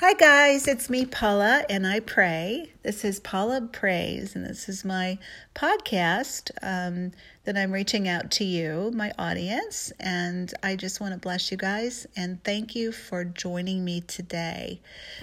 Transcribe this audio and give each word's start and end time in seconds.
Hi, 0.00 0.14
guys, 0.14 0.66
it's 0.66 0.88
me, 0.88 1.04
Paula, 1.04 1.62
and 1.68 1.86
I 1.86 2.00
pray. 2.00 2.72
This 2.82 3.04
is 3.04 3.20
Paula 3.20 3.60
Prays, 3.60 4.34
and 4.34 4.46
this 4.46 4.66
is 4.66 4.82
my 4.82 5.18
podcast 5.54 6.50
um, 6.62 7.12
that 7.44 7.58
I'm 7.58 7.70
reaching 7.70 8.08
out 8.08 8.30
to 8.30 8.44
you, 8.44 8.90
my 8.94 9.12
audience. 9.18 9.92
And 10.00 10.54
I 10.62 10.74
just 10.74 11.02
want 11.02 11.12
to 11.12 11.20
bless 11.20 11.50
you 11.50 11.58
guys 11.58 12.06
and 12.16 12.42
thank 12.44 12.74
you 12.74 12.92
for 12.92 13.24
joining 13.24 13.84
me 13.84 14.00
today. 14.00 14.80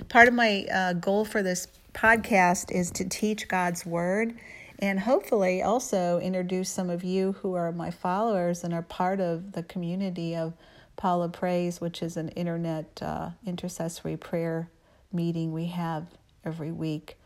Part 0.10 0.28
of 0.28 0.36
my 0.36 0.68
uh, 0.72 0.94
goal 0.94 1.26
for 1.26 1.42
this 1.42 1.68
podcast 1.96 2.72
is 2.72 2.92
to 2.92 3.10
teach 3.10 3.48
God's 3.48 3.84
Word 3.84 4.36
and 4.78 5.00
hopefully 5.00 5.64
also 5.64 6.20
introduce 6.20 6.70
some 6.70 6.92
of 6.92 7.04
you 7.04 7.32
who 7.42 7.56
are 7.56 7.72
my 7.72 7.90
followers 7.90 8.64
and 8.64 8.76
are 8.76 8.84
part 8.84 9.20
of 9.22 9.54
the 9.54 9.64
community 9.64 10.36
of 10.36 10.54
Paula 10.98 11.30
Prays, 11.30 11.80
which 11.80 12.02
is 12.02 12.18
an 12.18 12.30
internet 12.30 13.02
uh, 13.02 13.30
intercessory 13.46 14.18
prayer 14.18 14.70
meeting 15.14 15.54
we 15.54 15.68
have 15.68 16.08
every 16.44 16.72
week 16.72 17.18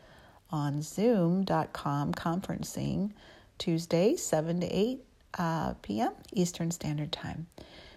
on 0.52 0.82
zoom.com 0.82 2.13
conferencing 2.13 3.12
Tuesday, 3.58 4.16
7 4.16 4.60
to 4.60 4.68
8 4.68 5.04
uh, 5.38 5.73
p.m. 5.82 6.12
Eastern 6.34 6.70
Standard 6.70 7.12
Time. 7.12 7.48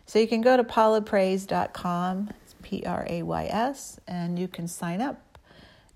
So 0.06 0.18
you 0.18 0.28
can 0.28 0.40
go 0.40 0.56
to 0.56 0.64
paulaprays.com, 0.64 2.30
P 2.62 2.82
R 2.86 3.06
A 3.08 3.22
Y 3.22 3.44
S, 3.46 3.98
and 4.06 4.38
you 4.38 4.48
can 4.48 4.68
sign 4.68 5.00
up 5.00 5.38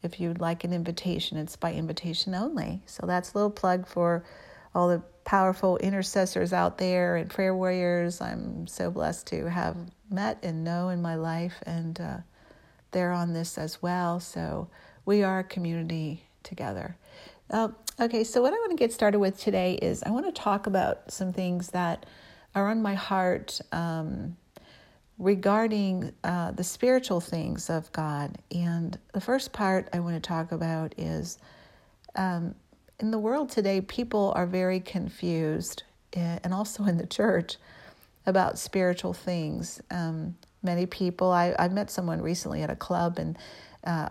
if 0.02 0.18
you'd 0.18 0.40
like 0.40 0.64
an 0.64 0.72
invitation. 0.72 1.38
It's 1.38 1.56
by 1.56 1.72
invitation 1.72 2.34
only. 2.34 2.82
So 2.86 3.06
that's 3.06 3.32
a 3.32 3.34
little 3.36 3.50
plug 3.50 3.86
for 3.86 4.24
all 4.74 4.88
the 4.88 5.02
powerful 5.28 5.76
intercessors 5.76 6.54
out 6.54 6.78
there 6.78 7.16
and 7.16 7.28
prayer 7.28 7.54
warriors 7.54 8.18
I'm 8.22 8.66
so 8.66 8.90
blessed 8.90 9.26
to 9.26 9.50
have 9.50 9.76
met 10.08 10.38
and 10.42 10.64
know 10.64 10.88
in 10.88 11.02
my 11.02 11.16
life, 11.16 11.56
and 11.66 12.00
uh, 12.00 12.16
they're 12.92 13.12
on 13.12 13.34
this 13.34 13.58
as 13.58 13.82
well. 13.82 14.20
So 14.20 14.70
we 15.04 15.22
are 15.22 15.40
a 15.40 15.44
community 15.44 16.24
together. 16.44 16.96
Uh, 17.50 17.68
okay, 18.00 18.24
so 18.24 18.40
what 18.40 18.54
I 18.54 18.56
want 18.56 18.70
to 18.70 18.76
get 18.78 18.90
started 18.90 19.18
with 19.18 19.38
today 19.38 19.74
is 19.74 20.02
I 20.02 20.12
want 20.12 20.24
to 20.24 20.32
talk 20.32 20.66
about 20.66 21.12
some 21.12 21.34
things 21.34 21.68
that 21.72 22.06
are 22.54 22.70
on 22.70 22.80
my 22.80 22.94
heart 22.94 23.60
um, 23.70 24.34
regarding 25.18 26.10
uh, 26.24 26.52
the 26.52 26.64
spiritual 26.64 27.20
things 27.20 27.68
of 27.68 27.92
God. 27.92 28.38
And 28.50 28.98
the 29.12 29.20
first 29.20 29.52
part 29.52 29.90
I 29.92 30.00
want 30.00 30.16
to 30.16 30.26
talk 30.26 30.52
about 30.52 30.94
is 30.96 31.36
um, 32.14 32.54
in 33.00 33.10
the 33.10 33.18
world 33.18 33.48
today, 33.48 33.80
people 33.80 34.32
are 34.34 34.46
very 34.46 34.80
confused, 34.80 35.84
eh, 36.14 36.38
and 36.42 36.52
also 36.52 36.84
in 36.84 36.96
the 36.96 37.06
church, 37.06 37.56
about 38.26 38.58
spiritual 38.58 39.12
things. 39.12 39.80
Um, 39.90 40.36
many 40.62 40.86
people, 40.86 41.30
I, 41.30 41.54
I 41.58 41.68
met 41.68 41.90
someone 41.90 42.20
recently 42.20 42.62
at 42.62 42.70
a 42.70 42.76
club 42.76 43.18
and 43.18 43.38
uh, 43.84 44.08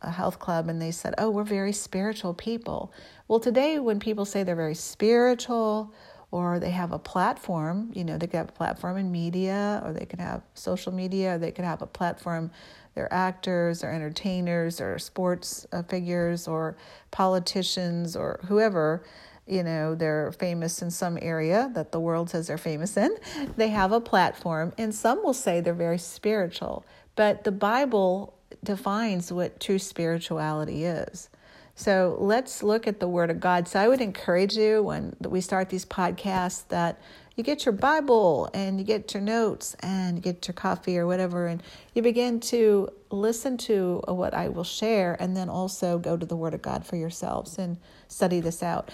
a 0.00 0.10
health 0.10 0.38
club, 0.38 0.68
and 0.68 0.80
they 0.80 0.90
said, 0.90 1.14
Oh, 1.18 1.30
we're 1.30 1.44
very 1.44 1.72
spiritual 1.72 2.32
people. 2.32 2.92
Well, 3.28 3.38
today, 3.38 3.78
when 3.78 4.00
people 4.00 4.24
say 4.24 4.42
they're 4.42 4.56
very 4.56 4.74
spiritual, 4.74 5.92
or 6.30 6.58
they 6.58 6.70
have 6.70 6.92
a 6.92 6.98
platform, 6.98 7.92
you 7.94 8.04
know, 8.04 8.16
they 8.16 8.26
could 8.26 8.38
have 8.38 8.48
a 8.48 8.52
platform 8.52 8.96
in 8.96 9.12
media, 9.12 9.82
or 9.84 9.92
they 9.92 10.06
could 10.06 10.18
have 10.18 10.42
social 10.54 10.90
media, 10.90 11.34
or 11.34 11.38
they 11.38 11.52
could 11.52 11.66
have 11.66 11.82
a 11.82 11.86
platform 11.86 12.50
they're 12.94 13.12
actors 13.12 13.82
or 13.82 13.90
entertainers 13.90 14.80
or 14.80 14.98
sports 14.98 15.66
uh, 15.72 15.82
figures 15.82 16.46
or 16.46 16.76
politicians 17.10 18.16
or 18.16 18.40
whoever 18.46 19.02
you 19.46 19.62
know 19.62 19.94
they're 19.94 20.32
famous 20.32 20.82
in 20.82 20.90
some 20.90 21.18
area 21.20 21.70
that 21.74 21.90
the 21.92 21.98
world 22.00 22.30
says 22.30 22.46
they're 22.46 22.58
famous 22.58 22.96
in. 22.96 23.16
They 23.56 23.68
have 23.68 23.92
a 23.92 24.00
platform 24.00 24.72
and 24.78 24.94
some 24.94 25.22
will 25.22 25.34
say 25.34 25.60
they're 25.60 25.74
very 25.74 25.98
spiritual 25.98 26.84
but 27.16 27.44
the 27.44 27.52
bible 27.52 28.34
defines 28.64 29.32
what 29.32 29.58
true 29.60 29.78
spirituality 29.78 30.84
is. 30.84 31.28
So 31.74 32.16
let's 32.20 32.62
look 32.62 32.86
at 32.86 33.00
the 33.00 33.08
word 33.08 33.30
of 33.30 33.40
god. 33.40 33.66
So 33.66 33.80
i 33.80 33.88
would 33.88 34.00
encourage 34.00 34.56
you 34.56 34.82
when 34.82 35.16
we 35.20 35.40
start 35.40 35.70
these 35.70 35.84
podcasts 35.86 36.68
that 36.68 37.00
you 37.36 37.42
get 37.42 37.64
your 37.64 37.72
Bible 37.72 38.50
and 38.52 38.78
you 38.78 38.84
get 38.84 39.14
your 39.14 39.22
notes 39.22 39.74
and 39.80 40.16
you 40.16 40.22
get 40.22 40.46
your 40.46 40.54
coffee 40.54 40.98
or 40.98 41.06
whatever, 41.06 41.46
and 41.46 41.62
you 41.94 42.02
begin 42.02 42.40
to 42.40 42.88
listen 43.10 43.56
to 43.56 44.02
what 44.06 44.34
I 44.34 44.48
will 44.48 44.64
share, 44.64 45.16
and 45.20 45.36
then 45.36 45.48
also 45.48 45.98
go 45.98 46.16
to 46.16 46.26
the 46.26 46.36
Word 46.36 46.54
of 46.54 46.62
God 46.62 46.86
for 46.86 46.96
yourselves 46.96 47.58
and 47.58 47.78
study 48.08 48.40
this 48.40 48.62
out. 48.62 48.90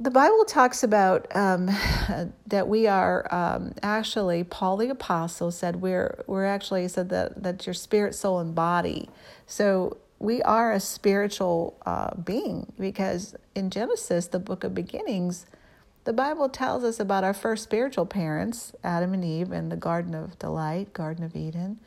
The 0.00 0.10
Bible 0.10 0.44
talks 0.44 0.82
about 0.82 1.26
um, 1.36 1.66
that 2.46 2.68
we 2.68 2.86
are 2.86 3.32
um, 3.34 3.74
actually 3.82 4.44
Paul 4.44 4.76
the 4.76 4.88
apostle 4.88 5.50
said 5.50 5.76
we're 5.76 6.22
we're 6.26 6.46
actually 6.46 6.86
said 6.88 7.08
that 7.10 7.42
that 7.42 7.66
your 7.66 7.74
spirit, 7.74 8.14
soul, 8.14 8.38
and 8.38 8.54
body. 8.54 9.08
So 9.46 9.98
we 10.18 10.40
are 10.42 10.72
a 10.72 10.80
spiritual 10.80 11.76
uh, 11.84 12.14
being 12.16 12.72
because 12.78 13.34
in 13.54 13.70
Genesis, 13.70 14.28
the 14.28 14.38
book 14.38 14.64
of 14.64 14.74
beginnings 14.74 15.46
the 16.04 16.12
Bible 16.12 16.48
tells 16.48 16.84
us 16.84 17.00
about 17.00 17.24
our 17.24 17.34
first 17.34 17.64
spiritual 17.64 18.06
parents, 18.06 18.72
Adam 18.84 19.14
and 19.14 19.24
Eve, 19.24 19.52
in 19.52 19.70
the 19.70 19.76
Garden 19.76 20.14
of 20.14 20.38
Delight, 20.38 20.92
Garden 20.92 21.24
of 21.24 21.34
Eden. 21.34 21.78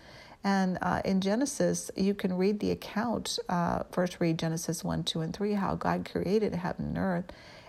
And 0.43 0.77
uh, 0.81 1.01
in 1.05 1.21
Genesis, 1.21 1.91
you 1.95 2.13
can 2.13 2.35
read 2.37 2.59
the 2.59 2.71
account. 2.71 3.37
Uh, 3.49 3.83
first, 3.91 4.19
read 4.19 4.39
Genesis 4.39 4.83
1, 4.83 5.03
2, 5.03 5.21
and 5.21 5.35
3, 5.35 5.53
how 5.53 5.75
God 5.75 6.09
created 6.09 6.55
heaven 6.55 6.85
and 6.85 6.97
earth 6.97 7.25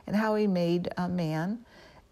and 0.06 0.16
how 0.16 0.36
he 0.36 0.46
made 0.46 0.88
a 0.96 1.08
man. 1.08 1.58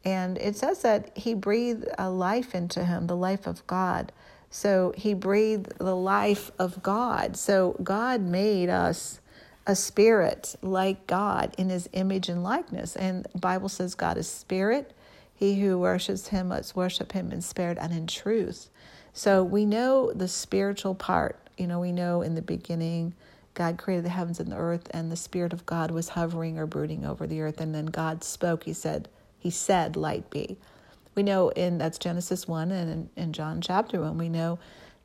And 0.04 0.38
it 0.38 0.56
says 0.56 0.82
that 0.82 1.16
he 1.16 1.34
breathed 1.34 1.86
a 1.98 2.10
life 2.10 2.54
into 2.54 2.84
him, 2.84 3.06
the 3.06 3.16
life 3.16 3.46
of 3.46 3.66
God. 3.66 4.12
So 4.50 4.92
he 4.96 5.14
breathed 5.14 5.78
the 5.78 5.96
life 5.96 6.50
of 6.58 6.82
God. 6.82 7.36
So 7.36 7.76
God 7.82 8.20
made 8.20 8.68
us 8.68 9.20
a 9.66 9.74
spirit 9.74 10.54
like 10.62 11.06
God 11.06 11.54
in 11.58 11.68
his 11.68 11.88
image 11.92 12.28
and 12.28 12.42
likeness. 12.42 12.96
And 12.96 13.26
the 13.32 13.38
Bible 13.38 13.68
says 13.68 13.94
God 13.94 14.16
is 14.16 14.28
spirit. 14.28 14.92
He 15.34 15.60
who 15.60 15.78
worships 15.78 16.28
him 16.28 16.48
must 16.48 16.76
worship 16.76 17.12
him 17.12 17.32
in 17.32 17.42
spirit 17.42 17.78
and 17.80 17.92
in 17.92 18.06
truth. 18.06 18.70
So 19.12 19.42
we 19.42 19.64
know 19.64 20.12
the 20.12 20.28
spiritual 20.28 20.94
part. 20.94 21.38
You 21.56 21.66
know, 21.66 21.80
we 21.80 21.92
know 21.92 22.22
in 22.22 22.34
the 22.34 22.42
beginning 22.42 23.14
God 23.56 23.78
created 23.78 24.04
the 24.04 24.10
heavens 24.10 24.38
and 24.38 24.52
the 24.52 24.56
earth, 24.56 24.86
and 24.90 25.10
the 25.10 25.16
Spirit 25.16 25.54
of 25.54 25.64
God 25.64 25.90
was 25.90 26.10
hovering 26.10 26.58
or 26.58 26.66
brooding 26.66 27.06
over 27.06 27.26
the 27.26 27.40
earth. 27.40 27.58
And 27.58 27.74
then 27.74 27.86
God 27.86 28.22
spoke. 28.22 28.64
He 28.64 28.74
said, 28.74 29.08
He 29.38 29.50
said, 29.50 29.96
light 29.96 30.28
be. 30.28 30.58
We 31.14 31.22
know 31.22 31.48
in 31.48 31.78
that's 31.78 31.96
Genesis 31.96 32.46
1 32.46 32.70
and 32.70 32.90
in, 32.90 33.10
in 33.16 33.32
John 33.32 33.62
chapter 33.62 34.02
1, 34.02 34.18
we 34.18 34.28
know 34.28 34.58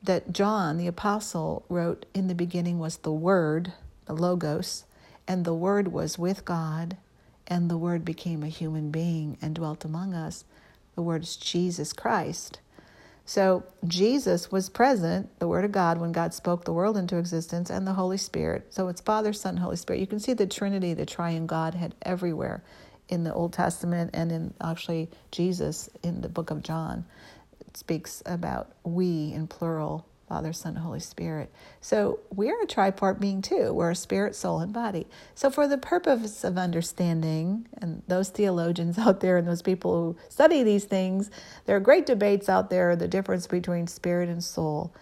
that 0.04 0.34
John, 0.34 0.78
the 0.78 0.88
apostle, 0.88 1.66
wrote, 1.70 2.06
In 2.14 2.28
the 2.28 2.36
beginning 2.36 2.78
was 2.78 2.98
the 2.98 3.14
Word, 3.14 3.72
Logos, 4.14 4.86
and 5.28 5.46
the 5.46 5.54
Word 5.54 5.90
was 5.90 6.18
with 6.18 6.46
God, 6.46 6.98
and 7.48 7.70
the 7.70 7.78
Word 7.78 8.04
became 8.04 8.44
a 8.44 8.48
human 8.48 8.92
being 8.92 9.38
and 9.42 9.56
dwelt 9.56 9.86
among 9.86 10.14
us. 10.14 10.46
The 10.96 11.02
Word 11.02 11.24
is 11.24 11.36
Jesus 11.36 11.94
Christ. 11.94 12.60
So 13.26 13.64
Jesus 13.88 14.52
was 14.52 14.70
present, 14.70 15.30
the 15.40 15.48
Word 15.48 15.64
of 15.64 15.72
God, 15.72 16.00
when 16.00 16.12
God 16.12 16.34
spoke 16.34 16.66
the 16.66 16.74
world 16.74 16.98
into 16.98 17.18
existence, 17.18 17.70
and 17.70 17.88
the 17.88 17.94
Holy 17.94 18.18
Spirit. 18.18 18.68
So 18.74 18.88
it's 18.88 19.02
Father, 19.02 19.32
Son, 19.32 19.58
Holy 19.58 19.78
Spirit. 19.78 20.00
You 20.00 20.08
can 20.08 20.20
see 20.20 20.34
the 20.34 20.48
Trinity, 20.48 20.94
the 20.94 21.06
Triune 21.06 21.46
Godhead, 21.46 21.96
everywhere 22.02 22.64
in 23.08 23.24
the 23.24 23.34
Old 23.34 23.54
Testament 23.54 24.10
and 24.14 24.32
in 24.32 24.54
actually 24.62 25.10
Jesus 25.32 25.90
in 26.02 26.22
the 26.22 26.30
book 26.30 26.50
of 26.50 26.64
John. 26.64 27.06
It 27.60 27.78
speaks 27.78 28.24
about 28.26 28.72
we 28.84 29.34
in 29.34 29.48
plural 29.48 30.06
Father, 30.31 30.53
Son, 30.53 30.78
Holy 30.78 31.02
Spirit. 31.02 31.52
So 31.81 32.22
we're 32.34 32.64
a 32.64 32.66
tripart 32.66 33.19
being 33.19 33.42
too. 33.42 33.74
We're 33.74 33.92
a 33.92 33.96
spirit, 33.96 34.34
soul, 34.34 34.62
and 34.62 34.72
body. 34.72 35.06
So, 35.36 35.50
for 35.50 35.68
the 35.68 35.78
purpose 35.78 36.46
of 36.46 36.58
understanding, 36.58 37.68
and 37.81 38.02
those 38.08 38.30
theologians 38.30 38.97
out 39.06 39.20
there 39.20 39.36
and 39.36 39.46
those 39.46 39.62
people 39.62 39.91
who 39.91 40.18
study 40.30 40.64
these 40.64 40.86
things, 40.86 41.31
there 41.66 41.75
are 41.75 41.81
great 41.81 42.06
debates 42.06 42.47
out 42.47 42.70
there 42.70 42.96
the 42.96 43.09
difference 43.09 43.46
between 43.46 43.88
spirit 43.88 44.30
and 44.30 44.41
soul. 44.41 44.94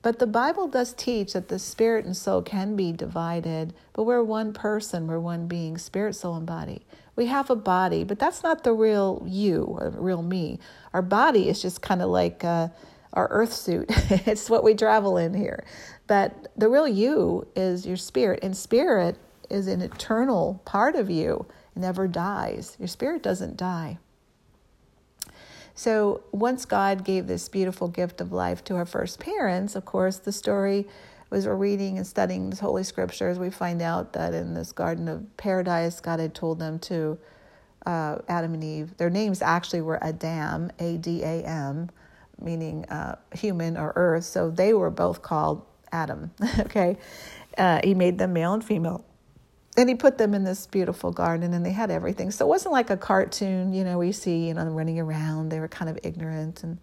But 0.00 0.20
the 0.20 0.26
Bible 0.26 0.68
does 0.68 0.94
teach 0.94 1.34
that 1.34 1.48
the 1.48 1.58
spirit 1.58 2.06
and 2.06 2.16
soul 2.16 2.40
can 2.40 2.74
be 2.74 2.90
divided, 2.90 3.74
but 3.92 4.04
we're 4.04 4.22
one 4.22 4.54
person, 4.54 5.06
we're 5.06 5.20
one 5.20 5.48
being, 5.48 5.76
spirit, 5.76 6.14
soul, 6.14 6.34
and 6.34 6.46
body. 6.46 6.80
We 7.14 7.26
have 7.26 7.50
a 7.50 7.56
body, 7.56 8.04
but 8.04 8.18
that's 8.18 8.42
not 8.42 8.64
the 8.64 8.72
real 8.72 9.22
you, 9.26 9.64
or 9.64 9.90
real 9.90 10.22
me. 10.22 10.60
Our 10.94 11.02
body 11.02 11.50
is 11.50 11.60
just 11.60 11.82
kind 11.82 12.00
of 12.00 12.08
like. 12.08 12.42
Uh, 12.42 12.68
our 13.18 13.28
earth 13.30 13.52
suit. 13.52 13.86
it's 14.26 14.48
what 14.48 14.62
we 14.62 14.74
travel 14.74 15.16
in 15.16 15.34
here. 15.34 15.64
But 16.06 16.52
the 16.56 16.68
real 16.68 16.88
you 16.88 17.46
is 17.54 17.84
your 17.86 17.96
spirit, 17.96 18.40
and 18.42 18.56
spirit 18.56 19.18
is 19.50 19.66
an 19.66 19.82
eternal 19.82 20.62
part 20.64 20.94
of 20.94 21.10
you. 21.10 21.46
It 21.74 21.80
never 21.80 22.06
dies. 22.06 22.76
Your 22.78 22.88
spirit 22.88 23.22
doesn't 23.22 23.56
die. 23.56 23.98
So 25.74 26.22
once 26.32 26.64
God 26.64 27.04
gave 27.04 27.26
this 27.26 27.48
beautiful 27.48 27.88
gift 27.88 28.20
of 28.20 28.32
life 28.32 28.64
to 28.64 28.76
our 28.76 28.86
first 28.86 29.20
parents, 29.20 29.76
of 29.76 29.84
course, 29.84 30.18
the 30.18 30.32
story 30.32 30.86
was 31.30 31.46
we're 31.46 31.54
reading 31.54 31.98
and 31.98 32.06
studying 32.06 32.50
the 32.50 32.56
Holy 32.56 32.82
Scriptures, 32.82 33.38
we 33.38 33.50
find 33.50 33.82
out 33.82 34.12
that 34.14 34.32
in 34.32 34.54
this 34.54 34.72
Garden 34.72 35.08
of 35.08 35.36
Paradise, 35.36 36.00
God 36.00 36.20
had 36.20 36.34
told 36.34 36.58
them 36.58 36.78
to, 36.80 37.18
uh, 37.84 38.18
Adam 38.28 38.54
and 38.54 38.64
Eve, 38.64 38.96
their 38.96 39.10
names 39.10 39.42
actually 39.42 39.82
were 39.82 40.02
Adam, 40.02 40.70
A 40.78 40.96
D 40.96 41.22
A 41.22 41.44
M, 41.44 41.90
meaning 42.40 42.84
uh, 42.86 43.16
human 43.32 43.76
or 43.76 43.92
earth. 43.96 44.24
So 44.24 44.50
they 44.50 44.72
were 44.74 44.90
both 44.90 45.22
called 45.22 45.64
Adam. 45.92 46.30
okay, 46.60 46.96
uh, 47.56 47.80
he 47.82 47.94
made 47.94 48.18
them 48.18 48.32
male 48.32 48.54
and 48.54 48.64
female. 48.64 49.04
And 49.76 49.88
he 49.88 49.94
put 49.94 50.18
them 50.18 50.34
in 50.34 50.42
this 50.42 50.66
beautiful 50.66 51.12
garden, 51.12 51.54
and 51.54 51.64
they 51.64 51.70
had 51.70 51.90
everything. 51.90 52.32
So 52.32 52.44
it 52.44 52.48
wasn't 52.48 52.72
like 52.72 52.90
a 52.90 52.96
cartoon, 52.96 53.72
you 53.72 53.84
know, 53.84 53.98
we 53.98 54.10
see, 54.10 54.48
you 54.48 54.54
know, 54.54 54.64
them 54.64 54.74
running 54.74 54.98
around. 54.98 55.50
They 55.50 55.60
were 55.60 55.68
kind 55.68 55.88
of 55.88 55.98
ignorant 56.02 56.64
and 56.64 56.78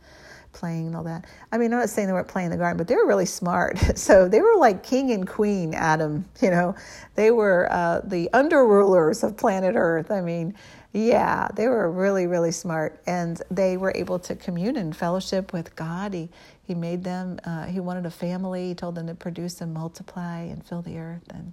playing 0.56 0.88
and 0.88 0.96
all 0.96 1.04
that. 1.04 1.26
I 1.52 1.58
mean, 1.58 1.72
I'm 1.72 1.80
not 1.80 1.90
saying 1.90 2.08
they 2.08 2.14
weren't 2.14 2.28
playing 2.28 2.48
in 2.48 2.52
the 2.52 2.58
garden, 2.58 2.78
but 2.78 2.88
they 2.88 2.96
were 2.96 3.06
really 3.06 3.28
smart. 3.28 3.78
So 3.96 4.28
they 4.28 4.40
were 4.42 4.56
like 4.58 4.84
king 4.84 5.12
and 5.12 5.28
queen 5.28 5.74
Adam, 5.74 6.26
you 6.42 6.52
know. 6.52 6.76
They 7.16 7.32
were 7.32 7.68
uh, 7.72 8.02
the 8.04 8.30
under 8.34 8.66
rulers 8.66 9.24
of 9.24 9.36
planet 9.36 9.76
Earth. 9.76 10.12
I 10.12 10.22
mean, 10.22 10.54
yeah, 10.96 11.50
they 11.54 11.68
were 11.68 11.92
really, 11.92 12.26
really 12.26 12.54
smart. 12.54 13.02
And 13.06 13.42
they 13.52 13.76
were 13.76 13.92
able 13.94 14.18
to 14.20 14.36
commune 14.36 14.78
and 14.78 14.96
fellowship 14.96 15.52
with 15.52 15.76
God. 15.76 16.14
He, 16.14 16.30
he 16.64 16.74
made 16.74 17.04
them, 17.04 17.38
uh, 17.44 17.66
he 17.66 17.82
wanted 17.82 18.06
a 18.06 18.12
family. 18.12 18.70
He 18.70 18.76
told 18.76 18.96
them 18.96 19.08
to 19.08 19.14
produce 19.14 19.60
and 19.60 19.74
multiply 19.74 20.40
and 20.40 20.66
fill 20.66 20.82
the 20.82 20.98
earth. 20.98 21.24
And 21.30 21.52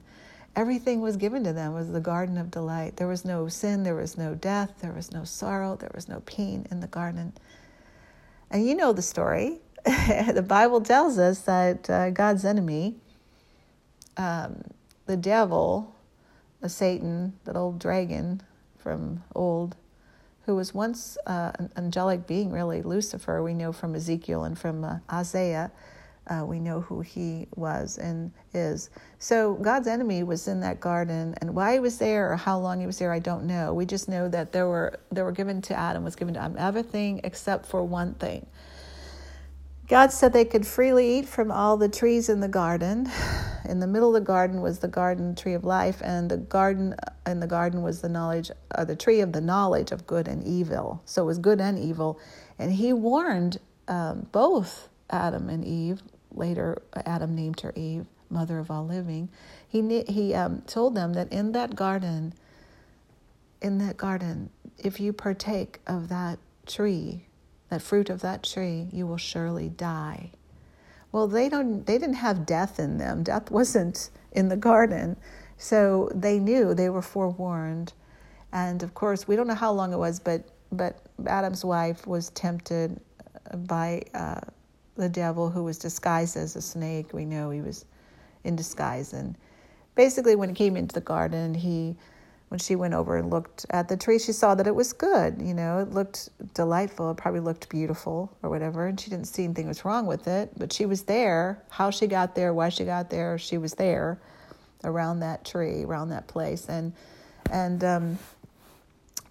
everything 0.55 1.01
was 1.01 1.17
given 1.17 1.43
to 1.43 1.53
them 1.53 1.73
it 1.73 1.75
was 1.75 1.91
the 1.91 2.01
garden 2.01 2.39
of 2.39 2.53
delight. 2.53 2.97
There 2.97 3.09
was 3.09 3.25
no 3.25 3.49
sin, 3.49 3.83
there 3.83 3.97
was 3.97 4.17
no 4.17 4.37
death, 4.37 4.75
there 4.81 4.93
was 4.93 5.11
no 5.11 5.25
sorrow, 5.25 5.75
there 5.75 5.91
was 5.93 6.09
no 6.09 6.21
pain 6.21 6.69
in 6.71 6.79
the 6.79 6.87
garden. 6.87 7.33
And 8.49 8.65
you 8.65 8.77
know 8.77 8.93
the 8.93 9.03
story. 9.03 9.59
the 9.85 10.45
Bible 10.47 10.81
tells 10.81 11.19
us 11.19 11.41
that 11.41 11.91
uh, 11.91 12.11
God's 12.11 12.45
enemy, 12.45 12.95
um, 14.17 14.63
the 15.07 15.17
devil, 15.17 15.97
the 16.61 16.69
Satan, 16.69 17.33
that 17.45 17.57
old 17.57 17.81
dragon 17.81 18.41
from 18.83 19.23
old, 19.35 19.77
who 20.47 20.57
was 20.57 20.75
once 20.75 21.17
uh, 21.27 21.53
an 21.59 21.71
angelic 21.77 22.27
being, 22.27 22.51
really, 22.51 22.83
Lucifer, 22.83 23.43
we 23.43 23.55
know 23.55 23.73
from 23.73 23.95
Ezekiel 23.95 24.45
and 24.45 24.59
from 24.59 24.85
uh, 24.85 24.99
Isaiah. 25.11 25.71
Uh, 26.29 26.45
we 26.47 26.61
know 26.61 26.81
who 26.81 27.01
he 27.01 27.49
was 27.57 27.99
and 27.99 28.31
is. 28.55 28.91
So 29.19 29.55
God's 29.55 29.89
enemy 29.89 30.23
was 30.23 30.47
in 30.47 30.61
that 30.61 30.81
garden, 30.81 31.35
and 31.41 31.53
why 31.55 31.75
he 31.75 31.81
was 31.81 31.99
there 31.99 32.33
or 32.33 32.37
how 32.37 32.59
long 32.59 32.79
he 32.79 32.87
was 32.87 32.99
there, 32.99 33.13
I 33.13 33.19
don't 33.19 33.45
know. 33.45 33.75
We 33.75 33.87
just 33.87 34.09
know 34.09 34.29
that 34.29 34.53
there 34.53 34.69
were 34.69 35.01
there 35.11 35.25
were 35.25 35.33
given 35.33 35.61
to 35.63 35.75
Adam 35.75 36.05
was 36.05 36.15
given 36.15 36.35
to 36.35 36.41
Adam 36.41 36.57
everything 36.59 37.21
except 37.25 37.67
for 37.67 37.83
one 37.83 38.15
thing. 38.15 38.47
God 39.89 40.13
said 40.13 40.33
they 40.33 40.45
could 40.45 40.67
freely 40.67 41.19
eat 41.19 41.29
from 41.29 41.51
all 41.51 41.77
the 41.77 41.89
trees 41.89 42.29
in 42.29 42.41
the 42.41 42.49
garden. 42.49 43.11
In 43.65 43.79
the 43.79 43.87
middle 43.87 44.09
of 44.09 44.21
the 44.21 44.27
garden 44.27 44.61
was 44.61 44.81
the 44.81 44.89
garden 44.89 45.37
tree 45.37 45.55
of 45.55 45.65
life, 45.65 46.03
and 46.05 46.29
the 46.29 46.37
garden 46.37 46.97
in 47.25 47.39
the 47.39 47.47
garden 47.47 47.81
was 47.81 48.01
the 48.01 48.09
knowledge, 48.09 48.51
uh, 48.75 48.85
the 48.85 48.97
tree 48.97 49.21
of 49.21 49.33
the 49.33 49.41
knowledge 49.41 49.93
of 49.93 50.05
good 50.05 50.27
and 50.27 50.43
evil. 50.43 51.01
So 51.05 51.23
it 51.23 51.27
was 51.27 51.39
good 51.39 51.61
and 51.61 51.79
evil, 51.79 52.19
and 52.59 52.73
He 52.73 52.93
warned 52.93 53.61
um, 53.87 54.27
both 54.33 54.89
Adam 55.11 55.49
and 55.49 55.65
Eve. 55.65 56.03
Later, 56.33 56.83
Adam 57.07 57.37
named 57.37 57.61
her 57.61 57.73
Eve, 57.77 58.07
mother 58.31 58.59
of 58.59 58.69
all 58.69 58.85
living. 58.85 59.29
He 59.69 60.03
he 60.09 60.35
um, 60.35 60.63
told 60.63 60.97
them 60.97 61.13
that 61.13 61.33
in 61.33 61.53
that 61.53 61.77
garden, 61.77 62.35
in 63.61 63.79
that 63.79 63.97
garden, 63.97 64.51
if 64.77 64.99
you 64.99 65.13
partake 65.13 65.79
of 65.87 66.09
that 66.09 66.41
tree, 66.67 67.27
that 67.73 67.81
fruit 67.81 68.11
of 68.11 68.21
that 68.21 68.43
tree, 68.43 68.87
you 68.93 69.07
will 69.07 69.17
surely 69.17 69.71
die. 69.71 70.31
Well, 71.11 71.27
they 71.27 71.49
don't 71.49 71.87
they 71.87 71.97
didn't 71.97 72.17
have 72.17 72.45
death 72.45 72.79
in 72.79 72.99
them. 72.99 73.23
Death 73.23 73.51
wasn't 73.51 74.11
in 74.31 74.49
the 74.49 74.59
garden. 74.59 75.17
So 75.57 76.11
they 76.15 76.39
knew, 76.39 76.75
they 76.75 76.91
were 76.91 77.01
forewarned. 77.01 77.95
And 78.53 78.83
of 78.83 78.93
course, 78.93 79.27
we 79.27 79.37
don't 79.37 79.47
know 79.47 79.55
how 79.55 79.73
long 79.73 79.95
it 79.95 79.97
was, 79.97 80.21
but 80.21 80.45
but 80.71 81.01
Adam's 81.27 81.65
wife 81.65 82.07
was 82.07 82.29
tempted 82.31 83.01
by 83.67 84.03
uh, 84.13 84.41
the 84.97 85.09
devil 85.09 85.49
who 85.49 85.65
was 85.65 85.79
disguised 85.79 86.37
as 86.37 86.57
a 86.57 86.63
snake. 86.63 87.15
We 87.15 87.25
know 87.25 87.49
he 87.49 87.63
was 87.63 87.87
in 88.45 88.55
disguise. 88.55 89.15
And 89.15 89.35
basically, 89.95 90.37
when 90.37 90.51
he 90.51 90.55
came 90.55 90.77
into 90.77 90.93
the 90.93 91.01
garden, 91.01 91.55
he 91.55 91.97
when 92.53 92.59
she 92.59 92.77
went 92.77 92.93
over 92.93 93.17
and 93.17 93.31
looked 93.31 93.65
at 93.71 93.89
the 93.89 93.97
tree, 93.97 94.19
she 94.19 94.31
saw 94.31 94.55
that 94.55 94.67
it 94.67 94.75
was 94.75 94.93
good. 94.93 95.41
You 95.41 95.55
know, 95.55 95.79
it 95.79 95.93
looked 95.93 96.29
delightful. 96.53 97.11
It 97.11 97.17
probably 97.17 97.41
looked 97.41 97.71
beautiful 97.71 98.31
or 98.43 98.51
whatever. 98.51 98.89
And 98.89 99.01
she 99.01 99.09
didn't 99.09 99.25
see 99.25 99.45
anything 99.45 99.67
was 99.67 99.87
wrong 99.87 100.05
with 100.05 100.29
it. 100.29 100.51
But 100.59 100.71
she 100.71 100.85
was 100.85 101.05
there. 101.05 101.63
How 101.71 101.89
she 101.89 102.07
got 102.07 102.35
there, 102.35 102.53
why 102.53 102.69
she 102.69 102.85
got 102.85 103.09
there, 103.09 103.39
she 103.39 103.57
was 103.57 103.73
there 103.73 104.21
around 104.85 105.21
that 105.21 105.47
tree, 105.47 105.85
around 105.85 106.11
that 106.11 106.29
place. 106.29 106.69
And 106.69 106.93
and 107.51 107.83
um, 107.85 108.19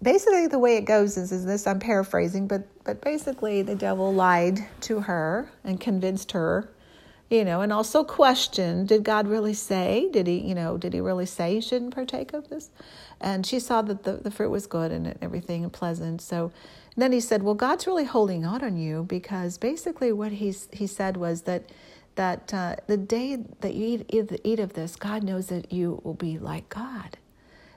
basically, 0.02 0.48
the 0.48 0.58
way 0.58 0.76
it 0.76 0.84
goes 0.84 1.16
is, 1.16 1.30
is 1.30 1.44
this. 1.44 1.68
I'm 1.68 1.78
paraphrasing, 1.78 2.48
but 2.48 2.66
but 2.82 3.00
basically, 3.02 3.62
the 3.62 3.76
devil 3.76 4.12
lied 4.12 4.58
to 4.80 4.98
her 4.98 5.48
and 5.62 5.80
convinced 5.80 6.32
her 6.32 6.72
you 7.32 7.46
know, 7.46 7.62
and 7.62 7.72
also 7.72 8.04
question, 8.04 8.84
did 8.84 9.04
God 9.04 9.26
really 9.26 9.54
say? 9.54 10.10
Did 10.12 10.26
he, 10.26 10.36
you 10.36 10.54
know, 10.54 10.76
did 10.76 10.92
he 10.92 11.00
really 11.00 11.24
say 11.24 11.54
you 11.54 11.62
shouldn't 11.62 11.94
partake 11.94 12.34
of 12.34 12.50
this? 12.50 12.68
And 13.22 13.46
she 13.46 13.60
saw 13.60 13.82
that 13.82 14.02
the, 14.02 14.14
the 14.14 14.30
fruit 14.30 14.50
was 14.50 14.66
good 14.66 14.92
and 14.92 15.16
everything 15.22 15.62
and 15.62 15.72
pleasant. 15.72 16.20
So 16.20 16.52
and 16.94 17.02
then 17.02 17.12
he 17.12 17.20
said, 17.20 17.42
well, 17.42 17.54
God's 17.54 17.86
really 17.86 18.04
holding 18.04 18.44
out 18.44 18.62
on 18.62 18.76
you 18.76 19.04
because 19.04 19.56
basically 19.56 20.12
what 20.12 20.32
he's, 20.32 20.68
he 20.72 20.86
said 20.86 21.16
was 21.16 21.42
that 21.42 21.70
that 22.14 22.52
uh, 22.52 22.76
the 22.88 22.98
day 22.98 23.36
that 23.60 23.72
you 23.72 24.04
eat, 24.10 24.40
eat 24.44 24.60
of 24.60 24.74
this, 24.74 24.96
God 24.96 25.22
knows 25.22 25.46
that 25.46 25.72
you 25.72 25.98
will 26.04 26.12
be 26.12 26.38
like 26.38 26.68
God, 26.68 27.16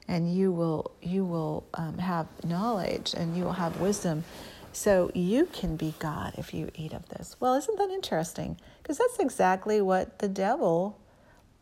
and 0.10 0.36
you 0.36 0.52
will 0.52 0.92
you 1.02 1.24
will 1.24 1.66
um, 1.74 2.00
have 2.00 2.28
knowledge 2.44 3.14
and 3.16 3.38
you 3.38 3.46
will 3.46 3.54
have 3.54 3.80
wisdom. 3.80 4.26
So 4.74 5.10
you 5.14 5.46
can 5.46 5.78
be 5.78 5.94
God 6.00 6.34
if 6.38 6.54
you 6.54 6.70
eat 6.76 6.92
of 6.92 7.08
this. 7.08 7.38
Well, 7.40 7.54
isn't 7.54 7.78
that 7.78 7.90
interesting? 7.92 8.60
Because 8.84 8.98
that's 8.98 9.20
exactly 9.20 9.82
what 9.82 10.20
the 10.20 10.28
devil, 10.28 11.00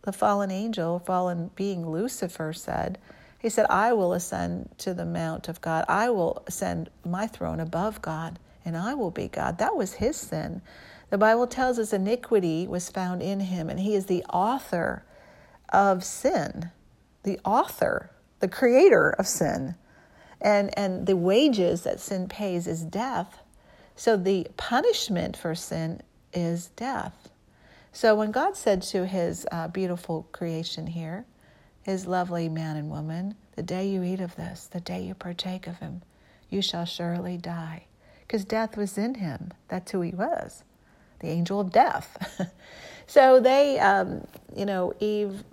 the 0.01 0.11
fallen 0.11 0.49
angel, 0.49 0.97
fallen 0.97 1.51
being 1.55 1.87
Lucifer 1.87 2.53
said. 2.53 2.97
He 3.43 3.49
said, 3.49 3.67
I 3.69 3.93
will 3.93 4.13
ascend 4.13 4.71
to 4.79 4.95
the 4.95 5.05
mount 5.05 5.47
of 5.47 5.61
God. 5.61 5.85
I 5.87 6.09
will 6.09 6.41
ascend 6.47 6.89
my 7.05 7.27
throne 7.27 7.59
above 7.59 8.01
God, 8.01 8.39
and 8.65 8.75
I 8.75 8.95
will 8.95 9.11
be 9.11 9.27
God. 9.27 9.59
That 9.59 9.75
was 9.75 9.93
his 9.93 10.17
sin. 10.17 10.63
The 11.11 11.19
Bible 11.19 11.45
tells 11.45 11.77
us 11.77 11.93
iniquity 11.93 12.67
was 12.67 12.89
found 12.89 13.21
in 13.21 13.41
him, 13.41 13.69
and 13.69 13.79
he 13.79 13.93
is 13.93 14.07
the 14.07 14.23
author 14.33 15.05
of 15.71 16.03
sin, 16.03 16.71
the 17.21 17.39
author, 17.45 18.09
the 18.39 18.47
creator 18.47 19.11
of 19.11 19.27
sin 19.27 19.75
and 20.43 20.77
and 20.77 21.07
the 21.07 21.15
wages 21.15 21.83
that 21.83 21.99
sin 21.99 22.27
pays 22.27 22.67
is 22.67 22.83
death 22.83 23.41
so 23.95 24.17
the 24.17 24.45
punishment 24.57 25.37
for 25.37 25.55
sin 25.55 26.01
is 26.33 26.67
death 26.75 27.29
so 27.93 28.13
when 28.13 28.31
god 28.31 28.55
said 28.55 28.81
to 28.81 29.05
his 29.05 29.47
uh, 29.51 29.67
beautiful 29.69 30.27
creation 30.33 30.87
here 30.87 31.25
his 31.83 32.07
lovely 32.07 32.49
man 32.49 32.75
and 32.75 32.89
woman 32.89 33.35
the 33.55 33.63
day 33.63 33.87
you 33.87 34.03
eat 34.03 34.19
of 34.19 34.35
this 34.35 34.67
the 34.71 34.81
day 34.81 35.01
you 35.01 35.13
partake 35.13 35.67
of 35.67 35.79
him 35.79 36.01
you 36.49 36.61
shall 36.61 36.85
surely 36.85 37.37
die 37.37 37.83
because 38.21 38.45
death 38.45 38.77
was 38.77 38.97
in 38.97 39.15
him 39.15 39.51
that's 39.67 39.91
who 39.91 40.01
he 40.01 40.11
was 40.11 40.63
the 41.19 41.27
angel 41.27 41.59
of 41.59 41.71
death 41.71 42.51
so 43.07 43.39
they 43.39 43.79
um, 43.79 44.25
you 44.55 44.65
know 44.65 44.93
eve 44.99 45.43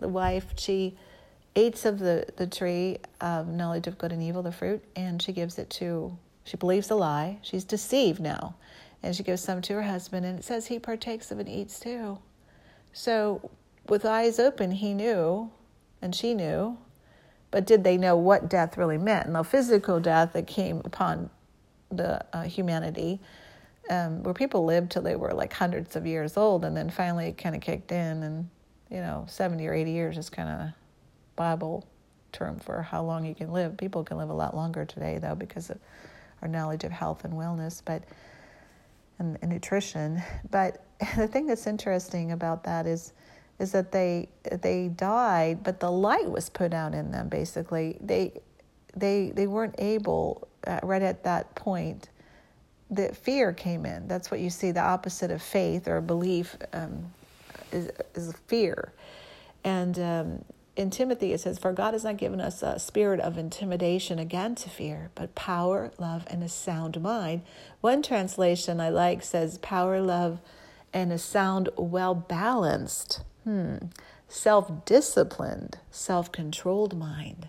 the 0.00 0.08
wife 0.08 0.46
she 0.56 0.96
eats 1.54 1.84
of 1.84 1.98
the, 1.98 2.26
the 2.36 2.46
tree 2.46 2.98
of 3.20 3.48
knowledge 3.48 3.86
of 3.86 3.98
good 3.98 4.12
and 4.12 4.22
evil, 4.22 4.42
the 4.42 4.52
fruit, 4.52 4.82
and 4.96 5.20
she 5.20 5.32
gives 5.32 5.58
it 5.58 5.70
to, 5.70 6.16
she 6.44 6.56
believes 6.56 6.90
a 6.90 6.94
lie. 6.94 7.38
She's 7.42 7.64
deceived 7.64 8.20
now. 8.20 8.54
And 9.02 9.16
she 9.16 9.22
gives 9.22 9.42
some 9.42 9.62
to 9.62 9.74
her 9.74 9.82
husband, 9.82 10.26
and 10.26 10.38
it 10.38 10.44
says 10.44 10.66
he 10.66 10.78
partakes 10.78 11.30
of 11.30 11.38
and 11.38 11.48
eats 11.48 11.80
too. 11.80 12.18
So, 12.92 13.50
with 13.88 14.04
eyes 14.04 14.38
open, 14.38 14.72
he 14.72 14.92
knew, 14.92 15.50
and 16.02 16.14
she 16.14 16.34
knew, 16.34 16.78
but 17.50 17.66
did 17.66 17.84
they 17.84 17.96
know 17.96 18.16
what 18.16 18.48
death 18.48 18.76
really 18.76 18.98
meant? 18.98 19.26
And 19.26 19.34
the 19.34 19.42
physical 19.42 20.00
death 20.00 20.32
that 20.32 20.46
came 20.46 20.80
upon 20.84 21.30
the 21.90 22.24
uh, 22.32 22.42
humanity, 22.42 23.20
um, 23.88 24.22
where 24.22 24.34
people 24.34 24.64
lived 24.64 24.92
till 24.92 25.02
they 25.02 25.16
were 25.16 25.32
like 25.32 25.52
hundreds 25.52 25.96
of 25.96 26.06
years 26.06 26.36
old, 26.36 26.64
and 26.64 26.76
then 26.76 26.90
finally 26.90 27.28
it 27.28 27.38
kind 27.38 27.54
of 27.54 27.60
kicked 27.60 27.90
in, 27.90 28.22
and 28.22 28.48
you 28.90 28.98
know, 28.98 29.24
70 29.28 29.66
or 29.66 29.74
80 29.74 29.90
years 29.90 30.18
is 30.18 30.30
kind 30.30 30.48
of 30.48 30.68
Bible 31.36 31.86
term 32.32 32.58
for 32.58 32.82
how 32.82 33.02
long 33.02 33.24
you 33.24 33.34
can 33.34 33.52
live. 33.52 33.76
People 33.76 34.04
can 34.04 34.16
live 34.16 34.30
a 34.30 34.34
lot 34.34 34.54
longer 34.54 34.84
today, 34.84 35.18
though, 35.18 35.34
because 35.34 35.70
of 35.70 35.78
our 36.42 36.48
knowledge 36.48 36.84
of 36.84 36.92
health 36.92 37.24
and 37.24 37.34
wellness, 37.34 37.82
but 37.84 38.02
and, 39.18 39.38
and 39.42 39.50
nutrition. 39.50 40.22
But 40.50 40.84
the 41.16 41.28
thing 41.28 41.46
that's 41.46 41.66
interesting 41.66 42.32
about 42.32 42.64
that 42.64 42.86
is 42.86 43.12
is 43.60 43.72
that 43.72 43.92
they 43.92 44.28
they 44.50 44.88
died, 44.88 45.62
but 45.62 45.80
the 45.80 45.90
light 45.90 46.30
was 46.30 46.50
put 46.50 46.74
out 46.74 46.94
in 46.94 47.12
them. 47.12 47.28
Basically, 47.28 47.98
they 48.00 48.40
they 48.96 49.32
they 49.34 49.46
weren't 49.46 49.76
able 49.78 50.48
uh, 50.66 50.80
right 50.82 51.02
at 51.02 51.24
that 51.24 51.54
point. 51.54 52.08
That 52.90 53.16
fear 53.16 53.52
came 53.52 53.86
in. 53.86 54.08
That's 54.08 54.32
what 54.32 54.40
you 54.40 54.50
see. 54.50 54.72
The 54.72 54.80
opposite 54.80 55.30
of 55.30 55.42
faith 55.42 55.86
or 55.86 56.00
belief 56.00 56.56
um, 56.72 57.12
is 57.70 57.90
is 58.14 58.34
fear, 58.48 58.92
and 59.62 59.98
um, 59.98 60.44
in 60.80 60.88
Timothy, 60.88 61.34
it 61.34 61.40
says, 61.40 61.58
For 61.58 61.72
God 61.72 61.92
has 61.94 62.04
not 62.04 62.16
given 62.16 62.40
us 62.40 62.62
a 62.62 62.78
spirit 62.78 63.20
of 63.20 63.36
intimidation 63.36 64.18
again 64.18 64.54
to 64.56 64.70
fear, 64.70 65.10
but 65.14 65.34
power, 65.34 65.90
love, 65.98 66.24
and 66.28 66.42
a 66.42 66.48
sound 66.48 67.00
mind. 67.02 67.42
One 67.82 68.02
translation 68.02 68.80
I 68.80 68.88
like 68.88 69.22
says, 69.22 69.58
Power, 69.58 70.00
love, 70.00 70.40
and 70.92 71.12
a 71.12 71.18
sound, 71.18 71.68
well 71.76 72.14
balanced, 72.14 73.22
hmm, 73.44 73.76
self 74.28 74.84
disciplined, 74.84 75.78
self 75.90 76.30
controlled 76.32 76.96
mind. 76.96 77.48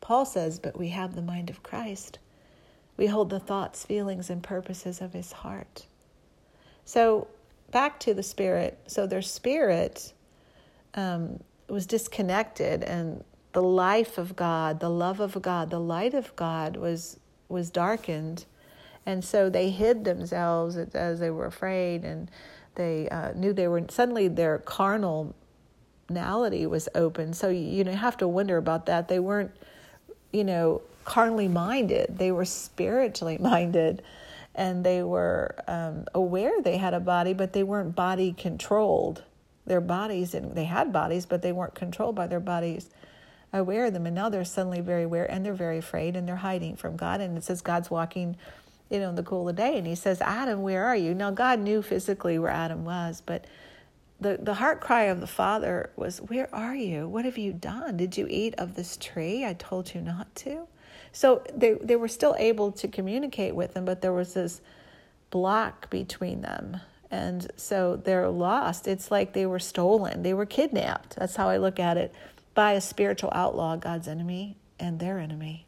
Paul 0.00 0.24
says, 0.24 0.58
But 0.58 0.78
we 0.78 0.88
have 0.88 1.14
the 1.14 1.22
mind 1.22 1.50
of 1.50 1.62
Christ. 1.62 2.18
We 2.96 3.06
hold 3.06 3.30
the 3.30 3.40
thoughts, 3.40 3.84
feelings, 3.84 4.28
and 4.28 4.42
purposes 4.42 5.00
of 5.00 5.12
his 5.12 5.32
heart. 5.32 5.86
So, 6.84 7.28
back 7.70 7.98
to 8.00 8.12
the 8.12 8.22
spirit. 8.22 8.78
So, 8.86 9.06
their 9.06 9.22
spirit 9.22 10.12
um, 10.94 11.42
was 11.68 11.86
disconnected, 11.86 12.82
and 12.82 13.24
the 13.52 13.62
life 13.62 14.18
of 14.18 14.36
God, 14.36 14.80
the 14.80 14.90
love 14.90 15.20
of 15.20 15.40
God, 15.40 15.70
the 15.70 15.80
light 15.80 16.14
of 16.14 16.34
God 16.36 16.76
was 16.76 17.18
was 17.48 17.70
darkened, 17.70 18.46
and 19.04 19.24
so 19.24 19.50
they 19.50 19.70
hid 19.70 20.04
themselves 20.04 20.76
as 20.76 21.20
they 21.20 21.30
were 21.30 21.46
afraid, 21.46 22.04
and 22.04 22.30
they 22.74 23.08
uh, 23.08 23.32
knew 23.34 23.52
they 23.52 23.68
were 23.68 23.84
suddenly 23.88 24.28
their 24.28 24.58
carnality 24.58 25.34
was 26.66 26.88
open. 26.94 27.32
So 27.34 27.48
you 27.48 27.84
know, 27.84 27.92
have 27.92 28.16
to 28.18 28.28
wonder 28.28 28.56
about 28.56 28.86
that. 28.86 29.08
They 29.08 29.18
weren't, 29.18 29.50
you 30.32 30.44
know, 30.44 30.82
carnally 31.04 31.48
minded; 31.48 32.18
they 32.18 32.32
were 32.32 32.44
spiritually 32.44 33.38
minded, 33.40 34.02
and 34.54 34.84
they 34.84 35.02
were 35.02 35.54
um, 35.66 36.06
aware 36.14 36.60
they 36.62 36.76
had 36.76 36.94
a 36.94 37.00
body, 37.00 37.32
but 37.32 37.52
they 37.52 37.62
weren't 37.62 37.94
body 37.94 38.32
controlled. 38.32 39.22
Their 39.64 39.80
bodies, 39.80 40.34
and 40.34 40.56
they 40.56 40.64
had 40.64 40.92
bodies, 40.92 41.24
but 41.24 41.42
they 41.42 41.52
weren't 41.52 41.74
controlled 41.74 42.16
by 42.16 42.26
their 42.26 42.40
bodies 42.40 42.90
aware 43.52 43.86
of 43.86 43.92
them 43.92 44.06
and 44.06 44.14
now 44.14 44.28
they're 44.28 44.44
suddenly 44.44 44.80
very 44.80 45.02
aware 45.02 45.30
and 45.30 45.44
they're 45.44 45.52
very 45.52 45.78
afraid 45.78 46.16
and 46.16 46.26
they're 46.26 46.36
hiding 46.36 46.76
from 46.76 46.96
God 46.96 47.20
and 47.20 47.36
it 47.36 47.44
says 47.44 47.60
God's 47.60 47.90
walking 47.90 48.36
you 48.92 49.00
know 49.00 49.08
in 49.08 49.14
the 49.14 49.22
cool 49.22 49.48
of 49.48 49.56
the 49.56 49.62
day 49.62 49.78
and 49.78 49.86
he 49.86 49.94
says 49.94 50.20
Adam 50.20 50.62
where 50.62 50.84
are 50.84 50.96
you? 50.96 51.14
Now 51.14 51.30
God 51.30 51.58
knew 51.58 51.82
physically 51.82 52.38
where 52.38 52.50
Adam 52.50 52.84
was 52.84 53.22
but 53.24 53.46
the 54.20 54.38
the 54.40 54.54
heart 54.54 54.80
cry 54.80 55.04
of 55.04 55.20
the 55.20 55.26
father 55.26 55.90
was 55.96 56.18
where 56.18 56.54
are 56.54 56.76
you? 56.76 57.08
What 57.08 57.24
have 57.24 57.38
you 57.38 57.52
done? 57.52 57.96
Did 57.96 58.16
you 58.16 58.26
eat 58.28 58.54
of 58.58 58.74
this 58.74 58.96
tree? 58.96 59.44
I 59.44 59.54
told 59.54 59.94
you 59.94 60.00
not 60.02 60.32
to. 60.36 60.66
So 61.10 61.42
they 61.54 61.72
they 61.74 61.96
were 61.96 62.08
still 62.08 62.36
able 62.38 62.70
to 62.72 62.86
communicate 62.86 63.54
with 63.54 63.74
him 63.76 63.84
but 63.86 64.02
there 64.02 64.12
was 64.12 64.34
this 64.34 64.60
block 65.30 65.90
between 65.90 66.42
them. 66.42 66.76
And 67.10 67.50
so 67.56 67.96
they're 67.96 68.28
lost. 68.28 68.86
It's 68.86 69.10
like 69.10 69.32
they 69.32 69.46
were 69.46 69.58
stolen. 69.58 70.22
They 70.22 70.32
were 70.32 70.46
kidnapped. 70.46 71.16
That's 71.16 71.36
how 71.36 71.48
I 71.48 71.58
look 71.58 71.78
at 71.78 71.96
it. 71.96 72.14
By 72.54 72.72
a 72.72 72.80
spiritual 72.80 73.30
outlaw, 73.34 73.76
God's 73.76 74.08
enemy, 74.08 74.56
and 74.78 75.00
their 75.00 75.18
enemy. 75.18 75.66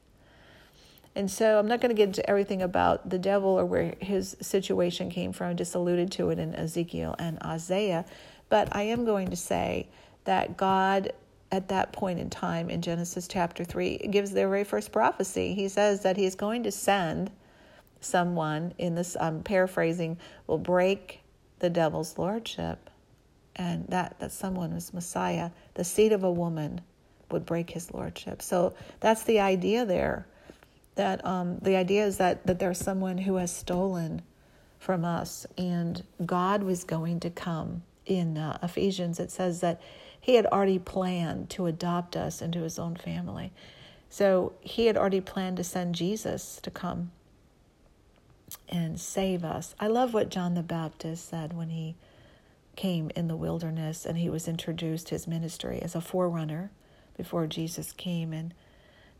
And 1.17 1.31
so 1.31 1.59
I'm 1.59 1.69
not 1.69 1.81
going 1.81 1.91
to 1.91 1.97
get 1.97 2.09
into 2.09 2.29
everything 2.29 2.63
about 2.63 3.09
the 3.09 3.19
devil 3.19 3.51
or 3.51 3.65
where 3.65 3.95
his 4.01 4.37
situation 4.41 5.11
came 5.11 5.33
from. 5.33 5.57
Just 5.57 5.75
alluded 5.75 6.11
to 6.13 6.31
it 6.31 6.39
in 6.39 6.55
Ezekiel 6.55 7.15
and 7.19 7.41
Isaiah. 7.43 8.05
But 8.49 8.75
I 8.75 8.83
am 8.83 9.05
going 9.05 9.29
to 9.31 9.37
say 9.37 9.89
that 10.25 10.57
God, 10.57 11.13
at 11.53 11.69
that 11.69 11.93
point 11.93 12.19
in 12.19 12.31
time 12.31 12.69
in 12.69 12.83
Genesis 12.83 13.29
chapter 13.29 13.65
3, 13.65 13.99
gives 14.11 14.33
their 14.33 14.49
very 14.49 14.65
first 14.65 14.91
prophecy. 14.91 15.55
He 15.55 15.69
says 15.69 16.03
that 16.03 16.17
he's 16.17 16.35
going 16.35 16.65
to 16.65 16.73
send 16.73 17.31
someone, 18.01 18.75
in 18.79 18.95
this, 18.95 19.17
I'm 19.19 19.43
paraphrasing, 19.43 20.19
will 20.47 20.59
break 20.59 21.21
the 21.61 21.71
devil's 21.71 22.19
lordship 22.19 22.91
and 23.57 23.87
that 23.89 24.19
that 24.19 24.33
someone 24.33 24.75
was 24.75 24.93
Messiah, 24.93 25.51
the 25.75 25.85
seed 25.85 26.13
of 26.13 26.25
a 26.25 26.31
woman 26.31 26.81
would 27.31 27.47
break 27.47 27.71
his 27.71 27.93
lordship. 27.93 28.43
So 28.43 28.75
that's 29.01 29.23
the 29.23 29.41
idea 29.41 29.85
there. 29.85 30.27
That 30.97 31.25
um, 31.25 31.59
the 31.61 31.77
idea 31.77 32.07
is 32.07 32.19
that 32.19 32.47
that 32.47 32.59
there's 32.59 32.79
someone 32.79 33.19
who 33.19 33.37
has 33.37 33.55
stolen 33.55 34.23
from 34.79 35.05
us, 35.05 35.47
and 35.57 36.05
God 36.25 36.63
was 36.63 36.85
going 36.85 37.21
to 37.21 37.31
come. 37.31 37.83
In 38.07 38.37
uh, 38.37 38.59
Ephesians, 38.63 39.19
it 39.19 39.31
says 39.31 39.61
that 39.61 39.81
He 40.21 40.35
had 40.35 40.45
already 40.47 40.79
planned 40.79 41.49
to 41.51 41.67
adopt 41.67 42.17
us 42.17 42.43
into 42.43 42.61
His 42.61 42.79
own 42.79 42.97
family. 42.97 43.51
So 44.11 44.53
He 44.61 44.87
had 44.87 44.97
already 44.97 45.23
planned 45.23 45.57
to 45.57 45.65
send 45.65 45.95
Jesus 45.95 46.61
to 46.63 46.71
come 46.71 47.11
and 48.69 49.01
save 49.01 49.45
us. 49.45 49.75
I 49.79 49.87
love 49.87 50.15
what 50.15 50.29
John 50.29 50.55
the 50.55 50.63
Baptist 50.63 51.29
said 51.29 51.53
when 51.53 51.71
he 51.71 51.97
came 52.77 53.11
in 53.15 53.29
the 53.29 53.37
wilderness 53.37 54.05
and 54.05 54.19
he 54.19 54.29
was 54.29 54.49
introduced 54.49 55.11
his 55.11 55.27
ministry 55.27 55.81
as 55.81 55.95
a 55.95 56.01
forerunner 56.01 56.71
before 57.17 57.47
Jesus 57.47 57.93
came. 57.93 58.33
And 58.33 58.53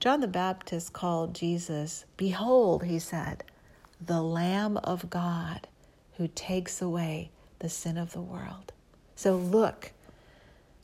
John 0.05 0.21
the 0.21 0.29
Baptist 0.29 0.93
called 0.93 1.35
Jesus, 1.35 2.05
Behold, 2.19 2.85
he 2.85 2.99
said, 2.99 3.43
the 3.99 4.21
Lamb 4.21 4.77
of 4.85 5.09
God 5.09 5.67
who 6.19 6.29
takes 6.29 6.83
away 6.83 7.31
the 7.61 7.71
sin 7.71 7.97
of 7.97 8.13
the 8.13 8.21
world. 8.21 8.75
So 9.17 9.35
look, 9.35 9.93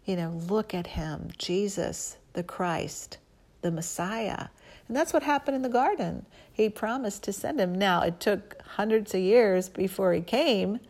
you 0.07 0.17
know, 0.17 0.31
look 0.49 0.73
at 0.73 0.87
him, 0.87 1.33
Jesus, 1.37 2.17
the 2.33 2.43
Christ, 2.43 3.19
the 3.61 3.71
Messiah. 3.71 4.47
And 4.89 4.97
that's 4.97 5.13
what 5.13 5.25
happened 5.25 5.55
in 5.55 5.61
the 5.61 5.69
garden. 5.69 6.25
He 6.51 6.71
promised 6.71 7.23
to 7.25 7.33
send 7.35 7.61
him. 7.61 7.75
Now, 7.75 8.01
it 8.01 8.21
took 8.21 8.63
hundreds 8.63 9.13
of 9.13 9.21
years 9.21 9.69
before 9.69 10.15
he 10.15 10.23
came 10.23 10.81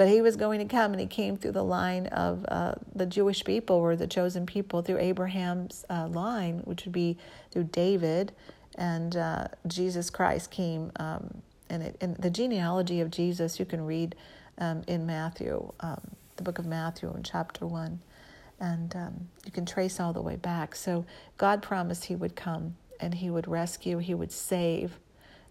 but 0.00 0.08
he 0.08 0.22
was 0.22 0.36
going 0.36 0.60
to 0.60 0.64
come, 0.64 0.92
and 0.92 1.00
he 1.02 1.06
came 1.06 1.36
through 1.36 1.52
the 1.52 1.62
line 1.62 2.06
of 2.06 2.46
uh, 2.48 2.72
the 2.94 3.04
Jewish 3.04 3.44
people, 3.44 3.76
or 3.76 3.96
the 3.96 4.06
chosen 4.06 4.46
people, 4.46 4.80
through 4.80 4.96
Abraham's 4.96 5.84
uh, 5.90 6.08
line, 6.08 6.60
which 6.64 6.86
would 6.86 6.92
be 6.94 7.18
through 7.50 7.64
David, 7.64 8.32
and 8.76 9.14
uh, 9.14 9.48
Jesus 9.66 10.08
Christ 10.08 10.50
came. 10.50 10.90
Um, 10.96 11.42
and, 11.68 11.82
it, 11.82 11.98
and 12.00 12.16
the 12.16 12.30
genealogy 12.30 13.02
of 13.02 13.10
Jesus 13.10 13.58
you 13.58 13.66
can 13.66 13.84
read 13.84 14.14
um, 14.56 14.84
in 14.88 15.04
Matthew, 15.04 15.70
um, 15.80 16.00
the 16.36 16.44
book 16.44 16.58
of 16.58 16.64
Matthew 16.64 17.12
in 17.14 17.22
chapter 17.22 17.66
1. 17.66 18.00
And 18.58 18.96
um, 18.96 19.28
you 19.44 19.52
can 19.52 19.66
trace 19.66 20.00
all 20.00 20.14
the 20.14 20.22
way 20.22 20.36
back. 20.36 20.76
So 20.76 21.04
God 21.36 21.60
promised 21.60 22.06
He 22.06 22.16
would 22.16 22.34
come 22.34 22.76
and 23.00 23.16
He 23.16 23.28
would 23.28 23.46
rescue, 23.46 23.98
He 23.98 24.14
would 24.14 24.32
save 24.32 24.98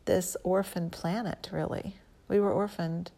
this 0.05 0.35
orphan 0.43 0.89
planet, 0.89 1.49
really. 1.51 1.97
We 2.27 2.39
were 2.39 2.51
orphaned 2.51 3.11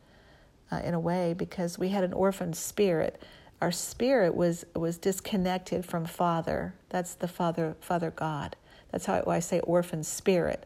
uh, 0.71 0.81
in 0.83 0.93
a 0.93 0.99
way 0.99 1.33
because 1.33 1.77
we 1.77 1.89
had 1.89 2.03
an 2.03 2.13
orphan 2.13 2.53
spirit. 2.53 3.21
Our 3.61 3.71
spirit 3.71 4.35
was 4.35 4.65
was 4.75 4.97
disconnected 4.97 5.85
from 5.85 6.05
Father. 6.05 6.73
That's 6.89 7.13
the 7.13 7.27
Father 7.27 7.75
Father 7.81 8.11
God. 8.11 8.55
That's 8.91 9.05
how 9.05 9.23
I 9.27 9.39
say 9.39 9.59
orphan 9.61 10.03
spirit. 10.03 10.65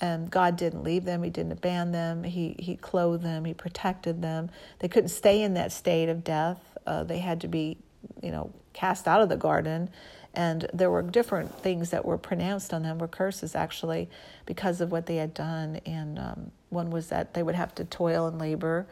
And 0.00 0.30
God 0.30 0.56
didn't 0.56 0.82
leave 0.82 1.04
them. 1.04 1.22
He 1.22 1.30
didn't 1.30 1.52
abandon 1.52 1.92
them. 1.92 2.24
He 2.24 2.56
He 2.58 2.76
clothed 2.76 3.24
them. 3.24 3.44
He 3.44 3.54
protected 3.54 4.22
them. 4.22 4.50
They 4.80 4.88
couldn't 4.88 5.08
stay 5.08 5.42
in 5.42 5.54
that 5.54 5.72
state 5.72 6.08
of 6.08 6.24
death. 6.24 6.60
Uh, 6.86 7.04
they 7.04 7.18
had 7.18 7.40
to 7.42 7.48
be, 7.48 7.78
you 8.22 8.30
know, 8.30 8.52
cast 8.72 9.06
out 9.06 9.20
of 9.20 9.28
the 9.28 9.36
garden 9.36 9.90
and 10.34 10.66
there 10.72 10.90
were 10.90 11.02
different 11.02 11.58
things 11.60 11.90
that 11.90 12.04
were 12.04 12.16
pronounced 12.16 12.72
on 12.72 12.82
them 12.82 12.98
were 12.98 13.08
curses 13.08 13.54
actually 13.54 14.08
because 14.46 14.80
of 14.80 14.90
what 14.90 15.06
they 15.06 15.16
had 15.16 15.34
done 15.34 15.80
and 15.84 16.18
um, 16.18 16.50
one 16.70 16.90
was 16.90 17.08
that 17.08 17.34
they 17.34 17.42
would 17.42 17.54
have 17.54 17.74
to 17.74 17.84
toil 17.84 18.26
and 18.26 18.38
labor 18.38 18.86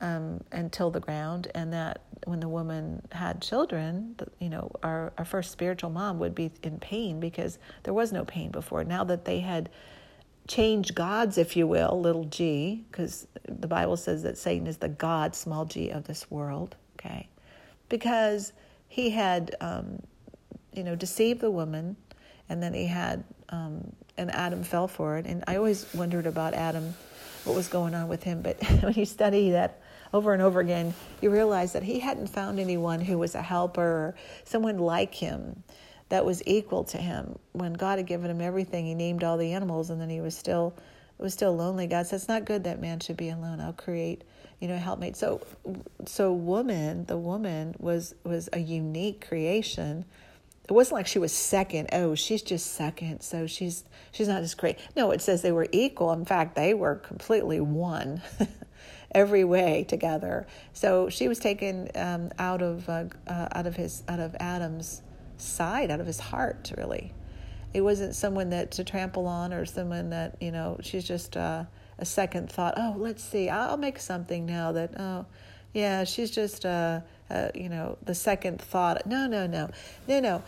um, 0.00 0.42
and 0.52 0.72
till 0.72 0.90
the 0.90 1.00
ground, 1.00 1.48
and 1.54 1.72
that 1.72 2.02
when 2.24 2.40
the 2.40 2.48
woman 2.48 3.02
had 3.12 3.40
children, 3.40 4.16
you 4.40 4.48
know, 4.48 4.70
our, 4.82 5.12
our 5.16 5.24
first 5.24 5.50
spiritual 5.50 5.90
mom 5.90 6.18
would 6.18 6.34
be 6.34 6.50
in 6.62 6.78
pain 6.78 7.20
because 7.20 7.58
there 7.84 7.94
was 7.94 8.12
no 8.12 8.24
pain 8.24 8.50
before. 8.50 8.84
Now 8.84 9.04
that 9.04 9.24
they 9.24 9.40
had 9.40 9.70
changed 10.48 10.94
gods, 10.94 11.38
if 11.38 11.56
you 11.56 11.66
will, 11.66 12.00
little 12.00 12.24
g, 12.24 12.84
because 12.90 13.26
the 13.48 13.66
Bible 13.66 13.96
says 13.96 14.22
that 14.22 14.38
Satan 14.38 14.66
is 14.66 14.78
the 14.78 14.88
God, 14.88 15.34
small 15.34 15.64
g, 15.64 15.90
of 15.90 16.04
this 16.04 16.30
world, 16.30 16.76
okay? 16.98 17.28
Because 17.88 18.52
he 18.88 19.10
had, 19.10 19.54
um, 19.60 20.00
you 20.72 20.84
know, 20.84 20.94
deceived 20.94 21.40
the 21.40 21.50
woman, 21.50 21.96
and 22.48 22.62
then 22.62 22.74
he 22.74 22.86
had, 22.86 23.24
um, 23.48 23.92
and 24.16 24.30
Adam 24.30 24.62
fell 24.62 24.88
for 24.88 25.16
it. 25.18 25.26
And 25.26 25.42
I 25.46 25.56
always 25.56 25.92
wondered 25.94 26.26
about 26.26 26.54
Adam, 26.54 26.94
what 27.44 27.54
was 27.54 27.68
going 27.68 27.94
on 27.94 28.08
with 28.08 28.22
him. 28.22 28.42
But 28.42 28.62
when 28.82 28.94
you 28.94 29.04
study 29.04 29.50
that 29.50 29.80
over 30.16 30.32
and 30.32 30.42
over 30.42 30.60
again, 30.60 30.94
you 31.20 31.30
realize 31.30 31.74
that 31.74 31.82
he 31.82 32.00
hadn't 32.00 32.28
found 32.28 32.58
anyone 32.58 33.00
who 33.00 33.18
was 33.18 33.34
a 33.34 33.42
helper 33.42 33.82
or 33.82 34.14
someone 34.44 34.78
like 34.78 35.14
him 35.14 35.62
that 36.08 36.24
was 36.24 36.42
equal 36.46 36.84
to 36.84 36.96
him. 36.98 37.38
When 37.52 37.74
God 37.74 37.98
had 37.98 38.06
given 38.06 38.30
him 38.30 38.40
everything, 38.40 38.86
he 38.86 38.94
named 38.94 39.22
all 39.22 39.36
the 39.36 39.52
animals, 39.52 39.90
and 39.90 40.00
then 40.00 40.08
he 40.08 40.20
was 40.20 40.36
still 40.36 40.74
was 41.18 41.32
still 41.32 41.54
lonely. 41.54 41.86
God 41.86 42.06
says, 42.06 42.22
"It's 42.22 42.28
not 42.28 42.44
good 42.44 42.64
that 42.64 42.80
man 42.80 43.00
should 43.00 43.16
be 43.16 43.30
alone. 43.30 43.60
I'll 43.60 43.72
create, 43.72 44.24
you 44.60 44.68
know, 44.68 44.74
a 44.74 44.78
helpmate." 44.78 45.16
So, 45.16 45.40
so 46.06 46.32
woman, 46.32 47.04
the 47.06 47.18
woman 47.18 47.74
was 47.78 48.14
was 48.24 48.48
a 48.52 48.58
unique 48.58 49.26
creation. 49.26 50.04
It 50.64 50.72
wasn't 50.72 50.94
like 50.94 51.06
she 51.06 51.18
was 51.18 51.32
second. 51.32 51.90
Oh, 51.92 52.14
she's 52.14 52.42
just 52.42 52.72
second, 52.72 53.20
so 53.20 53.46
she's 53.46 53.84
she's 54.12 54.28
not 54.28 54.42
as 54.42 54.54
great. 54.54 54.78
No, 54.96 55.10
it 55.10 55.20
says 55.20 55.42
they 55.42 55.52
were 55.52 55.68
equal. 55.72 56.12
In 56.12 56.24
fact, 56.24 56.54
they 56.54 56.72
were 56.74 56.96
completely 56.96 57.60
one. 57.60 58.22
every 59.12 59.44
way 59.44 59.84
together. 59.88 60.46
So 60.72 61.08
she 61.08 61.28
was 61.28 61.38
taken 61.38 61.90
um, 61.94 62.30
out 62.38 62.62
of 62.62 62.88
uh, 62.88 63.04
uh, 63.26 63.48
out 63.52 63.66
of 63.66 63.76
his 63.76 64.02
out 64.08 64.20
of 64.20 64.36
Adam's 64.40 65.02
side, 65.36 65.90
out 65.90 66.00
of 66.00 66.06
his 66.06 66.20
heart. 66.20 66.72
Really, 66.76 67.12
it 67.74 67.80
wasn't 67.80 68.14
someone 68.14 68.50
that 68.50 68.70
to 68.72 68.84
trample 68.84 69.26
on 69.26 69.52
or 69.52 69.64
someone 69.66 70.10
that 70.10 70.36
you 70.40 70.52
know. 70.52 70.78
She's 70.80 71.04
just 71.04 71.36
uh, 71.36 71.64
a 71.98 72.04
second 72.04 72.50
thought. 72.50 72.74
Oh, 72.76 72.94
let's 72.98 73.22
see. 73.22 73.48
I'll 73.48 73.76
make 73.76 73.98
something 73.98 74.46
now 74.46 74.72
that 74.72 74.98
oh, 74.98 75.26
yeah, 75.76 76.04
she's 76.04 76.30
just, 76.30 76.64
uh, 76.64 77.00
uh, 77.28 77.50
you 77.54 77.68
know, 77.68 77.98
the 78.02 78.14
second 78.14 78.62
thought. 78.62 79.06
No, 79.06 79.26
no, 79.26 79.46
no, 79.46 79.68
no, 80.08 80.20
no. 80.20 80.42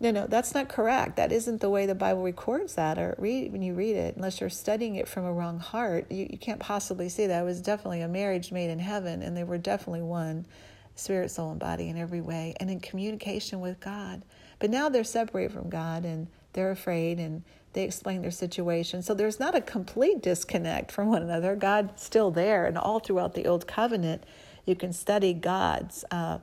No, 0.00 0.12
no, 0.12 0.26
that's 0.28 0.54
not 0.54 0.68
correct. 0.68 1.16
That 1.16 1.32
isn't 1.32 1.60
the 1.60 1.70
way 1.70 1.84
the 1.84 1.94
Bible 1.94 2.22
records 2.22 2.74
that, 2.76 2.98
or 2.98 3.16
read 3.18 3.50
when 3.52 3.62
you 3.62 3.74
read 3.74 3.96
it, 3.96 4.14
unless 4.14 4.40
you're 4.40 4.48
studying 4.48 4.94
it 4.94 5.08
from 5.08 5.24
a 5.24 5.32
wrong 5.32 5.58
heart. 5.58 6.10
You, 6.10 6.28
you 6.30 6.38
can't 6.38 6.60
possibly 6.60 7.08
see 7.08 7.26
that. 7.26 7.42
It 7.42 7.44
was 7.44 7.60
definitely 7.60 8.02
a 8.02 8.08
marriage 8.08 8.52
made 8.52 8.70
in 8.70 8.78
heaven, 8.78 9.22
and 9.22 9.36
they 9.36 9.42
were 9.42 9.58
definitely 9.58 10.02
one, 10.02 10.46
spirit, 10.94 11.32
soul, 11.32 11.50
and 11.50 11.58
body 11.58 11.88
in 11.88 11.98
every 11.98 12.20
way, 12.20 12.54
and 12.60 12.70
in 12.70 12.78
communication 12.78 13.60
with 13.60 13.80
God. 13.80 14.22
But 14.60 14.70
now 14.70 14.88
they're 14.88 15.02
separated 15.02 15.52
from 15.52 15.68
God, 15.68 16.04
and 16.04 16.28
they're 16.52 16.70
afraid, 16.70 17.18
and 17.18 17.42
they 17.72 17.82
explain 17.82 18.22
their 18.22 18.30
situation. 18.30 19.02
So 19.02 19.14
there's 19.14 19.40
not 19.40 19.56
a 19.56 19.60
complete 19.60 20.22
disconnect 20.22 20.92
from 20.92 21.08
one 21.08 21.22
another. 21.22 21.56
God's 21.56 22.00
still 22.00 22.30
there, 22.30 22.66
and 22.66 22.78
all 22.78 23.00
throughout 23.00 23.34
the 23.34 23.46
Old 23.46 23.66
Covenant, 23.66 24.22
you 24.64 24.76
can 24.76 24.92
study 24.92 25.32
God's. 25.34 26.04
Uh, 26.12 26.38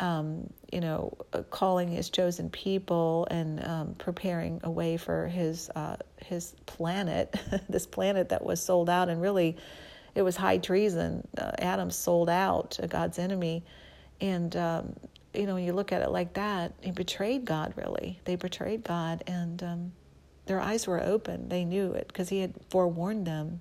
um, 0.00 0.50
you 0.72 0.80
know, 0.80 1.16
uh, 1.32 1.42
calling 1.50 1.88
his 1.88 2.10
chosen 2.10 2.50
people 2.50 3.28
and 3.30 3.64
um, 3.64 3.94
preparing 3.98 4.60
a 4.64 4.70
way 4.70 4.96
for 4.96 5.28
his 5.28 5.70
uh, 5.76 5.96
his 6.16 6.54
planet, 6.66 7.34
this 7.68 7.86
planet 7.86 8.30
that 8.30 8.44
was 8.44 8.62
sold 8.62 8.88
out, 8.88 9.08
and 9.08 9.20
really, 9.20 9.56
it 10.14 10.22
was 10.22 10.36
high 10.36 10.58
treason. 10.58 11.26
Uh, 11.36 11.52
Adam 11.58 11.90
sold 11.90 12.30
out, 12.30 12.72
to 12.72 12.86
God's 12.86 13.18
enemy, 13.18 13.62
and 14.20 14.56
um, 14.56 14.94
you 15.34 15.46
know, 15.46 15.54
when 15.54 15.64
you 15.64 15.72
look 15.72 15.92
at 15.92 16.02
it 16.02 16.10
like 16.10 16.34
that, 16.34 16.72
he 16.80 16.90
betrayed 16.90 17.44
God. 17.44 17.74
Really, 17.76 18.20
they 18.24 18.36
betrayed 18.36 18.82
God, 18.82 19.22
and 19.26 19.62
um, 19.62 19.92
their 20.46 20.60
eyes 20.60 20.86
were 20.86 21.02
open. 21.02 21.48
They 21.48 21.64
knew 21.64 21.92
it 21.92 22.08
because 22.08 22.28
He 22.28 22.40
had 22.40 22.54
forewarned 22.70 23.26
them 23.26 23.60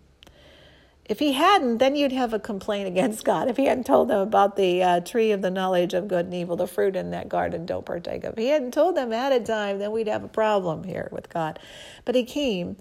if 1.10 1.18
he 1.18 1.34
hadn't, 1.34 1.80
then 1.80 1.96
you'd 1.96 2.12
have 2.12 2.34
a 2.36 2.39
complaint 2.39 2.88
against 2.88 3.25
God. 3.25 3.50
If 3.50 3.58
he 3.58 3.66
hadn't 3.66 3.88
told 3.88 4.10
them 4.10 4.20
about 4.20 4.56
the 4.56 4.84
uh, 4.84 5.00
tree 5.00 5.32
of 5.32 5.42
the 5.42 5.50
knowledge 5.50 5.96
of 5.96 6.08
good 6.08 6.25
and 6.25 6.34
evil, 6.36 6.56
the 6.56 6.68
fruit 6.68 6.96
in 6.96 7.10
that 7.10 7.28
garden, 7.28 7.66
don't 7.66 7.84
partake 7.84 8.24
of. 8.24 8.34
If 8.34 8.38
he 8.39 8.50
hadn't 8.50 8.75
told 8.75 8.96
them 8.96 9.12
at 9.12 9.32
a 9.32 9.39
time, 9.39 9.80
then 9.80 9.92
we'd 9.92 10.08
have 10.08 10.24
a 10.24 10.28
problem 10.28 10.84
here 10.84 11.10
with 11.12 11.28
God. 11.28 11.58
But 12.06 12.13
he 12.13 12.24
came, 12.24 12.78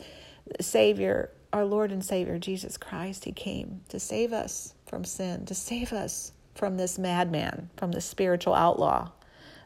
Savior, 0.61 1.31
our 1.55 1.65
Lord 1.65 1.91
and 1.91 2.05
Savior, 2.05 2.39
Jesus 2.39 2.77
Christ, 2.77 3.25
he 3.25 3.33
came 3.33 3.81
to 3.89 3.99
save 3.99 4.35
us 4.35 4.75
from 4.85 5.05
sin, 5.05 5.47
to 5.47 5.55
save 5.55 5.95
us 5.95 6.33
from 6.55 6.77
this 6.77 6.99
madman, 6.99 7.71
from 7.79 7.93
the 7.93 8.01
spiritual 8.03 8.55
outlaw. 8.55 9.11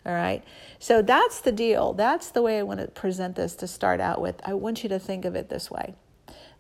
All 0.07 0.12
right. 0.12 0.45
So 0.78 1.02
that's 1.02 1.40
the 1.40 1.52
deal. 1.52 1.95
That's 1.95 2.31
the 2.31 2.42
way 2.42 2.61
I 2.61 2.62
want 2.62 2.78
to 2.78 2.87
present 2.88 3.35
this 3.35 3.57
to 3.57 3.66
start 3.66 4.00
out 4.00 4.21
with. 4.21 4.40
I 4.45 4.54
want 4.54 4.85
you 4.85 4.88
to 4.90 5.00
think 5.00 5.25
of 5.25 5.35
it 5.35 5.49
this 5.49 5.69
way 5.69 5.95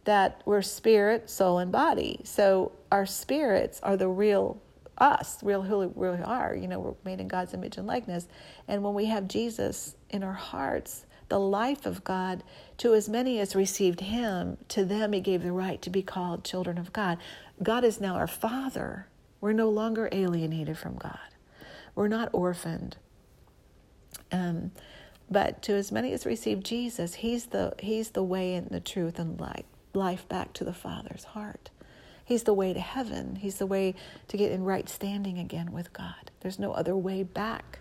that 0.04 0.42
we're 0.44 0.62
spirit, 0.62 1.30
soul, 1.30 1.58
and 1.58 1.70
body. 1.70 2.20
So 2.24 2.72
our 2.90 3.06
spirits 3.06 3.80
are 3.82 3.96
the 3.96 4.08
real 4.08 4.60
us, 4.98 5.42
real 5.42 5.62
who 5.62 5.78
we 5.78 5.88
really 5.94 6.22
are. 6.22 6.54
You 6.54 6.68
know, 6.68 6.78
we're 6.78 6.94
made 7.04 7.20
in 7.20 7.28
God's 7.28 7.54
image 7.54 7.76
and 7.76 7.86
likeness. 7.86 8.28
And 8.68 8.82
when 8.82 8.94
we 8.94 9.06
have 9.06 9.28
Jesus 9.28 9.96
in 10.10 10.22
our 10.22 10.32
hearts, 10.32 11.06
the 11.28 11.40
life 11.40 11.86
of 11.86 12.04
God, 12.04 12.42
to 12.78 12.94
as 12.94 13.08
many 13.08 13.38
as 13.40 13.56
received 13.56 14.00
him, 14.00 14.58
to 14.68 14.84
them 14.84 15.12
he 15.12 15.20
gave 15.20 15.42
the 15.42 15.52
right 15.52 15.80
to 15.82 15.90
be 15.90 16.02
called 16.02 16.44
children 16.44 16.78
of 16.78 16.92
God. 16.92 17.18
God 17.62 17.84
is 17.84 18.00
now 18.00 18.16
our 18.16 18.26
Father. 18.26 19.06
We're 19.40 19.52
no 19.52 19.70
longer 19.70 20.08
alienated 20.12 20.78
from 20.78 20.96
God. 20.96 21.18
We're 21.94 22.08
not 22.08 22.28
orphaned. 22.32 22.96
Um, 24.30 24.72
but 25.30 25.62
to 25.62 25.72
as 25.72 25.90
many 25.90 26.12
as 26.12 26.26
received 26.26 26.64
Jesus, 26.64 27.14
He's 27.14 27.46
the 27.46 27.74
He's 27.78 28.10
the 28.10 28.22
way 28.22 28.54
and 28.54 28.68
the 28.68 28.80
truth 28.80 29.18
and 29.18 29.40
light 29.40 29.66
life 29.94 30.28
back 30.28 30.52
to 30.54 30.64
the 30.64 30.72
Father's 30.72 31.24
heart. 31.24 31.70
He's 32.24 32.44
the 32.44 32.54
way 32.54 32.72
to 32.72 32.80
heaven. 32.80 33.36
He's 33.36 33.56
the 33.56 33.66
way 33.66 33.94
to 34.28 34.36
get 34.36 34.52
in 34.52 34.64
right 34.64 34.88
standing 34.88 35.38
again 35.38 35.72
with 35.72 35.92
God. 35.92 36.30
There's 36.40 36.58
no 36.58 36.72
other 36.72 36.96
way 36.96 37.22
back 37.22 37.80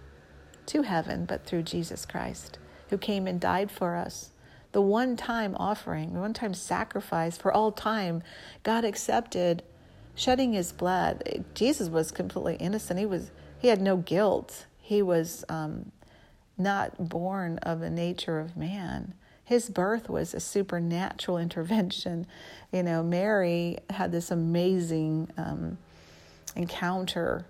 to 0.68 0.82
heaven 0.84 1.26
but 1.26 1.46
through 1.46 1.64
Jesus 1.64 2.06
Christ, 2.06 2.58
who 2.90 2.98
came 2.98 3.28
and 3.28 3.40
died 3.40 3.72
for 3.72 3.96
us. 3.96 4.32
The 4.72 4.82
one 4.82 5.16
time 5.16 5.56
offering, 5.58 6.14
the 6.14 6.20
one 6.20 6.34
time 6.34 6.54
sacrifice 6.54 7.38
for 7.38 7.52
all 7.52 7.72
time, 7.72 8.24
God 8.64 8.86
accepted 8.86 9.64
shedding 10.16 10.54
his 10.54 10.72
blood. 10.72 11.46
Jesus 11.54 11.90
was 11.90 12.12
completely 12.12 12.56
innocent. 12.56 13.00
He 13.00 13.06
was 13.06 13.32
he 13.60 13.68
had 13.68 13.82
no 13.82 13.98
guilt. 13.98 14.66
He 14.80 15.02
was 15.02 15.46
um, 15.48 15.92
not 16.58 17.10
born 17.10 17.60
of 17.60 17.80
the 17.80 17.90
nature 17.90 18.40
of 18.40 18.58
man 18.58 19.14
his 19.52 19.70
birth 19.70 20.10
was 20.10 20.34
a 20.34 20.40
supernatural 20.40 21.38
intervention. 21.38 22.26
You 22.72 22.84
know, 22.84 23.04
Mary 23.04 23.80
had 23.90 24.14
this 24.14 24.32
amazing 24.32 25.28
um, 25.36 25.78
encounter 26.56 27.46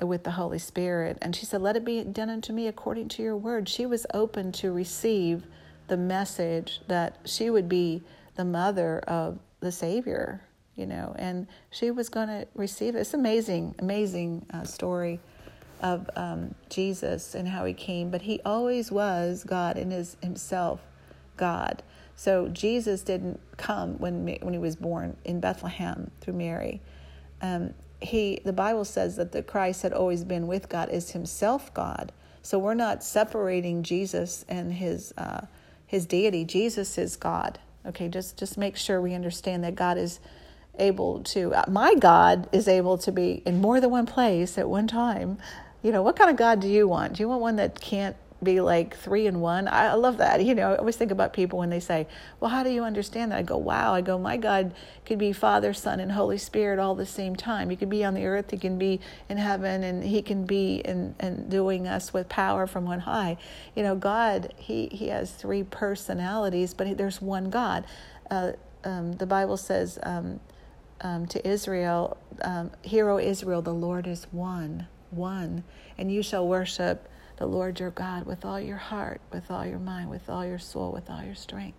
with 0.00 0.24
the 0.24 0.30
Holy 0.30 0.58
Spirit, 0.58 1.18
and 1.20 1.36
she 1.36 1.44
said, 1.44 1.60
Let 1.60 1.76
it 1.76 1.84
be 1.84 2.02
done 2.02 2.30
unto 2.30 2.54
me 2.54 2.66
according 2.66 3.08
to 3.08 3.22
your 3.22 3.36
word. 3.36 3.68
She 3.68 3.84
was 3.84 4.06
open 4.14 4.52
to 4.52 4.72
receive 4.72 5.44
the 5.88 5.98
message 5.98 6.80
that 6.88 7.18
she 7.26 7.50
would 7.50 7.68
be 7.68 8.02
the 8.36 8.44
mother 8.46 9.00
of 9.00 9.38
the 9.60 9.70
Savior, 9.70 10.40
you 10.76 10.86
know, 10.86 11.14
and 11.18 11.46
she 11.70 11.90
was 11.90 12.08
going 12.08 12.28
to 12.28 12.48
receive 12.54 12.94
this 12.94 13.12
amazing, 13.12 13.74
amazing 13.80 14.46
uh, 14.54 14.64
story 14.64 15.20
of 15.82 16.08
um, 16.16 16.54
Jesus 16.70 17.34
and 17.34 17.46
how 17.46 17.66
he 17.66 17.74
came, 17.74 18.08
but 18.08 18.22
he 18.22 18.40
always 18.46 18.90
was 18.90 19.44
God 19.44 19.76
in 19.76 19.90
his 19.90 20.16
himself. 20.22 20.80
God. 21.36 21.82
So 22.16 22.48
Jesus 22.48 23.02
didn't 23.02 23.40
come 23.56 23.98
when 23.98 24.26
when 24.40 24.52
he 24.52 24.58
was 24.58 24.76
born 24.76 25.16
in 25.24 25.40
Bethlehem 25.40 26.10
through 26.20 26.34
Mary. 26.34 26.80
Um, 27.42 27.74
he 28.00 28.40
the 28.44 28.52
Bible 28.52 28.84
says 28.84 29.16
that 29.16 29.32
the 29.32 29.42
Christ 29.42 29.82
had 29.82 29.92
always 29.92 30.24
been 30.24 30.46
with 30.46 30.68
God 30.68 30.90
is 30.90 31.10
Himself 31.10 31.72
God. 31.74 32.12
So 32.42 32.58
we're 32.58 32.74
not 32.74 33.02
separating 33.02 33.82
Jesus 33.82 34.44
and 34.48 34.74
his 34.74 35.14
uh, 35.16 35.46
his 35.86 36.06
deity. 36.06 36.44
Jesus 36.44 36.98
is 36.98 37.16
God. 37.16 37.58
Okay, 37.86 38.08
just 38.08 38.36
just 38.36 38.58
make 38.58 38.76
sure 38.76 39.00
we 39.00 39.14
understand 39.14 39.64
that 39.64 39.74
God 39.74 39.98
is 39.98 40.20
able 40.78 41.20
to. 41.20 41.54
Uh, 41.54 41.64
my 41.68 41.94
God 41.94 42.48
is 42.52 42.68
able 42.68 42.98
to 42.98 43.12
be 43.12 43.42
in 43.46 43.60
more 43.60 43.80
than 43.80 43.90
one 43.90 44.06
place 44.06 44.58
at 44.58 44.68
one 44.68 44.86
time. 44.86 45.38
You 45.82 45.92
know, 45.92 46.02
what 46.02 46.16
kind 46.16 46.30
of 46.30 46.36
God 46.36 46.60
do 46.60 46.68
you 46.68 46.88
want? 46.88 47.14
Do 47.14 47.22
you 47.22 47.28
want 47.28 47.40
one 47.40 47.56
that 47.56 47.80
can't 47.80 48.16
be 48.44 48.60
like 48.60 48.96
three 48.96 49.26
in 49.26 49.40
one. 49.40 49.66
I, 49.68 49.94
love 49.94 50.18
that. 50.18 50.44
You 50.44 50.54
know, 50.54 50.72
I 50.72 50.76
always 50.76 50.96
think 50.96 51.10
about 51.10 51.32
people 51.32 51.58
when 51.58 51.70
they 51.70 51.80
say, 51.80 52.06
Well, 52.38 52.50
how 52.50 52.62
do 52.62 52.70
you 52.70 52.84
understand 52.84 53.32
that? 53.32 53.38
I 53.38 53.42
go, 53.42 53.56
Wow. 53.56 53.94
I 53.94 54.00
go, 54.00 54.18
My 54.18 54.36
God 54.36 54.74
could 55.04 55.18
be 55.18 55.32
Father, 55.32 55.72
Son, 55.72 56.00
and 56.00 56.12
Holy 56.12 56.38
Spirit 56.38 56.78
all 56.78 56.94
the 56.94 57.06
same 57.06 57.34
time. 57.34 57.70
He 57.70 57.76
could 57.76 57.90
be 57.90 58.04
on 58.04 58.14
the 58.14 58.26
earth, 58.26 58.50
He 58.50 58.58
can 58.58 58.78
be 58.78 59.00
in 59.28 59.38
heaven, 59.38 59.82
and 59.82 60.04
He 60.04 60.22
can 60.22 60.44
be 60.44 60.76
in, 60.84 61.14
in 61.20 61.48
doing 61.48 61.88
us 61.88 62.12
with 62.12 62.28
power 62.28 62.66
from 62.66 62.86
on 62.88 63.00
high. 63.00 63.36
You 63.74 63.82
know, 63.82 63.96
God, 63.96 64.52
He, 64.56 64.88
he 64.88 65.08
has 65.08 65.32
three 65.32 65.62
personalities, 65.62 66.74
but 66.74 66.96
there's 66.96 67.20
one 67.20 67.50
God. 67.50 67.84
Uh, 68.30 68.52
um, 68.84 69.12
the 69.14 69.26
Bible 69.26 69.56
says 69.56 69.98
um, 70.02 70.40
um, 71.00 71.26
to 71.26 71.46
Israel, 71.46 72.16
um, 72.42 72.70
Hear, 72.82 73.08
O 73.08 73.18
Israel, 73.18 73.62
the 73.62 73.74
Lord 73.74 74.06
is 74.06 74.26
one, 74.30 74.86
one, 75.10 75.64
and 75.98 76.12
you 76.12 76.22
shall 76.22 76.46
worship 76.46 77.08
the 77.36 77.46
Lord 77.46 77.80
your 77.80 77.90
God 77.90 78.26
with 78.26 78.44
all 78.44 78.60
your 78.60 78.76
heart, 78.76 79.20
with 79.32 79.50
all 79.50 79.66
your 79.66 79.78
mind, 79.78 80.10
with 80.10 80.28
all 80.28 80.44
your 80.44 80.58
soul, 80.58 80.92
with 80.92 81.10
all 81.10 81.22
your 81.22 81.34
strength. 81.34 81.78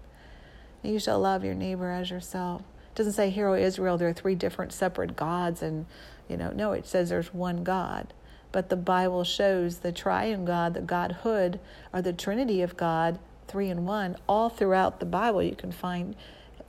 And 0.84 0.94
you 0.94 1.00
shall 1.00 1.20
love 1.20 1.44
your 1.44 1.56
neighbor 1.56 1.90
as 1.92 2.12
yourself. 2.12 2.62
It 2.62 2.96
doesn't 2.96 3.14
say, 3.14 3.30
Hear, 3.30 3.48
O 3.48 3.56
Israel, 3.56 3.98
there 3.98 4.10
are 4.10 4.14
three 4.14 4.36
different 4.36 4.74
separate 4.74 5.16
gods, 5.16 5.62
and, 5.62 5.86
you 6.28 6.38
know, 6.38 6.52
no, 6.52 6.74
it 6.74 6.86
says 6.86 7.10
there's 7.10 7.34
one 7.34 7.64
God. 7.64 8.14
But 8.52 8.70
the 8.70 8.78
Bible 8.78 9.24
shows 9.24 9.80
the 9.80 9.92
triune 9.92 10.46
God, 10.46 10.74
the 10.74 10.82
Godhood, 10.82 11.60
or 11.92 12.02
the 12.02 12.14
Trinity 12.14 12.62
of 12.62 12.78
God, 12.78 13.20
three 13.48 13.70
in 13.70 13.86
one, 13.86 14.16
all 14.28 14.50
throughout 14.50 15.00
the 15.00 15.06
Bible. 15.06 15.44
You 15.44 15.56
can 15.56 15.72
find 15.72 16.16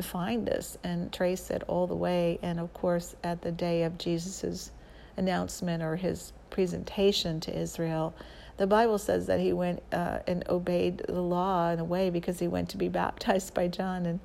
find 0.02 0.46
this 0.46 0.76
and 0.84 1.12
trace 1.12 1.50
it 1.50 1.62
all 1.68 1.86
the 1.86 1.94
way. 1.94 2.38
And 2.42 2.60
of 2.60 2.72
course, 2.74 3.16
at 3.24 3.42
the 3.42 3.52
day 3.52 3.84
of 3.84 3.98
Jesus's 3.98 4.72
announcement 5.16 5.82
or 5.82 5.96
his 5.96 6.32
presentation 6.50 7.40
to 7.40 7.56
Israel, 7.56 8.14
the 8.56 8.66
Bible 8.66 8.98
says 8.98 9.26
that 9.26 9.40
he 9.40 9.52
went 9.52 9.82
uh, 9.92 10.20
and 10.26 10.46
obeyed 10.48 10.98
the 11.08 11.20
law 11.20 11.70
in 11.70 11.78
a 11.78 11.84
way 11.84 12.10
because 12.10 12.38
he 12.38 12.48
went 12.48 12.70
to 12.70 12.76
be 12.76 12.88
baptized 13.02 13.54
by 13.54 13.68
John, 13.68 14.06
and 14.06 14.20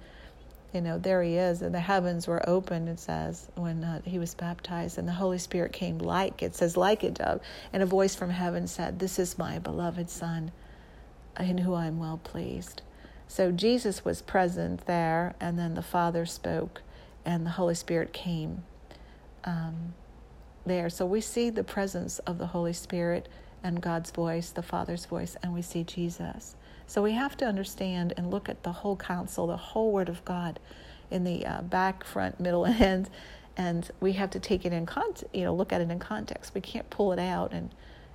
you 0.73 0.81
know 0.81 0.97
there 0.97 1.21
he 1.21 1.35
is, 1.35 1.61
and 1.61 1.73
the 1.75 1.79
heavens 1.79 2.27
were 2.27 2.47
opened. 2.47 2.87
It 2.89 2.99
says 2.99 3.49
when 3.55 3.83
uh, 3.83 4.01
he 4.05 4.19
was 4.19 4.33
baptized, 4.33 4.97
and 4.97 5.07
the 5.07 5.13
Holy 5.13 5.37
Spirit 5.37 5.73
came 5.73 5.97
like 5.97 6.41
it 6.41 6.55
says 6.55 6.77
like 6.77 7.03
a 7.03 7.11
dove, 7.11 7.41
and 7.73 7.83
a 7.83 7.85
voice 7.85 8.15
from 8.15 8.29
heaven 8.29 8.67
said, 8.67 8.99
"This 8.99 9.19
is 9.19 9.37
my 9.37 9.59
beloved 9.59 10.09
Son, 10.09 10.51
in 11.39 11.59
whom 11.59 11.75
I 11.75 11.87
am 11.87 11.99
well 11.99 12.19
pleased." 12.23 12.81
So 13.27 13.51
Jesus 13.51 14.03
was 14.03 14.21
present 14.21 14.85
there, 14.87 15.35
and 15.39 15.57
then 15.57 15.73
the 15.73 15.81
Father 15.81 16.25
spoke, 16.25 16.81
and 17.25 17.45
the 17.45 17.51
Holy 17.51 17.75
Spirit 17.75 18.13
came. 18.13 18.63
Um, 19.43 19.93
there. 20.65 20.89
So 20.89 21.05
we 21.05 21.21
see 21.21 21.49
the 21.49 21.63
presence 21.63 22.19
of 22.19 22.37
the 22.37 22.47
Holy 22.47 22.73
Spirit 22.73 23.27
and 23.63 23.81
God's 23.81 24.11
voice, 24.11 24.49
the 24.49 24.63
Father's 24.63 25.05
voice, 25.05 25.35
and 25.43 25.53
we 25.53 25.61
see 25.61 25.83
Jesus. 25.83 26.55
So 26.87 27.01
we 27.01 27.13
have 27.13 27.37
to 27.37 27.45
understand 27.45 28.13
and 28.17 28.31
look 28.31 28.49
at 28.49 28.63
the 28.63 28.71
whole 28.71 28.95
counsel, 28.95 29.47
the 29.47 29.57
whole 29.57 29.91
Word 29.91 30.09
of 30.09 30.23
God 30.25 30.59
in 31.09 31.23
the 31.23 31.45
uh, 31.45 31.61
back, 31.61 32.03
front, 32.03 32.39
middle, 32.39 32.65
and 32.65 32.81
end. 32.81 33.09
and 33.57 33.89
we 33.99 34.13
have 34.13 34.31
to 34.31 34.39
take 34.39 34.65
it 34.65 34.73
in 34.73 34.85
context, 34.85 35.25
you 35.33 35.43
know, 35.43 35.53
look 35.53 35.71
at 35.71 35.81
it 35.81 35.91
in 35.91 35.99
context. 35.99 36.53
We 36.53 36.61
can't 36.61 36.89
pull 36.89 37.11
it 37.13 37.19
out 37.19 37.53
and 37.53 37.73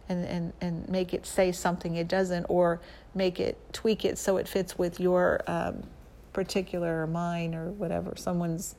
and, 0.09 0.25
and, 0.25 0.53
and 0.61 0.89
make 0.89 1.13
it 1.15 1.27
say 1.27 1.53
something 1.53 1.97
it 1.97 2.09
doesn't 2.09 2.47
or 2.49 2.81
make 3.15 3.41
it 3.41 3.59
tweak 3.73 4.05
it 4.05 4.19
so 4.19 4.37
it 4.37 4.47
fits 4.47 4.79
with 4.79 5.01
your 5.01 5.41
um, 5.47 5.83
particular 6.33 7.03
or 7.03 7.07
mine 7.07 7.55
or 7.55 7.71
whatever 7.73 8.15
someone's 8.17 8.77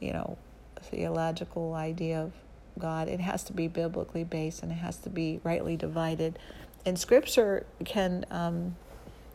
you 0.00 0.12
know 0.12 0.38
theological 0.80 1.74
idea 1.74 2.22
of 2.22 2.32
god. 2.78 3.08
It 3.08 3.20
has 3.20 3.44
to 3.44 3.52
be 3.52 3.68
biblically 3.68 4.24
based 4.24 4.62
and 4.62 4.70
it 4.70 4.76
has 4.76 4.96
to 4.98 5.10
be 5.10 5.40
rightly 5.44 5.76
divided. 5.76 6.38
And 6.84 6.98
scripture 6.98 7.66
can 7.84 8.24
um, 8.30 8.76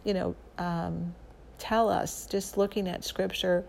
you 0.04 0.14
know 0.14 0.36
um, 0.58 1.14
tell 1.58 1.90
us 1.90 2.26
just 2.26 2.58
looking 2.58 2.88
at 2.88 3.04
scripture 3.04 3.66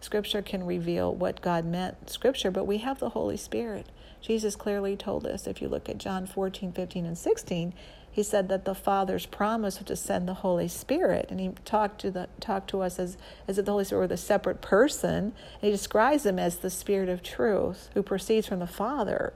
scripture 0.00 0.42
can 0.42 0.64
reveal 0.64 1.14
what 1.14 1.40
god 1.40 1.64
meant 1.64 2.10
scripture 2.10 2.50
but 2.50 2.66
we 2.66 2.78
have 2.78 2.98
the 2.98 3.10
holy 3.10 3.36
spirit. 3.36 3.86
Jesus 4.20 4.56
clearly 4.56 4.96
told 4.96 5.26
us 5.26 5.46
if 5.46 5.62
you 5.62 5.68
look 5.68 5.88
at 5.88 5.98
john 5.98 6.26
14 6.26 6.72
15 6.72 7.06
and 7.06 7.18
16 7.18 7.74
he 8.16 8.22
said 8.22 8.48
that 8.48 8.64
the 8.64 8.74
Father's 8.74 9.26
promise 9.26 9.78
was 9.78 9.88
to 9.88 9.94
send 9.94 10.26
the 10.26 10.32
Holy 10.32 10.68
Spirit, 10.68 11.26
and 11.28 11.38
he 11.38 11.50
talked 11.66 12.00
to 12.00 12.10
the 12.10 12.30
talked 12.40 12.70
to 12.70 12.80
us 12.80 12.98
as 12.98 13.18
as 13.46 13.58
if 13.58 13.66
the 13.66 13.72
Holy 13.72 13.84
Spirit 13.84 14.00
were 14.00 14.06
the 14.06 14.16
separate 14.16 14.62
person. 14.62 15.18
And 15.18 15.34
he 15.60 15.70
describes 15.70 16.24
him 16.24 16.38
as 16.38 16.56
the 16.56 16.70
Spirit 16.70 17.10
of 17.10 17.22
truth, 17.22 17.90
who 17.92 18.02
proceeds 18.02 18.46
from 18.46 18.60
the 18.60 18.66
Father, 18.66 19.34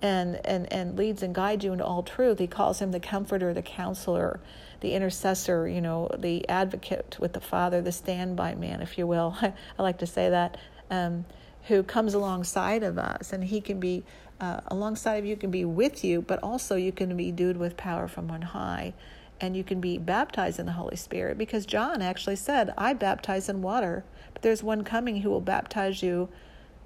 and 0.00 0.40
and 0.46 0.72
and 0.72 0.96
leads 0.96 1.22
and 1.22 1.34
guides 1.34 1.62
you 1.62 1.74
into 1.74 1.84
all 1.84 2.02
truth. 2.02 2.38
He 2.38 2.46
calls 2.46 2.80
him 2.80 2.90
the 2.90 3.00
Comforter, 3.00 3.52
the 3.52 3.60
Counselor, 3.60 4.40
the 4.80 4.94
Intercessor. 4.94 5.68
You 5.68 5.82
know, 5.82 6.08
the 6.16 6.48
Advocate 6.48 7.18
with 7.20 7.34
the 7.34 7.40
Father, 7.42 7.82
the 7.82 7.92
standby 7.92 8.54
man, 8.54 8.80
if 8.80 8.96
you 8.96 9.06
will. 9.06 9.36
I, 9.42 9.52
I 9.78 9.82
like 9.82 9.98
to 9.98 10.06
say 10.06 10.30
that. 10.30 10.56
Um, 10.90 11.26
who 11.68 11.82
comes 11.82 12.14
alongside 12.14 12.84
of 12.84 12.96
us, 12.96 13.32
and 13.32 13.42
he 13.42 13.60
can 13.60 13.80
be 13.80 14.04
uh, 14.40 14.60
alongside 14.68 15.16
of 15.16 15.24
you 15.24 15.36
can 15.36 15.50
be 15.50 15.64
with 15.64 16.04
you, 16.04 16.22
but 16.22 16.42
also 16.42 16.76
you 16.76 16.92
can 16.92 17.16
be 17.16 17.28
endued 17.28 17.56
with 17.56 17.76
power 17.76 18.08
from 18.08 18.30
on 18.30 18.42
high. 18.42 18.94
And 19.40 19.56
you 19.56 19.64
can 19.64 19.80
be 19.80 19.98
baptized 19.98 20.58
in 20.58 20.66
the 20.66 20.72
Holy 20.72 20.96
Spirit 20.96 21.36
because 21.36 21.66
John 21.66 22.00
actually 22.00 22.36
said, 22.36 22.72
I 22.78 22.94
baptize 22.94 23.48
in 23.48 23.60
water, 23.60 24.04
but 24.32 24.42
there's 24.42 24.62
one 24.62 24.82
coming 24.82 25.20
who 25.20 25.30
will 25.30 25.42
baptize 25.42 26.02
you 26.02 26.30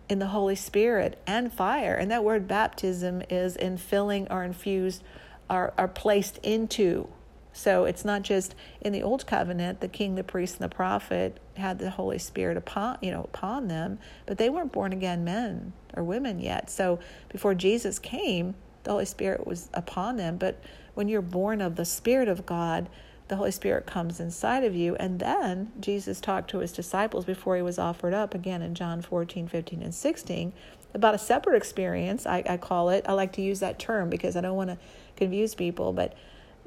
in 0.08 0.18
the 0.18 0.26
Holy 0.26 0.56
Spirit 0.56 1.20
and 1.26 1.52
fire. 1.52 1.94
And 1.94 2.10
that 2.10 2.24
word 2.24 2.48
baptism 2.48 3.22
is 3.30 3.56
infilling 3.56 4.26
or 4.30 4.42
infused 4.42 5.04
or, 5.48 5.72
are 5.78 5.88
placed 5.88 6.38
into 6.38 7.08
so 7.52 7.84
it's 7.84 8.04
not 8.04 8.22
just 8.22 8.54
in 8.80 8.92
the 8.92 9.02
old 9.02 9.26
covenant, 9.26 9.80
the 9.80 9.88
king, 9.88 10.14
the 10.14 10.24
priest, 10.24 10.60
and 10.60 10.70
the 10.70 10.74
prophet 10.74 11.38
had 11.56 11.78
the 11.78 11.90
Holy 11.90 12.18
Spirit 12.18 12.56
upon 12.56 12.98
you 13.00 13.10
know 13.10 13.24
upon 13.24 13.68
them, 13.68 13.98
but 14.26 14.38
they 14.38 14.48
weren't 14.50 14.72
born 14.72 14.92
again 14.92 15.24
men 15.24 15.72
or 15.94 16.04
women 16.04 16.38
yet. 16.38 16.70
So 16.70 17.00
before 17.28 17.54
Jesus 17.54 17.98
came, 17.98 18.54
the 18.84 18.92
Holy 18.92 19.04
Spirit 19.04 19.46
was 19.46 19.68
upon 19.74 20.16
them. 20.16 20.36
But 20.36 20.62
when 20.94 21.08
you're 21.08 21.22
born 21.22 21.60
of 21.60 21.76
the 21.76 21.84
Spirit 21.84 22.28
of 22.28 22.46
God, 22.46 22.88
the 23.28 23.36
Holy 23.36 23.52
Spirit 23.52 23.86
comes 23.86 24.20
inside 24.20 24.64
of 24.64 24.74
you. 24.74 24.96
And 24.96 25.20
then 25.20 25.72
Jesus 25.78 26.20
talked 26.20 26.50
to 26.50 26.58
his 26.58 26.72
disciples 26.72 27.24
before 27.24 27.56
he 27.56 27.62
was 27.62 27.78
offered 27.78 28.12
up 28.14 28.34
again 28.34 28.62
in 28.62 28.74
John 28.74 29.00
14, 29.02 29.48
15, 29.48 29.82
and 29.82 29.94
16 29.94 30.52
about 30.92 31.14
a 31.14 31.18
separate 31.18 31.56
experience. 31.56 32.26
I, 32.26 32.42
I 32.48 32.56
call 32.56 32.90
it, 32.90 33.04
I 33.08 33.12
like 33.12 33.32
to 33.34 33.42
use 33.42 33.60
that 33.60 33.78
term 33.78 34.10
because 34.10 34.34
I 34.34 34.40
don't 34.40 34.56
want 34.56 34.70
to 34.70 34.78
confuse 35.16 35.54
people, 35.54 35.92
but 35.92 36.14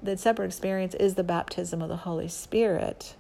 the 0.03 0.17
separate 0.17 0.47
experience 0.47 0.93
is 0.95 1.15
the 1.15 1.23
baptism 1.23 1.81
of 1.81 1.89
the 1.89 1.97
Holy 1.97 2.27
Spirit. 2.27 3.15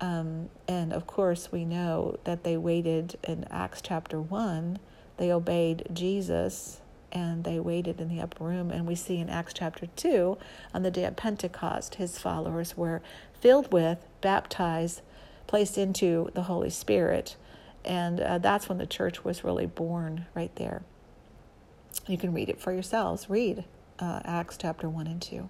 Um, 0.00 0.50
and 0.68 0.92
of 0.92 1.06
course, 1.06 1.50
we 1.50 1.64
know 1.64 2.18
that 2.24 2.44
they 2.44 2.56
waited 2.56 3.18
in 3.24 3.46
Acts 3.50 3.80
chapter 3.82 4.20
1, 4.20 4.78
they 5.16 5.32
obeyed 5.32 5.86
Jesus 5.92 6.80
and 7.12 7.42
they 7.44 7.58
waited 7.58 8.00
in 8.00 8.08
the 8.08 8.20
upper 8.20 8.44
room. 8.44 8.70
And 8.70 8.86
we 8.86 8.94
see 8.94 9.18
in 9.18 9.28
Acts 9.28 9.52
chapter 9.52 9.86
2, 9.96 10.38
on 10.72 10.82
the 10.82 10.90
day 10.90 11.04
of 11.04 11.16
Pentecost, 11.16 11.96
his 11.96 12.18
followers 12.18 12.76
were 12.76 13.02
filled 13.40 13.72
with, 13.72 13.98
baptized, 14.20 15.02
placed 15.46 15.76
into 15.76 16.30
the 16.34 16.42
Holy 16.42 16.70
Spirit. 16.70 17.36
And 17.84 18.20
uh, 18.20 18.38
that's 18.38 18.68
when 18.68 18.78
the 18.78 18.86
church 18.86 19.24
was 19.24 19.42
really 19.42 19.66
born, 19.66 20.26
right 20.34 20.54
there. 20.54 20.82
You 22.06 22.16
can 22.16 22.32
read 22.32 22.48
it 22.48 22.60
for 22.60 22.72
yourselves. 22.72 23.28
Read 23.28 23.64
uh, 23.98 24.20
Acts 24.24 24.56
chapter 24.56 24.88
1 24.88 25.06
and 25.06 25.20
2. 25.20 25.48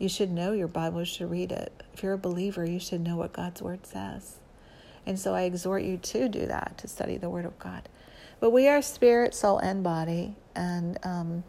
You 0.00 0.08
should 0.08 0.30
know 0.30 0.52
your 0.52 0.66
Bible, 0.66 1.00
you 1.00 1.04
should 1.04 1.30
read 1.30 1.52
it. 1.52 1.84
If 1.92 2.02
you're 2.02 2.14
a 2.14 2.18
believer, 2.18 2.64
you 2.64 2.80
should 2.80 3.02
know 3.02 3.16
what 3.16 3.34
God's 3.34 3.60
Word 3.60 3.84
says. 3.84 4.36
And 5.04 5.18
so 5.18 5.34
I 5.34 5.42
exhort 5.42 5.82
you 5.82 5.98
to 5.98 6.26
do 6.26 6.46
that, 6.46 6.78
to 6.78 6.88
study 6.88 7.18
the 7.18 7.28
Word 7.28 7.44
of 7.44 7.58
God. 7.58 7.86
But 8.40 8.48
we 8.48 8.66
are 8.66 8.80
spirit, 8.80 9.34
soul, 9.34 9.58
and 9.58 9.84
body. 9.84 10.36
And 10.56 10.98
um, 11.04 11.44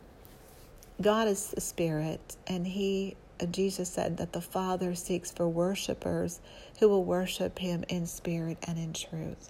God 1.02 1.30
is 1.30 1.52
the 1.52 1.62
spirit. 1.62 2.36
And 2.46 2.68
He, 2.68 3.16
uh, 3.40 3.46
Jesus 3.46 3.88
said 3.88 4.18
that 4.18 4.34
the 4.34 4.42
Father 4.42 4.96
seeks 4.96 5.32
for 5.32 5.48
worshipers 5.48 6.42
who 6.82 6.90
will 6.90 7.06
worship 7.06 7.58
Him 7.58 7.86
in 7.88 8.06
spirit 8.06 8.58
and 8.68 8.78
in 8.78 8.92
truth. 8.92 9.50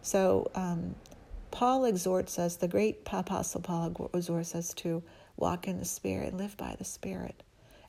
So 0.00 0.50
um, 0.54 0.94
Paul 1.50 1.84
exhorts 1.84 2.38
us, 2.38 2.56
the 2.56 2.68
great 2.68 3.00
Apostle 3.12 3.60
Paul 3.60 4.10
exhorts 4.14 4.54
us 4.54 4.72
to 4.74 5.02
walk 5.36 5.68
in 5.68 5.78
the 5.78 5.84
Spirit, 5.84 6.32
live 6.32 6.56
by 6.56 6.74
the 6.78 6.84
Spirit 6.86 7.42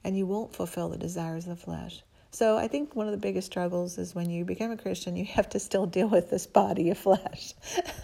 and 0.03 0.17
you 0.17 0.25
won't 0.25 0.55
fulfill 0.55 0.89
the 0.89 0.97
desires 0.97 1.45
of 1.47 1.57
the 1.57 1.63
flesh. 1.63 2.03
So 2.31 2.57
I 2.57 2.67
think 2.67 2.95
one 2.95 3.07
of 3.07 3.11
the 3.11 3.17
biggest 3.17 3.47
struggles 3.47 3.97
is 3.97 4.13
when 4.13 4.29
you 4.29 4.45
become 4.45 4.69
a 4.69 4.77
Christian, 4.77 5.15
you 5.15 5.25
have 5.25 5.49
to 5.49 5.59
still 5.59 5.87
deal 5.87 6.07
with 6.07 6.29
this 6.29 6.45
body 6.45 6.91
of 6.91 6.97
flesh. 6.97 7.55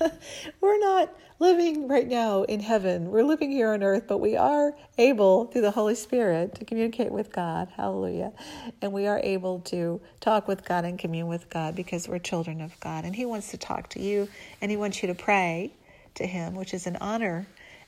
We're 0.61 0.79
not 0.79 1.13
living 1.37 1.87
right 1.87 2.07
now 2.07 2.41
in 2.43 2.59
heaven. 2.59 3.11
We're 3.11 3.23
living 3.23 3.51
here 3.51 3.71
on 3.71 3.83
earth, 3.83 4.05
but 4.07 4.17
we 4.17 4.35
are 4.35 4.75
able 4.97 5.45
through 5.45 5.61
the 5.61 5.71
Holy 5.71 5.93
Spirit 5.93 6.55
to 6.55 6.65
communicate 6.65 7.11
with 7.11 7.31
God. 7.31 7.67
Hallelujah. 7.75 8.31
And 8.81 8.91
we 8.91 9.05
are 9.05 9.19
able 9.23 9.59
to 9.61 10.01
talk 10.21 10.47
with 10.47 10.65
God 10.65 10.85
and 10.85 10.97
commune 10.97 11.27
with 11.27 11.47
God 11.51 11.75
because 11.75 12.07
we're 12.07 12.17
children 12.17 12.61
of 12.61 12.79
God. 12.79 13.05
And 13.05 13.15
He 13.15 13.25
wants 13.25 13.51
to 13.51 13.57
talk 13.57 13.89
to 13.89 14.01
you 14.01 14.27
and 14.59 14.71
He 14.71 14.77
wants 14.77 15.03
you 15.03 15.07
to 15.07 15.15
pray 15.15 15.71
to 16.15 16.25
Him, 16.25 16.55
which 16.55 16.73
is 16.73 16.87
an 16.87 16.95
honor 16.95 17.45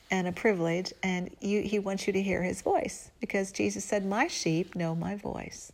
and 0.10 0.28
a 0.28 0.32
privilege, 0.32 0.94
and 1.04 1.36
you, 1.42 1.62
he 1.62 1.80
wants 1.80 2.08
you 2.08 2.14
to 2.14 2.22
hear 2.22 2.42
his 2.42 2.62
voice 2.62 3.12
because 3.20 3.52
Jesus 3.52 3.84
said, 3.84 4.06
My 4.06 4.28
sheep 4.28 4.76
know 4.76 4.96
my 4.96 5.16
voice, 5.16 5.72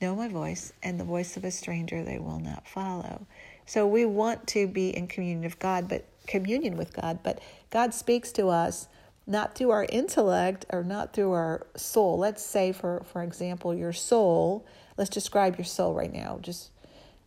know 0.00 0.14
my 0.14 0.28
voice, 0.28 0.72
and 0.82 1.00
the 1.00 1.04
voice 1.04 1.36
of 1.36 1.44
a 1.44 1.50
stranger 1.50 2.02
they 2.02 2.18
will 2.18 2.38
not 2.38 2.68
follow. 2.68 3.26
So 3.66 3.86
we 3.86 4.04
want 4.04 4.46
to 4.48 4.66
be 4.66 4.90
in 4.90 5.06
communion 5.06 5.44
of 5.44 5.58
God, 5.58 5.88
but 5.88 6.06
communion 6.26 6.76
with 6.76 6.92
God, 6.92 7.20
but 7.22 7.40
God 7.70 7.94
speaks 7.94 8.32
to 8.32 8.48
us 8.48 8.88
not 9.26 9.54
through 9.54 9.70
our 9.70 9.86
intellect 9.88 10.66
or 10.70 10.82
not 10.82 11.12
through 11.12 11.32
our 11.32 11.66
soul. 11.76 12.18
Let's 12.18 12.44
say, 12.44 12.72
for, 12.72 13.02
for 13.12 13.22
example, 13.22 13.74
your 13.74 13.92
soul, 13.92 14.66
let's 14.96 15.10
describe 15.10 15.56
your 15.56 15.64
soul 15.64 15.94
right 15.94 16.12
now. 16.12 16.38
Just 16.42 16.70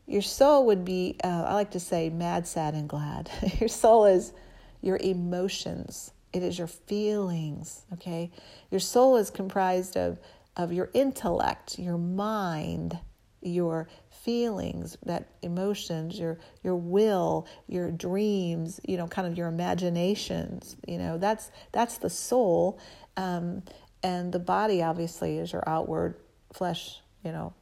your 0.06 0.22
soul 0.22 0.66
would 0.68 0.86
be, 0.86 1.16
uh, 1.24 1.46
I 1.48 1.54
like 1.54 1.72
to 1.72 1.80
say, 1.80 2.10
mad, 2.10 2.46
sad, 2.46 2.74
and 2.74 2.88
glad. 2.88 3.32
your 3.60 3.70
soul 3.70 4.06
is 4.06 4.34
your 4.82 4.98
emotions 4.98 6.12
it 6.36 6.44
is 6.44 6.58
your 6.58 6.68
feelings, 6.68 7.86
okay? 7.94 8.30
Your 8.70 8.82
soul 8.82 9.16
is 9.16 9.30
comprised 9.30 9.96
of, 9.96 10.20
of 10.58 10.74
your 10.74 10.90
intellect, 10.94 11.80
your 11.80 11.98
mind, 11.98 13.00
your 13.42 13.88
feelings, 14.10 14.98
that 15.06 15.30
emotions, 15.42 16.20
your 16.20 16.38
your 16.62 16.76
will, 16.76 17.48
your 17.68 17.90
dreams, 17.90 18.82
you 18.86 18.98
know, 18.98 19.08
kind 19.08 19.28
of 19.28 19.38
your 19.38 19.48
imaginations. 19.48 20.76
You 20.86 20.98
know, 20.98 21.18
that's 21.18 21.52
that's 21.72 22.00
the 22.00 22.10
soul, 22.10 22.80
um, 23.16 23.64
and 24.04 24.34
the 24.34 24.40
body 24.40 24.84
obviously 24.84 25.38
is 25.38 25.54
your 25.54 25.64
outward 25.68 26.16
flesh. 26.52 27.00
You 27.24 27.32
know, 27.32 27.54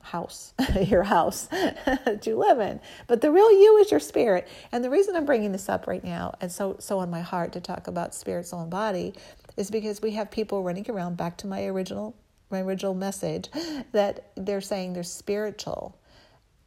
house, 0.00 0.54
your 0.86 1.02
house 1.02 1.46
that 1.50 2.26
you 2.26 2.36
live 2.36 2.60
in. 2.60 2.80
But 3.06 3.20
the 3.20 3.30
real 3.30 3.50
you 3.50 3.78
is 3.78 3.90
your 3.90 4.00
spirit. 4.00 4.48
And 4.70 4.84
the 4.84 4.90
reason 4.90 5.16
I'm 5.16 5.24
bringing 5.24 5.52
this 5.52 5.68
up 5.68 5.86
right 5.86 6.02
now, 6.02 6.34
and 6.40 6.50
so 6.50 6.76
so 6.78 6.98
on 6.98 7.10
my 7.10 7.20
heart 7.20 7.52
to 7.52 7.60
talk 7.60 7.86
about 7.86 8.14
spirit, 8.14 8.46
soul, 8.46 8.62
and 8.62 8.70
body, 8.70 9.14
is 9.56 9.70
because 9.70 10.02
we 10.02 10.12
have 10.12 10.30
people 10.30 10.62
running 10.62 10.88
around. 10.90 11.16
Back 11.16 11.36
to 11.38 11.46
my 11.46 11.64
original 11.66 12.14
my 12.50 12.60
original 12.60 12.94
message, 12.94 13.48
that 13.92 14.30
they're 14.36 14.60
saying 14.60 14.92
they're 14.92 15.02
spiritual. 15.02 15.98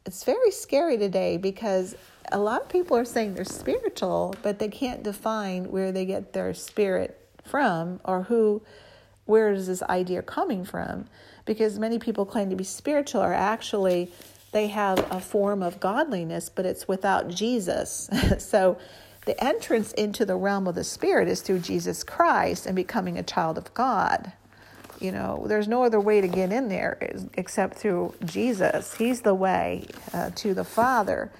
It's 0.04 0.24
very 0.24 0.50
scary 0.50 0.98
today 0.98 1.36
because 1.36 1.96
a 2.30 2.38
lot 2.38 2.62
of 2.62 2.68
people 2.68 2.96
are 2.96 3.04
saying 3.04 3.34
they're 3.34 3.44
spiritual, 3.44 4.34
but 4.42 4.58
they 4.58 4.68
can't 4.68 5.02
define 5.02 5.70
where 5.70 5.90
they 5.90 6.04
get 6.04 6.32
their 6.32 6.54
spirit 6.54 7.18
from 7.44 8.00
or 8.04 8.24
who, 8.24 8.62
where 9.24 9.52
is 9.52 9.66
this 9.66 9.82
idea 9.84 10.22
coming 10.22 10.64
from 10.64 11.06
because 11.46 11.78
many 11.78 11.98
people 11.98 12.26
claim 12.26 12.50
to 12.50 12.56
be 12.56 12.64
spiritual 12.64 13.22
are 13.22 13.32
actually 13.32 14.10
they 14.52 14.68
have 14.68 14.98
a 15.12 15.20
form 15.20 15.62
of 15.62 15.80
godliness, 15.80 16.48
but 16.48 16.64
it's 16.64 16.88
without 16.88 17.28
Jesus. 17.28 18.08
so 18.38 18.78
the 19.26 19.42
entrance 19.42 19.92
into 19.92 20.24
the 20.24 20.36
realm 20.36 20.66
of 20.66 20.74
the 20.74 20.84
spirit 20.84 21.28
is 21.28 21.40
through 21.40 21.58
Jesus 21.58 22.04
Christ 22.04 22.64
and 22.64 22.76
becoming 22.76 23.18
a 23.18 23.22
child 23.22 23.58
of 23.58 23.72
God. 23.74 24.32
You 25.00 25.12
know, 25.12 25.44
there's 25.46 25.68
no 25.68 25.84
other 25.84 26.00
way 26.00 26.20
to 26.20 26.28
get 26.28 26.52
in 26.52 26.68
there 26.68 26.96
except 27.34 27.76
through 27.76 28.14
Jesus. 28.24 28.94
He's 28.94 29.20
the 29.20 29.34
way 29.34 29.86
uh, 30.14 30.30
to 30.36 30.54
the 30.54 30.64
Father. 30.64 31.30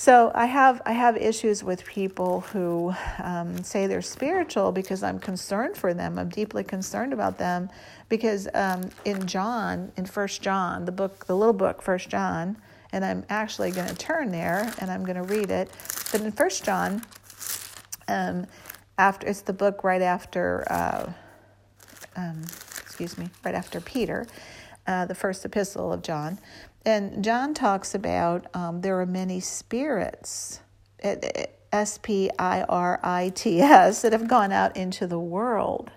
So 0.00 0.32
I 0.34 0.46
have 0.46 0.80
I 0.86 0.92
have 0.92 1.18
issues 1.18 1.62
with 1.62 1.84
people 1.84 2.40
who 2.40 2.94
um, 3.22 3.62
say 3.62 3.86
they're 3.86 4.00
spiritual 4.00 4.72
because 4.72 5.02
I'm 5.02 5.18
concerned 5.18 5.76
for 5.76 5.92
them. 5.92 6.18
I'm 6.18 6.30
deeply 6.30 6.64
concerned 6.64 7.12
about 7.12 7.36
them 7.36 7.68
because 8.08 8.48
um, 8.54 8.88
in 9.04 9.26
John, 9.26 9.92
in 9.98 10.06
First 10.06 10.40
John, 10.40 10.86
the 10.86 10.90
book, 10.90 11.26
the 11.26 11.36
little 11.36 11.52
book, 11.52 11.82
First 11.82 12.08
John, 12.08 12.56
and 12.92 13.04
I'm 13.04 13.26
actually 13.28 13.72
going 13.72 13.88
to 13.88 13.94
turn 13.94 14.30
there 14.32 14.72
and 14.80 14.90
I'm 14.90 15.04
going 15.04 15.16
to 15.16 15.34
read 15.34 15.50
it. 15.50 15.70
But 16.10 16.22
in 16.22 16.32
First 16.32 16.64
John, 16.64 17.02
um, 18.08 18.46
after 18.96 19.26
it's 19.26 19.42
the 19.42 19.52
book 19.52 19.84
right 19.84 20.00
after, 20.00 20.64
uh, 20.72 21.12
um, 22.16 22.40
excuse 22.80 23.18
me, 23.18 23.28
right 23.44 23.54
after 23.54 23.82
Peter, 23.82 24.26
uh, 24.86 25.04
the 25.04 25.14
first 25.14 25.44
epistle 25.44 25.92
of 25.92 26.02
John. 26.02 26.38
And 26.84 27.22
John 27.22 27.52
talks 27.52 27.94
about 27.94 28.46
um, 28.54 28.80
there 28.80 28.98
are 29.00 29.06
many 29.06 29.40
spirits, 29.40 30.60
S 31.72 31.98
P 31.98 32.30
I 32.38 32.62
R 32.62 32.98
I 33.02 33.30
T 33.34 33.60
S, 33.60 34.02
that 34.02 34.12
have 34.12 34.28
gone 34.28 34.52
out 34.52 34.76
into 34.76 35.06
the 35.06 35.18
world. 35.18 35.90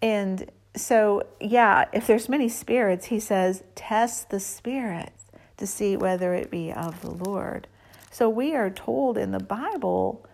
And 0.00 0.50
so, 0.74 1.22
yeah, 1.40 1.84
if 1.92 2.06
there's 2.06 2.28
many 2.28 2.48
spirits, 2.48 3.06
he 3.06 3.20
says, 3.20 3.62
test 3.74 4.30
the 4.30 4.40
spirits 4.40 5.26
to 5.58 5.66
see 5.66 5.96
whether 5.96 6.34
it 6.34 6.50
be 6.50 6.72
of 6.72 7.00
the 7.02 7.10
Lord. 7.10 7.68
So 8.10 8.28
we 8.28 8.54
are 8.54 8.70
told 8.70 9.16
in 9.16 9.30
the 9.30 9.38
Bible, 9.38 10.26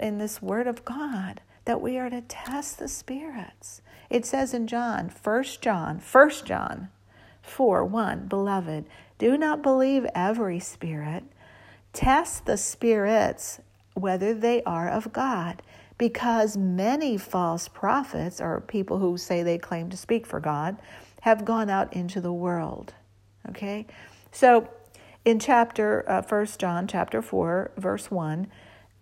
in 0.00 0.18
this 0.18 0.42
word 0.42 0.66
of 0.66 0.84
God, 0.84 1.40
that 1.66 1.80
we 1.80 1.98
are 1.98 2.10
to 2.10 2.20
test 2.22 2.78
the 2.78 2.88
spirits. 2.88 3.80
It 4.10 4.26
says 4.26 4.54
in 4.54 4.66
John, 4.66 5.12
1 5.22 5.44
John, 5.60 6.00
1 6.00 6.30
John 6.44 6.88
4 7.46 7.84
1, 7.84 8.28
Beloved, 8.28 8.84
do 9.18 9.38
not 9.38 9.62
believe 9.62 10.06
every 10.14 10.58
spirit. 10.58 11.24
Test 11.92 12.46
the 12.46 12.56
spirits 12.56 13.60
whether 13.94 14.34
they 14.34 14.62
are 14.64 14.90
of 14.90 15.12
God, 15.12 15.62
because 15.96 16.56
many 16.56 17.16
false 17.16 17.68
prophets, 17.68 18.40
or 18.40 18.60
people 18.60 18.98
who 18.98 19.16
say 19.16 19.42
they 19.42 19.56
claim 19.56 19.88
to 19.88 19.96
speak 19.96 20.26
for 20.26 20.40
God, 20.40 20.76
have 21.22 21.46
gone 21.46 21.70
out 21.70 21.92
into 21.94 22.20
the 22.20 22.32
world. 22.32 22.92
Okay? 23.48 23.86
So 24.32 24.68
in 25.26 25.40
chapter 25.40 26.08
uh, 26.08 26.22
1 26.22 26.46
John 26.56 26.86
chapter 26.86 27.20
4 27.20 27.72
verse 27.76 28.10
1 28.10 28.46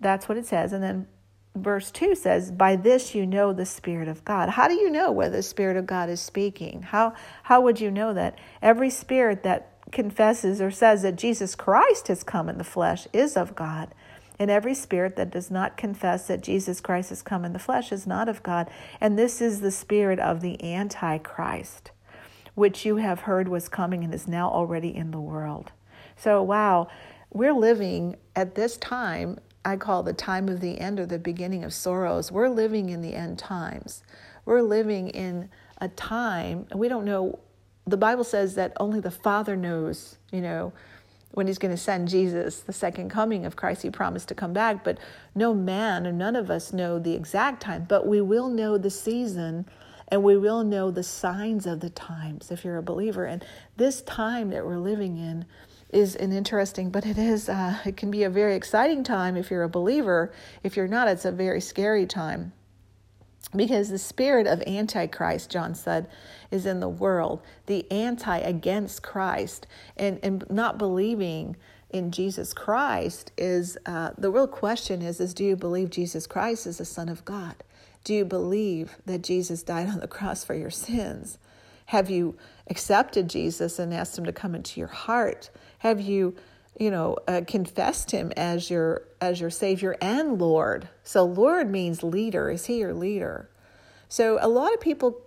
that's 0.01 0.29
what 0.29 0.39
it 0.39 0.47
says 0.47 0.73
and 0.73 0.83
then 0.83 1.07
verse 1.55 1.91
2 1.91 2.15
says, 2.15 2.51
By 2.51 2.77
this 2.77 3.15
you 3.15 3.27
know 3.27 3.53
the 3.53 3.67
Spirit 3.67 4.09
of 4.09 4.25
God. 4.25 4.51
How 4.51 4.69
do 4.69 4.75
you 4.75 4.91
know 4.91 5.13
whether 5.13 5.37
the 5.37 5.43
Spirit 5.43 5.77
of 5.77 5.87
God 5.87 6.09
is 6.09 6.21
speaking? 6.21 6.83
How, 6.83 7.15
how 7.45 7.61
would 7.61 7.81
you 7.81 7.91
know 7.91 8.13
that? 8.15 8.39
Every 8.63 8.91
spirit 8.91 9.43
that 9.45 9.71
confesses 9.93 10.61
or 10.61 10.71
says 10.71 11.03
that 11.03 11.17
Jesus 11.17 11.55
Christ 11.55 12.09
has 12.09 12.25
come 12.25 12.49
in 12.49 12.59
the 12.59 12.65
flesh 12.65 13.07
is 13.13 13.37
of 13.37 13.55
God. 13.55 13.95
And 14.39 14.51
every 14.51 14.75
spirit 14.75 15.15
that 15.15 15.31
does 15.31 15.49
not 15.49 15.77
confess 15.77 16.27
that 16.27 16.43
Jesus 16.43 16.81
Christ 16.81 17.11
has 17.11 17.23
come 17.23 17.45
in 17.45 17.53
the 17.53 17.59
flesh 17.61 17.93
is 17.93 18.05
not 18.05 18.29
of 18.29 18.43
God. 18.43 18.69
And 19.01 19.17
this 19.17 19.41
is 19.41 19.61
the 19.61 19.71
spirit 19.71 20.19
of 20.19 20.41
the 20.41 20.63
Antichrist, 20.63 21.93
which 22.57 22.85
you 22.85 22.97
have 22.97 23.21
heard 23.21 23.47
was 23.47 23.69
coming 23.69 24.03
and 24.03 24.13
is 24.13 24.27
now 24.27 24.51
already 24.51 24.95
in 24.95 25.13
the 25.13 25.21
world. 25.21 25.71
So, 26.17 26.43
wow, 26.43 26.89
we're 27.31 27.55
living 27.55 28.17
at 28.35 28.57
this 28.57 28.77
time 28.77 29.39
I 29.65 29.77
call 29.77 30.03
the 30.03 30.13
time 30.13 30.49
of 30.49 30.61
the 30.61 30.79
end 30.79 31.01
or 31.01 31.07
the 31.07 31.19
beginning 31.19 31.65
of 31.65 31.73
sorrows. 31.73 32.31
We're 32.31 32.49
living 32.49 32.91
in 32.91 33.01
the 33.01 33.15
end 33.15 33.39
times. 33.39 34.03
We're 34.45 34.63
living 34.63 35.09
in 35.09 35.49
a 35.79 35.89
time, 35.89 36.67
and 36.71 36.79
we 36.79 36.89
don't 36.89 37.05
know. 37.05 37.39
The 37.87 37.97
Bible 37.97 38.25
says 38.25 38.55
that 38.57 38.73
only 38.79 39.01
the 39.01 39.11
Father 39.11 39.57
knows, 39.57 40.17
you 40.33 40.41
know, 40.41 40.73
when 41.33 41.47
He's 41.47 41.59
going 41.59 41.75
to 41.75 41.81
send 41.81 42.09
Jesus, 42.09 42.61
the 42.61 42.73
second 42.73 43.11
coming 43.11 43.45
of 43.45 43.57
Christ. 43.57 43.83
He 43.83 43.91
promised 43.91 44.29
to 44.29 44.35
come 44.35 44.53
back, 44.53 44.85
but 44.85 44.99
no 45.35 45.55
man 45.55 46.07
or 46.07 46.13
none 46.13 46.37
of 46.37 46.51
us 46.51 46.73
know 46.73 46.99
the 46.99 47.15
exact 47.15 47.63
time, 47.63 47.87
but 47.89 48.07
we 48.07 48.21
will 48.21 48.49
know 48.49 48.79
the 48.79 48.91
season 48.91 49.67
and 50.09 50.23
we 50.23 50.37
will 50.37 50.63
know 50.63 50.91
the 50.91 51.03
signs 51.03 51.67
of 51.67 51.81
the 51.81 51.91
times 51.91 52.51
if 52.51 52.65
you're 52.65 52.77
a 52.77 52.83
believer. 52.83 53.25
And 53.25 53.45
this 53.77 54.03
time 54.03 54.51
that 54.51 54.65
we're 54.65 54.79
living 54.79 55.17
in, 55.17 55.47
is 55.95 56.17
an 56.17 56.33
interesting, 56.33 56.91
but 56.91 57.07
it 57.07 57.19
is 57.19 57.49
uh, 57.49 57.79
it 57.85 57.97
can 57.97 58.11
be 58.11 58.25
a 58.25 58.31
very 58.31 58.55
exciting 58.57 59.05
time 59.05 59.37
if 59.37 59.51
you're 59.51 59.63
a 59.63 59.69
believer. 59.69 60.33
If 60.63 60.77
you're 60.77 60.89
not, 60.89 61.09
it's 61.09 61.25
a 61.25 61.33
very 61.33 61.61
scary 61.61 62.07
time 62.07 62.53
because 63.55 63.89
the 63.89 63.99
spirit 63.99 64.47
of 64.47 64.63
antichrist 64.67 65.51
john 65.51 65.75
said 65.75 66.09
is 66.51 66.67
in 66.67 66.81
the 66.81 66.89
world 66.89 67.41
the 67.67 67.91
anti 67.91 68.39
against 68.39 69.03
christ 69.03 69.67
and, 69.97 70.19
and 70.23 70.45
not 70.51 70.79
believing 70.79 71.57
in 71.91 72.11
jesus 72.11 72.53
christ 72.53 73.33
is 73.37 73.77
uh, 73.87 74.11
the 74.19 74.31
real 74.31 74.47
question 74.49 75.03
is 75.03 75.21
is 75.21 75.35
do 75.35 75.45
you 75.45 75.57
believe 75.57 75.91
jesus 75.91 76.27
christ 76.27 76.67
is 76.67 76.79
the 76.79 76.85
son 76.85 77.09
of 77.09 77.25
god 77.25 77.55
do 78.03 78.15
you 78.15 78.25
believe 78.25 78.97
that 79.07 79.23
jesus 79.23 79.63
died 79.63 79.89
on 79.89 80.01
the 80.01 80.09
cross 80.09 80.45
for 80.45 80.55
your 80.55 80.71
sins 80.71 81.39
have 81.87 82.11
you 82.11 82.37
accepted 82.69 83.29
jesus 83.29 83.79
and 83.79 83.93
asked 83.93 84.17
him 84.17 84.25
to 84.25 84.33
come 84.33 84.55
into 84.55 84.81
your 84.81 84.89
heart 84.89 85.51
have 85.85 86.01
you, 86.01 86.35
you 86.81 86.91
know, 86.91 87.19
uh, 87.29 87.43
confessed 87.47 88.11
him 88.11 88.33
as 88.39 88.71
your 88.71 89.03
as 89.21 89.39
your 89.39 89.51
savior 89.51 89.95
and 90.01 90.41
Lord? 90.41 90.89
So 91.03 91.25
Lord 91.25 91.71
means 91.71 92.03
leader. 92.03 92.51
Is 92.51 92.65
he 92.65 92.79
your 92.79 92.95
leader? 92.95 93.51
So 94.09 94.39
a 94.41 94.49
lot 94.49 94.73
of 94.73 94.81
people 94.81 95.21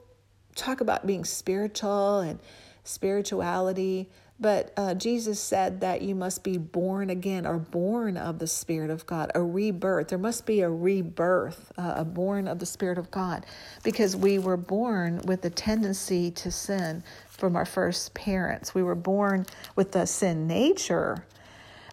talk 0.55 0.81
about 0.81 1.05
being 1.05 1.23
spiritual 1.23 2.21
and 2.21 2.39
spirituality, 2.83 4.09
but 4.39 4.73
uh, 4.77 4.95
Jesus 4.95 5.39
said 5.39 5.81
that 5.81 6.01
you 6.01 6.15
must 6.15 6.43
be 6.43 6.57
born 6.57 7.11
again 7.11 7.45
or 7.45 7.59
born 7.59 8.17
of 8.17 8.39
the 8.39 8.47
Spirit 8.47 8.89
of 8.89 9.05
God, 9.05 9.31
a 9.35 9.41
rebirth. 9.43 10.07
There 10.07 10.17
must 10.17 10.47
be 10.47 10.61
a 10.61 10.69
rebirth, 10.69 11.71
uh, 11.77 11.93
a 11.97 12.05
born 12.05 12.47
of 12.47 12.57
the 12.57 12.65
Spirit 12.65 12.97
of 12.97 13.11
God, 13.11 13.45
because 13.83 14.15
we 14.15 14.39
were 14.39 14.57
born 14.57 15.21
with 15.25 15.45
a 15.45 15.51
tendency 15.51 16.31
to 16.31 16.49
sin 16.49 17.03
from 17.37 17.55
our 17.55 17.65
first 17.65 18.13
parents. 18.13 18.73
We 18.73 18.83
were 18.83 18.95
born 18.95 19.45
with 19.75 19.91
the 19.91 20.05
sin 20.05 20.47
nature. 20.47 21.25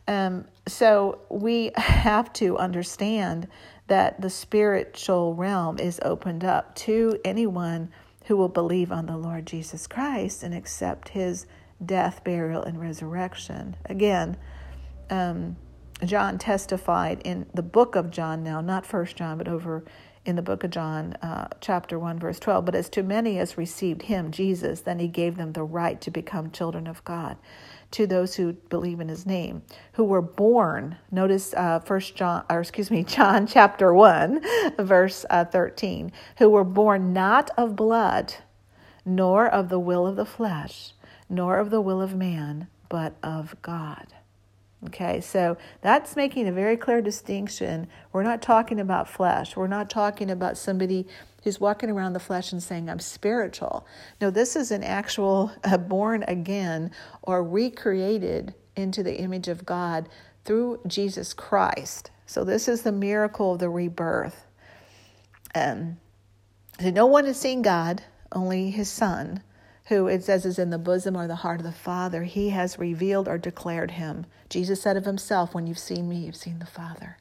Um, 0.07 0.47
so 0.67 1.21
we 1.31 1.71
have 1.77 2.33
to 2.35 2.57
understand 2.59 3.49
that 3.87 4.21
the 4.21 4.31
spiritual 4.31 5.35
realm 5.35 5.79
is 5.79 6.01
opened 6.03 6.45
up 6.45 6.75
to 6.75 7.19
anyone 7.25 7.91
who 8.27 8.37
will 8.37 8.49
believe 8.49 8.91
on 8.91 9.07
the 9.07 9.17
Lord 9.17 9.47
Jesus 9.47 9.87
Christ 9.87 10.43
and 10.43 10.55
accept 10.55 11.11
his 11.11 11.47
death, 11.85 12.25
burial, 12.25 12.63
and 12.63 12.81
resurrection. 12.81 13.77
Again, 13.87 14.37
um, 15.11 15.57
John 16.05 16.39
testified 16.39 17.21
in 17.25 17.47
the 17.53 17.63
book 17.63 17.95
of 17.95 18.11
John 18.11 18.43
now, 18.43 18.61
not 18.61 18.87
First 18.87 19.17
John, 19.17 19.39
but 19.39 19.49
over 19.49 19.85
in 20.25 20.37
the 20.37 20.43
book 20.43 20.65
of 20.65 20.71
John, 20.71 21.15
uh, 21.23 21.49
chapter 21.61 21.99
1, 21.99 22.19
verse 22.19 22.39
12. 22.39 22.65
But 22.65 22.75
as 22.75 22.89
to 22.91 23.03
many 23.03 23.39
as 23.39 23.59
received 23.59 24.03
him, 24.03 24.31
Jesus, 24.31 24.81
then 24.81 24.99
he 24.99 25.09
gave 25.09 25.37
them 25.37 25.53
the 25.53 25.65
right 25.65 26.01
to 26.01 26.11
become 26.11 26.51
children 26.51 26.87
of 26.87 27.05
God 27.05 27.37
to 27.95 28.09
those 28.09 28.35
who 28.35 28.53
believe 28.53 28.99
in 28.99 29.09
his 29.09 29.25
name, 29.25 29.63
who 29.93 30.03
were 30.03 30.21
born. 30.21 30.97
Notice 31.13 31.55
uh, 31.55 31.79
First 31.79 32.17
John, 32.17 32.45
or 32.51 32.61
excuse 32.61 32.91
me, 32.91 33.05
John 33.05 33.47
chapter 33.47 33.95
1, 33.95 34.41
verse 34.81 35.25
uh, 35.31 35.45
13, 35.45 36.11
who 36.39 36.49
were 36.49 36.65
born 36.65 37.13
not 37.13 37.51
of 37.57 37.77
blood, 37.77 38.35
nor 39.05 39.47
of 39.47 39.69
the 39.69 39.79
will 39.79 40.09
of 40.09 40.17
the 40.17 40.27
flesh, 40.27 40.93
nor 41.29 41.59
of 41.59 41.71
the 41.71 41.81
will 41.81 42.01
of 42.01 42.17
man, 42.17 42.67
but 42.89 43.15
of 43.23 43.55
God. 43.63 44.13
Okay, 44.87 45.21
so 45.21 45.57
that's 45.81 46.15
making 46.15 46.47
a 46.47 46.53
very 46.53 46.77
clear 46.77 47.01
distinction. 47.01 47.89
We're 48.13 48.23
not 48.23 48.43
talking 48.43 48.79
about 48.79 49.09
flesh. 49.09 49.57
We're 49.57 49.67
not 49.67 49.89
talking 49.89 50.31
about 50.31 50.59
somebody 50.59 51.07
who's 51.43 51.61
walking 51.61 51.91
around 51.91 52.13
the 52.13 52.21
flesh 52.21 52.53
and 52.53 52.63
saying, 52.63 52.91
I'm 52.91 52.99
spiritual. 52.99 53.87
No, 54.21 54.31
this 54.31 54.57
is 54.57 54.71
an 54.71 54.83
actual 54.83 55.53
uh, 55.65 55.79
born 55.79 56.25
again 56.29 56.91
or 57.23 57.43
recreated 57.43 58.55
into 58.77 59.03
the 59.03 59.19
image 59.19 59.49
of 59.49 59.65
God 59.65 60.09
through 60.45 60.81
Jesus 60.87 61.33
Christ. 61.33 62.11
So, 62.27 62.45
this 62.45 62.69
is 62.69 62.83
the 62.83 62.93
miracle 62.93 63.55
of 63.55 63.61
the 63.61 63.69
rebirth. 63.69 64.47
Um, 65.55 65.99
so 66.81 66.91
no 66.91 67.07
one 67.07 67.27
has 67.27 67.39
seen 67.39 67.63
God, 67.63 68.03
only 68.33 68.71
his 68.71 68.91
Son 68.91 69.43
who 69.87 70.07
it 70.07 70.25
says 70.25 70.47
is 70.47 70.59
in 70.59 70.71
the 70.71 70.79
bosom 70.79 71.17
or 71.17 71.27
the 71.27 71.37
heart 71.37 71.61
of 71.61 71.67
the 71.67 71.73
Father, 71.73 72.25
he 72.25 72.51
has 72.51 72.79
revealed 72.79 73.29
or 73.29 73.37
declared 73.37 73.93
him. 73.93 74.27
Jesus 74.49 74.81
said 74.81 74.97
of 74.97 75.05
himself, 75.05 75.55
When 75.55 75.67
you've 75.67 75.79
seen 75.79 76.09
me, 76.09 76.17
you've 76.17 76.37
seen 76.37 76.59
the 76.59 76.67
Father. 76.67 77.19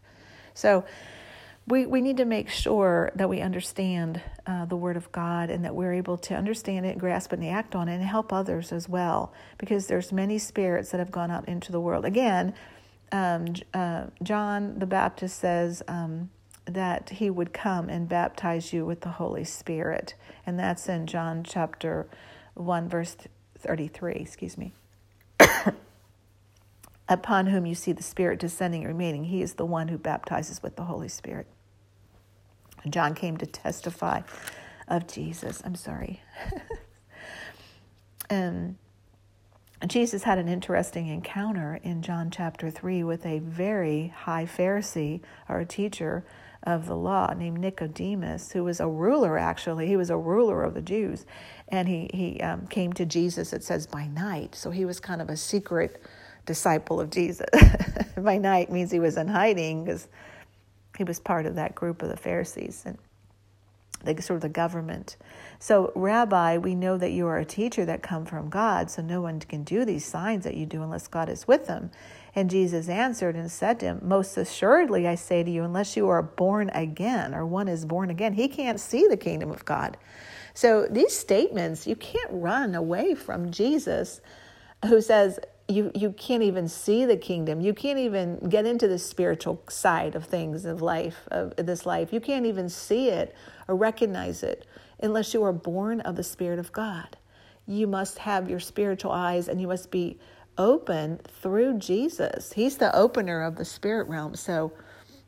So 0.53 0.85
we, 1.67 1.85
we 1.85 2.01
need 2.01 2.17
to 2.17 2.25
make 2.25 2.49
sure 2.49 3.11
that 3.15 3.29
we 3.29 3.41
understand 3.41 4.21
uh, 4.45 4.65
the 4.65 4.75
Word 4.75 4.97
of 4.97 5.11
God 5.11 5.49
and 5.49 5.63
that 5.65 5.75
we're 5.75 5.93
able 5.93 6.17
to 6.19 6.35
understand 6.35 6.85
it, 6.85 6.97
grasp 6.97 7.33
it, 7.33 7.39
and 7.39 7.49
act 7.49 7.75
on 7.75 7.87
it, 7.87 7.95
and 7.95 8.03
help 8.03 8.31
others 8.31 8.71
as 8.71 8.87
well, 8.87 9.33
because 9.57 9.87
there's 9.87 10.11
many 10.11 10.37
spirits 10.37 10.91
that 10.91 10.99
have 10.99 11.11
gone 11.11 11.31
out 11.31 11.47
into 11.47 11.71
the 11.71 11.79
world. 11.79 12.05
Again, 12.05 12.53
um, 13.11 13.45
uh, 13.73 14.05
John 14.21 14.79
the 14.79 14.85
Baptist 14.85 15.39
says, 15.39 15.83
um, 15.87 16.29
that 16.65 17.09
he 17.09 17.29
would 17.29 17.53
come 17.53 17.89
and 17.89 18.07
baptize 18.07 18.71
you 18.71 18.85
with 18.85 19.01
the 19.01 19.09
Holy 19.09 19.43
Spirit. 19.43 20.15
And 20.45 20.57
that's 20.57 20.87
in 20.87 21.07
John 21.07 21.43
chapter 21.43 22.07
1, 22.55 22.89
verse 22.89 23.15
33, 23.59 24.13
excuse 24.13 24.57
me. 24.57 24.73
upon 27.09 27.47
whom 27.47 27.65
you 27.65 27.75
see 27.75 27.91
the 27.91 28.03
Spirit 28.03 28.39
descending 28.39 28.81
and 28.81 28.93
remaining, 28.93 29.25
he 29.25 29.41
is 29.41 29.53
the 29.53 29.65
one 29.65 29.87
who 29.87 29.97
baptizes 29.97 30.61
with 30.61 30.75
the 30.75 30.83
Holy 30.83 31.07
Spirit. 31.07 31.47
John 32.89 33.15
came 33.15 33.37
to 33.37 33.45
testify 33.45 34.21
of 34.87 35.07
Jesus. 35.07 35.61
I'm 35.63 35.75
sorry. 35.75 36.21
and 38.29 38.77
um, 39.81 39.89
Jesus 39.89 40.23
had 40.23 40.37
an 40.37 40.47
interesting 40.47 41.07
encounter 41.07 41.79
in 41.83 42.01
John 42.01 42.31
chapter 42.31 42.69
3 42.69 43.03
with 43.03 43.25
a 43.25 43.39
very 43.39 44.13
high 44.15 44.45
Pharisee 44.45 45.21
or 45.49 45.59
a 45.59 45.65
teacher 45.65 46.25
of 46.63 46.87
the 46.87 46.95
law 46.95 47.33
named 47.33 47.59
Nicodemus, 47.59 48.51
who 48.51 48.63
was 48.63 48.79
a 48.79 48.87
ruler 48.87 49.37
actually. 49.37 49.87
He 49.87 49.97
was 49.97 50.09
a 50.09 50.17
ruler 50.17 50.63
of 50.63 50.73
the 50.73 50.81
Jews. 50.81 51.25
And 51.67 51.87
he, 51.87 52.09
he 52.13 52.41
um, 52.41 52.67
came 52.67 52.93
to 52.93 53.05
Jesus, 53.05 53.53
it 53.53 53.63
says, 53.63 53.87
by 53.87 54.07
night. 54.07 54.55
So 54.55 54.71
he 54.71 54.85
was 54.85 54.99
kind 54.99 55.21
of 55.21 55.29
a 55.29 55.37
secret 55.37 56.01
disciple 56.45 56.99
of 56.99 57.09
Jesus. 57.09 57.47
by 58.17 58.37
night 58.37 58.71
means 58.71 58.91
he 58.91 58.99
was 58.99 59.17
in 59.17 59.27
hiding 59.27 59.85
because 59.85 60.07
he 60.97 61.03
was 61.03 61.19
part 61.19 61.45
of 61.45 61.55
that 61.55 61.75
group 61.75 62.01
of 62.01 62.09
the 62.09 62.17
Pharisees. 62.17 62.83
And 62.85 62.97
the 64.03 64.21
sort 64.21 64.35
of 64.35 64.41
the 64.41 64.49
government. 64.49 65.17
So, 65.59 65.91
Rabbi, 65.95 66.57
we 66.57 66.75
know 66.75 66.97
that 66.97 67.11
you 67.11 67.27
are 67.27 67.37
a 67.37 67.45
teacher 67.45 67.85
that 67.85 68.03
come 68.03 68.25
from 68.25 68.49
God, 68.49 68.91
so 68.91 69.01
no 69.01 69.21
one 69.21 69.39
can 69.39 69.63
do 69.63 69.85
these 69.85 70.05
signs 70.05 70.43
that 70.43 70.55
you 70.55 70.65
do 70.65 70.83
unless 70.83 71.07
God 71.07 71.29
is 71.29 71.47
with 71.47 71.67
them. 71.67 71.91
And 72.35 72.49
Jesus 72.49 72.89
answered 72.89 73.35
and 73.35 73.51
said 73.51 73.79
to 73.79 73.85
him, 73.85 73.99
Most 74.01 74.37
assuredly, 74.37 75.07
I 75.07 75.15
say 75.15 75.43
to 75.43 75.51
you, 75.51 75.63
unless 75.63 75.95
you 75.95 76.09
are 76.09 76.23
born 76.23 76.71
again, 76.73 77.35
or 77.35 77.45
one 77.45 77.67
is 77.67 77.85
born 77.85 78.09
again, 78.09 78.33
he 78.33 78.47
can't 78.47 78.79
see 78.79 79.07
the 79.07 79.17
kingdom 79.17 79.51
of 79.51 79.65
God. 79.65 79.97
So, 80.55 80.87
these 80.89 81.17
statements, 81.17 81.87
you 81.87 81.95
can't 81.95 82.29
run 82.31 82.75
away 82.75 83.15
from 83.15 83.51
Jesus, 83.51 84.21
who 84.85 85.01
says, 85.01 85.39
you 85.67 85.91
you 85.95 86.11
can't 86.11 86.43
even 86.43 86.67
see 86.67 87.05
the 87.05 87.15
kingdom 87.15 87.61
you 87.61 87.73
can't 87.73 87.97
even 87.97 88.37
get 88.49 88.65
into 88.65 88.85
the 88.85 88.99
spiritual 88.99 89.63
side 89.69 90.13
of 90.13 90.25
things 90.25 90.65
of 90.65 90.81
life 90.81 91.25
of 91.31 91.55
this 91.55 91.85
life 91.85 92.11
you 92.11 92.19
can't 92.19 92.45
even 92.45 92.67
see 92.67 93.07
it 93.07 93.33
or 93.69 93.75
recognize 93.77 94.43
it 94.43 94.67
unless 95.03 95.33
you 95.33 95.43
are 95.43 95.53
born 95.53 95.99
of 96.01 96.15
the 96.15 96.23
Spirit 96.23 96.57
of 96.57 96.71
God. 96.71 97.17
You 97.67 97.87
must 97.87 98.19
have 98.19 98.49
your 98.49 98.59
spiritual 98.59 99.11
eyes 99.11 99.47
and 99.47 99.61
you 99.61 99.67
must 99.67 99.91
be 99.91 100.17
open 100.57 101.19
through 101.41 101.79
Jesus. 101.79 102.53
He's 102.53 102.77
the 102.77 102.95
opener 102.95 103.41
of 103.41 103.55
the 103.55 103.65
spirit 103.65 104.07
realm. 104.07 104.35
So, 104.35 104.71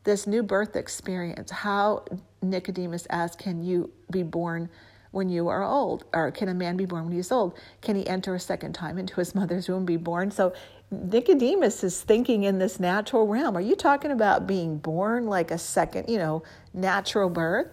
this 0.03 0.27
new 0.27 0.43
birth 0.43 0.75
experience, 0.75 1.49
how 1.49 2.05
Nicodemus 2.41 3.07
asked, 3.09 3.39
Can 3.39 3.63
you 3.63 3.91
be 4.11 4.23
born 4.23 4.69
when 5.11 5.29
you 5.29 5.47
are 5.47 5.63
old? 5.63 6.05
Or 6.13 6.29
can 6.31 6.49
a 6.49 6.53
man 6.53 6.77
be 6.77 6.85
born 6.85 7.05
when 7.05 7.13
he's 7.13 7.31
old? 7.31 7.57
Can 7.81 7.95
he 7.95 8.05
enter 8.05 8.35
a 8.35 8.39
second 8.39 8.73
time 8.73 8.97
into 8.97 9.15
his 9.15 9.33
mother's 9.33 9.67
womb, 9.67 9.85
be 9.85 9.97
born? 9.97 10.29
So, 10.31 10.53
Nicodemus 10.91 11.83
is 11.83 12.01
thinking 12.01 12.43
in 12.43 12.59
this 12.59 12.79
natural 12.79 13.27
realm. 13.27 13.57
Are 13.57 13.61
you 13.61 13.75
talking 13.75 14.11
about 14.11 14.45
being 14.45 14.77
born 14.77 15.25
like 15.25 15.49
a 15.49 15.57
second, 15.57 16.07
you 16.07 16.17
know, 16.17 16.43
natural 16.73 17.29
birth? 17.29 17.67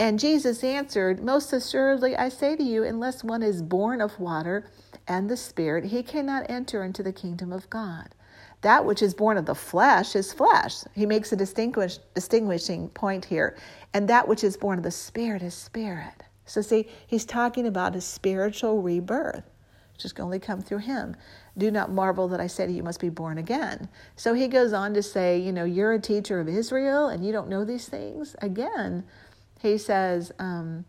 And 0.00 0.18
Jesus 0.18 0.64
answered, 0.64 1.22
Most 1.22 1.52
assuredly, 1.52 2.16
I 2.16 2.30
say 2.30 2.56
to 2.56 2.62
you, 2.62 2.84
unless 2.84 3.22
one 3.22 3.42
is 3.42 3.60
born 3.60 4.00
of 4.00 4.18
water 4.18 4.64
and 5.06 5.28
the 5.28 5.36
Spirit, 5.36 5.84
he 5.84 6.02
cannot 6.02 6.48
enter 6.48 6.82
into 6.82 7.02
the 7.02 7.12
kingdom 7.12 7.52
of 7.52 7.68
God. 7.68 8.14
That 8.62 8.86
which 8.86 9.02
is 9.02 9.12
born 9.12 9.36
of 9.36 9.44
the 9.44 9.54
flesh 9.54 10.16
is 10.16 10.32
flesh. 10.32 10.84
He 10.94 11.04
makes 11.04 11.32
a 11.32 11.36
distinguish, 11.36 11.98
distinguishing 12.14 12.88
point 12.88 13.26
here. 13.26 13.58
And 13.92 14.08
that 14.08 14.26
which 14.26 14.42
is 14.42 14.56
born 14.56 14.78
of 14.78 14.84
the 14.84 14.90
Spirit 14.90 15.42
is 15.42 15.52
spirit. 15.52 16.24
So, 16.46 16.62
see, 16.62 16.88
he's 17.06 17.26
talking 17.26 17.66
about 17.66 17.94
a 17.94 18.00
spiritual 18.00 18.80
rebirth, 18.80 19.44
which 19.92 20.06
is 20.06 20.14
only 20.18 20.38
come 20.38 20.62
through 20.62 20.78
him. 20.78 21.14
Do 21.58 21.70
not 21.70 21.92
marvel 21.92 22.26
that 22.28 22.40
I 22.40 22.46
say 22.46 22.64
to 22.64 22.70
you, 22.72 22.78
you 22.78 22.82
must 22.82 23.00
be 23.00 23.10
born 23.10 23.36
again. 23.36 23.86
So 24.16 24.32
he 24.32 24.48
goes 24.48 24.72
on 24.72 24.94
to 24.94 25.02
say, 25.02 25.38
you 25.38 25.52
know, 25.52 25.64
you're 25.64 25.92
a 25.92 26.00
teacher 26.00 26.40
of 26.40 26.48
Israel 26.48 27.08
and 27.08 27.22
you 27.22 27.32
don't 27.32 27.50
know 27.50 27.66
these 27.66 27.86
things. 27.86 28.34
Again, 28.40 29.04
he 29.60 29.76
says, 29.76 30.32
um, 30.38 30.86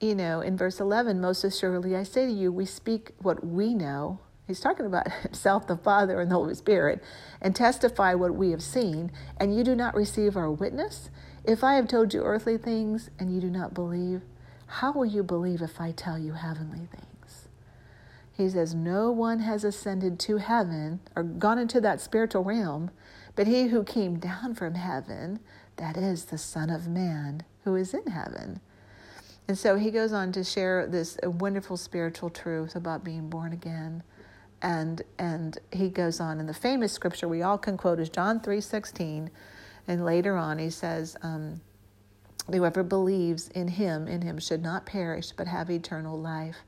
you 0.00 0.14
know, 0.14 0.40
in 0.40 0.56
verse 0.56 0.78
11, 0.78 1.20
most 1.20 1.42
assuredly 1.42 1.96
I 1.96 2.04
say 2.04 2.26
to 2.26 2.32
you, 2.32 2.52
we 2.52 2.66
speak 2.66 3.10
what 3.20 3.44
we 3.44 3.74
know. 3.74 4.20
He's 4.46 4.60
talking 4.60 4.86
about 4.86 5.10
himself, 5.22 5.66
the 5.66 5.76
Father, 5.76 6.20
and 6.20 6.30
the 6.30 6.36
Holy 6.36 6.54
Spirit, 6.54 7.02
and 7.40 7.54
testify 7.54 8.14
what 8.14 8.34
we 8.34 8.52
have 8.52 8.62
seen, 8.62 9.10
and 9.38 9.56
you 9.56 9.64
do 9.64 9.74
not 9.74 9.96
receive 9.96 10.36
our 10.36 10.50
witness. 10.52 11.10
If 11.42 11.64
I 11.64 11.74
have 11.74 11.88
told 11.88 12.14
you 12.14 12.22
earthly 12.22 12.56
things 12.58 13.10
and 13.18 13.34
you 13.34 13.40
do 13.40 13.50
not 13.50 13.74
believe, 13.74 14.22
how 14.66 14.92
will 14.92 15.04
you 15.04 15.24
believe 15.24 15.60
if 15.60 15.80
I 15.80 15.90
tell 15.90 16.18
you 16.18 16.34
heavenly 16.34 16.86
things? 16.86 17.48
He 18.32 18.48
says, 18.48 18.72
No 18.72 19.10
one 19.10 19.40
has 19.40 19.64
ascended 19.64 20.20
to 20.20 20.36
heaven 20.36 21.00
or 21.16 21.24
gone 21.24 21.58
into 21.58 21.80
that 21.80 22.00
spiritual 22.00 22.44
realm, 22.44 22.92
but 23.34 23.48
he 23.48 23.68
who 23.68 23.82
came 23.82 24.18
down 24.20 24.54
from 24.54 24.74
heaven, 24.74 25.40
that 25.76 25.96
is 25.96 26.26
the 26.26 26.38
Son 26.38 26.70
of 26.70 26.86
Man 26.86 27.42
who 27.64 27.74
is 27.74 27.94
in 27.94 28.06
heaven. 28.06 28.60
And 29.46 29.58
so 29.58 29.76
he 29.76 29.90
goes 29.90 30.12
on 30.12 30.32
to 30.32 30.44
share 30.44 30.86
this 30.86 31.18
wonderful 31.22 31.76
spiritual 31.76 32.30
truth 32.30 32.74
about 32.74 33.04
being 33.04 33.28
born 33.28 33.52
again. 33.52 34.02
And 34.62 35.02
and 35.18 35.58
he 35.70 35.90
goes 35.90 36.20
on 36.20 36.40
in 36.40 36.46
the 36.46 36.54
famous 36.54 36.92
scripture 36.92 37.28
we 37.28 37.42
all 37.42 37.58
can 37.58 37.76
quote 37.76 38.00
is 38.00 38.08
John 38.08 38.40
3:16 38.40 39.28
and 39.86 40.04
later 40.04 40.36
on 40.36 40.58
he 40.58 40.70
says 40.70 41.16
um, 41.20 41.60
whoever 42.50 42.82
believes 42.82 43.48
in 43.48 43.68
him 43.68 44.08
in 44.08 44.22
him 44.22 44.38
should 44.38 44.62
not 44.62 44.86
perish 44.86 45.32
but 45.32 45.48
have 45.48 45.70
eternal 45.70 46.18
life. 46.18 46.64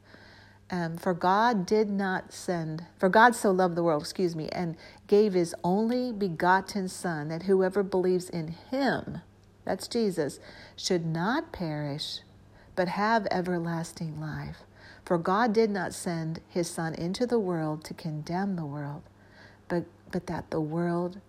Um, 0.69 0.97
for 0.97 1.15
God 1.15 1.65
did 1.65 1.89
not 1.89 2.33
send, 2.33 2.85
for 2.99 3.09
God 3.09 3.37
so 3.37 3.53
loved 3.53 3.77
the 3.77 3.85
world, 3.85 4.03
excuse 4.03 4.35
me, 4.35 4.49
and 4.49 4.77
gave 5.07 5.33
his 5.33 5.55
only 5.63 6.11
begotten 6.11 6.89
Son, 6.89 7.29
that 7.29 7.45
whoever 7.45 7.85
believes 7.85 8.29
in 8.29 8.49
him 8.49 9.21
that's 9.67 9.89
Jesus, 9.89 10.41
should 10.77 11.05
not 11.05 11.53
perish, 11.53 12.21
but 12.75 12.89
have 12.89 13.27
everlasting 13.31 14.19
life. 14.19 14.63
For 15.05 15.19
God 15.19 15.53
did 15.53 15.71
not 15.71 15.93
send 15.93 16.41
his 16.49 16.71
Son 16.71 16.95
into 16.95 17.27
the 17.27 17.39
world 17.39 17.85
to 17.85 17.95
condemn 17.95 18.57
the 18.57 18.65
world, 18.65 19.03
but, 19.69 19.85
but 20.11 20.27
that 20.29 20.51
the 20.51 20.61
world, 20.61 21.21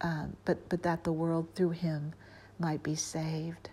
uh, 0.00 0.26
but, 0.44 0.68
but 0.68 0.82
that 0.82 1.04
the 1.04 1.12
world 1.12 1.48
through 1.54 1.70
him 1.70 2.12
might 2.58 2.82
be 2.82 2.94
saved. 2.94 3.70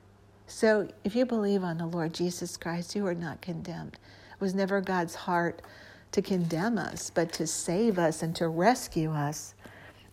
So 0.47 0.87
if 1.03 1.15
you 1.15 1.25
believe 1.25 1.63
on 1.63 1.77
the 1.77 1.85
Lord 1.85 2.13
Jesus 2.13 2.55
Christ, 2.55 2.95
you 2.95 3.05
are 3.05 3.15
not 3.15 3.41
condemned. 3.41 3.97
It 4.33 4.41
was 4.41 4.55
never 4.55 4.79
God's 4.79 5.15
heart 5.15 5.61
to 6.13 6.21
condemn 6.21 6.77
us, 6.77 7.11
but 7.13 7.33
to 7.33 7.47
save 7.47 7.99
us 7.99 8.23
and 8.23 8.35
to 8.37 8.47
rescue 8.47 9.11
us. 9.11 9.55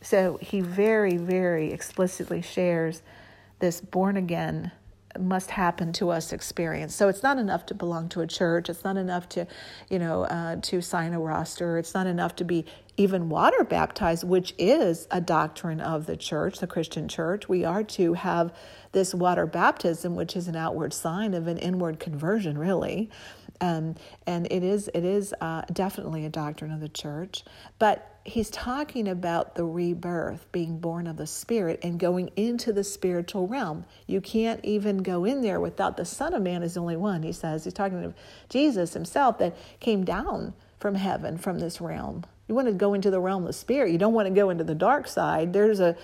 So 0.03 0.39
he 0.43 0.61
very, 0.61 1.17
very 1.17 1.73
explicitly 1.73 2.43
shares 2.43 3.03
this 3.65 3.81
born 3.81 4.19
again 4.19 4.71
must 5.19 5.51
happen 5.51 5.91
to 5.91 6.11
us 6.11 6.35
experience. 6.35 6.95
So 6.95 7.09
it's 7.09 7.23
not 7.23 7.39
enough 7.39 7.65
to 7.67 7.75
belong 7.75 8.11
to 8.11 8.21
a 8.21 8.27
church. 8.27 8.69
It's 8.69 8.85
not 8.85 8.99
enough 8.99 9.27
to, 9.31 9.47
you 9.89 9.99
know, 9.99 10.25
uh, 10.25 10.57
to 10.57 10.83
sign 10.83 11.15
a 11.15 11.19
roster. 11.19 11.79
It's 11.79 11.95
not 11.95 12.07
enough 12.07 12.37
to 12.37 12.45
be 12.45 12.67
even 12.99 13.31
water 13.31 13.65
baptized, 13.65 14.23
which 14.23 14.53
is 14.59 15.09
a 15.11 15.19
doctrine 15.19 15.81
of 15.81 16.05
the 16.05 16.15
church, 16.15 16.59
the 16.59 16.67
Christian 16.67 17.09
church. 17.09 17.49
We 17.49 17.65
are 17.65 17.83
to 17.85 18.13
have 18.13 18.53
this 18.93 19.15
water 19.15 19.47
baptism, 19.47 20.15
which 20.15 20.37
is 20.37 20.47
an 20.47 20.57
outward 20.57 20.93
sign 20.93 21.33
of 21.33 21.47
an 21.47 21.57
inward 21.57 21.99
conversion, 21.99 22.59
really. 22.59 23.09
Um, 23.63 23.95
and 24.27 24.47
it 24.51 24.63
is 24.63 24.91
it 24.93 25.05
is 25.07 25.33
uh, 25.41 25.63
definitely 25.73 26.27
a 26.27 26.29
doctrine 26.29 26.71
of 26.71 26.81
the 26.81 26.89
church. 26.91 27.45
But 27.79 28.14
he's 28.25 28.49
talking 28.49 29.07
about 29.07 29.55
the 29.55 29.65
rebirth, 29.65 30.51
being 30.51 30.79
born 30.79 31.07
of 31.07 31.17
the 31.17 31.27
Spirit 31.27 31.81
and 31.83 32.01
going 32.01 32.31
into 32.37 32.73
the 32.73 32.85
spiritual 32.85 33.47
realm. 33.47 33.85
You 34.07 34.21
can't 34.21 34.65
even 34.65 34.99
go 34.99 35.25
in 35.25 35.43
there 35.43 35.61
without 35.61 35.97
the 35.97 36.05
Son 36.05 36.33
of 36.33 36.43
Man 36.43 36.63
is 36.63 36.75
the 36.75 36.81
only 36.81 36.97
one, 36.97 37.23
he 37.23 37.33
says. 37.33 37.65
He's 37.65 37.75
talking 37.75 38.03
of 38.03 38.15
Jesus 38.49 38.95
himself 38.95 39.39
that 39.39 39.57
came 39.79 40.05
down 40.05 40.55
from 40.79 40.95
heaven, 40.95 41.37
from 41.37 41.59
this 41.59 41.81
realm. 41.81 42.25
You 42.49 42.55
want 42.55 42.69
to 42.69 42.75
go 42.75 42.95
into 42.95 43.11
the 43.11 43.21
realm 43.21 43.43
of 43.43 43.49
the 43.49 43.53
Spirit. 43.53 43.93
You 43.93 43.99
don't 43.99 44.13
want 44.13 44.29
to 44.29 44.35
go 44.35 44.51
into 44.51 44.65
the 44.65 44.75
dark 44.75 45.07
side. 45.07 45.53
There's 45.53 45.81
a, 45.81 45.97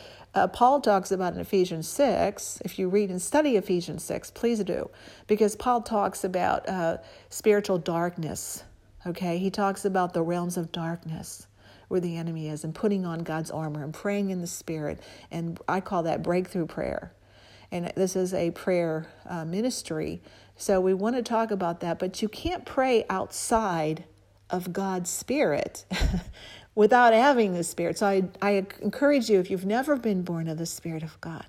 Paul 0.52 0.80
talks 0.80 1.10
about 1.10 1.34
in 1.34 1.40
Ephesians 1.40 1.88
6. 1.88 2.62
If 2.64 2.78
you 2.78 2.88
read 2.88 3.10
and 3.10 3.20
study 3.20 3.56
Ephesians 3.56 4.04
6, 4.04 4.30
please 4.32 4.62
do, 4.64 4.90
because 5.26 5.56
Paul 5.56 5.82
talks 5.82 6.24
about 6.24 6.68
uh, 6.68 6.98
spiritual 7.28 7.78
darkness. 7.78 8.64
Okay, 9.06 9.38
he 9.38 9.50
talks 9.50 9.84
about 9.84 10.12
the 10.12 10.22
realms 10.22 10.56
of 10.56 10.72
darkness 10.72 11.46
where 11.90 12.00
the 12.00 12.16
enemy 12.16 12.48
is 12.48 12.62
and 12.62 12.72
putting 12.72 13.04
on 13.04 13.18
God's 13.18 13.50
armor 13.50 13.82
and 13.82 13.92
praying 13.92 14.30
in 14.30 14.40
the 14.40 14.46
Spirit. 14.46 15.00
And 15.28 15.58
I 15.68 15.80
call 15.80 16.04
that 16.04 16.22
breakthrough 16.22 16.66
prayer. 16.66 17.12
And 17.72 17.92
this 17.96 18.14
is 18.14 18.32
a 18.32 18.52
prayer 18.52 19.08
uh, 19.28 19.44
ministry. 19.44 20.22
So 20.56 20.80
we 20.80 20.94
want 20.94 21.16
to 21.16 21.22
talk 21.22 21.50
about 21.50 21.80
that, 21.80 21.98
but 21.98 22.22
you 22.22 22.28
can't 22.28 22.64
pray 22.64 23.04
outside 23.10 24.04
of 24.50 24.72
God's 24.72 25.10
Spirit 25.10 25.84
without 26.76 27.12
having 27.12 27.54
the 27.54 27.64
Spirit. 27.64 27.98
So 27.98 28.06
I, 28.06 28.28
I 28.40 28.64
encourage 28.80 29.28
you, 29.28 29.40
if 29.40 29.50
you've 29.50 29.66
never 29.66 29.96
been 29.96 30.22
born 30.22 30.46
of 30.46 30.58
the 30.58 30.66
Spirit 30.66 31.02
of 31.02 31.20
God, 31.20 31.46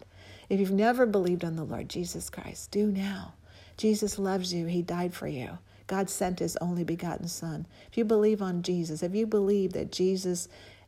if 0.50 0.60
you've 0.60 0.72
never 0.72 1.06
believed 1.06 1.46
on 1.46 1.56
the 1.56 1.64
Lord 1.64 1.88
Jesus 1.88 2.32
Christ, 2.32 2.72
do 2.72 2.88
now. 2.88 3.36
Jesus 3.78 4.18
loves 4.18 4.52
you, 4.52 4.66
He 4.66 4.82
died 4.82 5.14
for 5.14 5.28
you. 5.28 5.60
God 5.92 6.10
sent 6.10 6.40
his 6.40 6.56
only 6.62 6.86
begotten 6.86 7.28
Son. 7.28 7.68
If 7.90 7.98
you 7.98 8.06
believe 8.06 8.42
on 8.42 8.64
Jesus, 8.64 9.04
if 9.04 9.14
you 9.14 9.28
believe 9.28 9.74
that 9.74 9.92
Jesus 9.92 10.48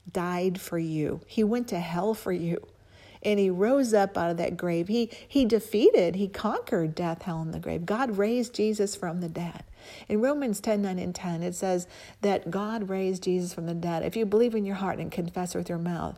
died 0.09 0.61
for 0.61 0.79
you. 0.79 1.19
He 1.27 1.43
went 1.43 1.67
to 1.67 1.79
hell 1.79 2.13
for 2.13 2.31
you. 2.31 2.65
And 3.21 3.37
he 3.37 3.49
rose 3.49 3.93
up 3.93 4.17
out 4.17 4.31
of 4.31 4.37
that 4.37 4.55
grave. 4.55 4.87
He 4.87 5.09
he 5.27 5.43
defeated, 5.43 6.15
he 6.15 6.29
conquered 6.29 6.95
death, 6.95 7.23
hell, 7.23 7.41
and 7.41 7.53
the 7.53 7.59
grave. 7.59 7.85
God 7.85 8.17
raised 8.17 8.53
Jesus 8.53 8.95
from 8.95 9.19
the 9.19 9.27
dead. 9.27 9.65
In 10.07 10.21
Romans 10.21 10.61
10 10.61 10.81
9 10.81 10.97
and 10.97 11.13
10, 11.13 11.43
it 11.43 11.55
says 11.55 11.85
that 12.21 12.49
God 12.49 12.87
raised 12.87 13.23
Jesus 13.23 13.53
from 13.53 13.65
the 13.65 13.73
dead. 13.73 14.03
If 14.03 14.15
you 14.15 14.25
believe 14.25 14.55
in 14.55 14.65
your 14.65 14.75
heart 14.75 14.99
and 14.99 15.11
confess 15.11 15.53
with 15.53 15.67
your 15.67 15.77
mouth 15.77 16.17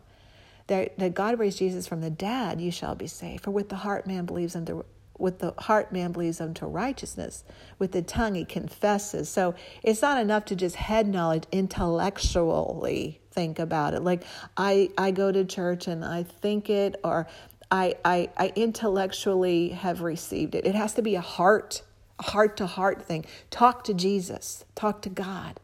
that, 0.67 0.97
that 0.99 1.15
God 1.15 1.39
raised 1.39 1.57
Jesus 1.57 1.87
from 1.87 2.01
the 2.01 2.11
dead, 2.11 2.61
you 2.61 2.69
shall 2.69 2.93
be 2.93 3.07
saved. 3.07 3.43
For 3.43 3.51
with 3.51 3.69
the 3.69 3.77
heart 3.77 4.05
man 4.05 4.25
believes 4.25 4.55
unto 4.55 4.83
with 5.17 5.39
the 5.39 5.53
heart 5.59 5.91
man 5.91 6.11
believes 6.11 6.41
unto 6.41 6.65
righteousness 6.65 7.43
with 7.79 7.91
the 7.91 8.01
tongue 8.01 8.35
he 8.35 8.45
confesses. 8.45 9.29
So 9.29 9.55
it's 9.83 10.01
not 10.01 10.19
enough 10.19 10.45
to 10.45 10.55
just 10.55 10.75
head 10.75 11.07
knowledge 11.07 11.43
intellectually 11.51 13.21
think 13.31 13.59
about 13.59 13.93
it. 13.93 14.01
Like 14.01 14.23
i 14.57 14.89
i 14.97 15.11
go 15.11 15.31
to 15.31 15.43
church 15.45 15.87
and 15.87 16.03
i 16.03 16.23
think 16.23 16.69
it 16.69 16.95
or 17.03 17.27
i 17.69 17.95
i, 18.03 18.29
I 18.37 18.53
intellectually 18.55 19.69
have 19.69 20.01
received 20.01 20.55
it. 20.55 20.65
It 20.65 20.75
has 20.75 20.93
to 20.93 21.01
be 21.01 21.15
a 21.15 21.21
heart 21.21 21.83
heart 22.21 22.57
to 22.57 22.65
heart 22.65 23.03
thing. 23.03 23.25
Talk 23.51 23.83
to 23.85 23.93
jesus. 23.93 24.65
Talk 24.75 25.01
to 25.03 25.09
god. 25.09 25.59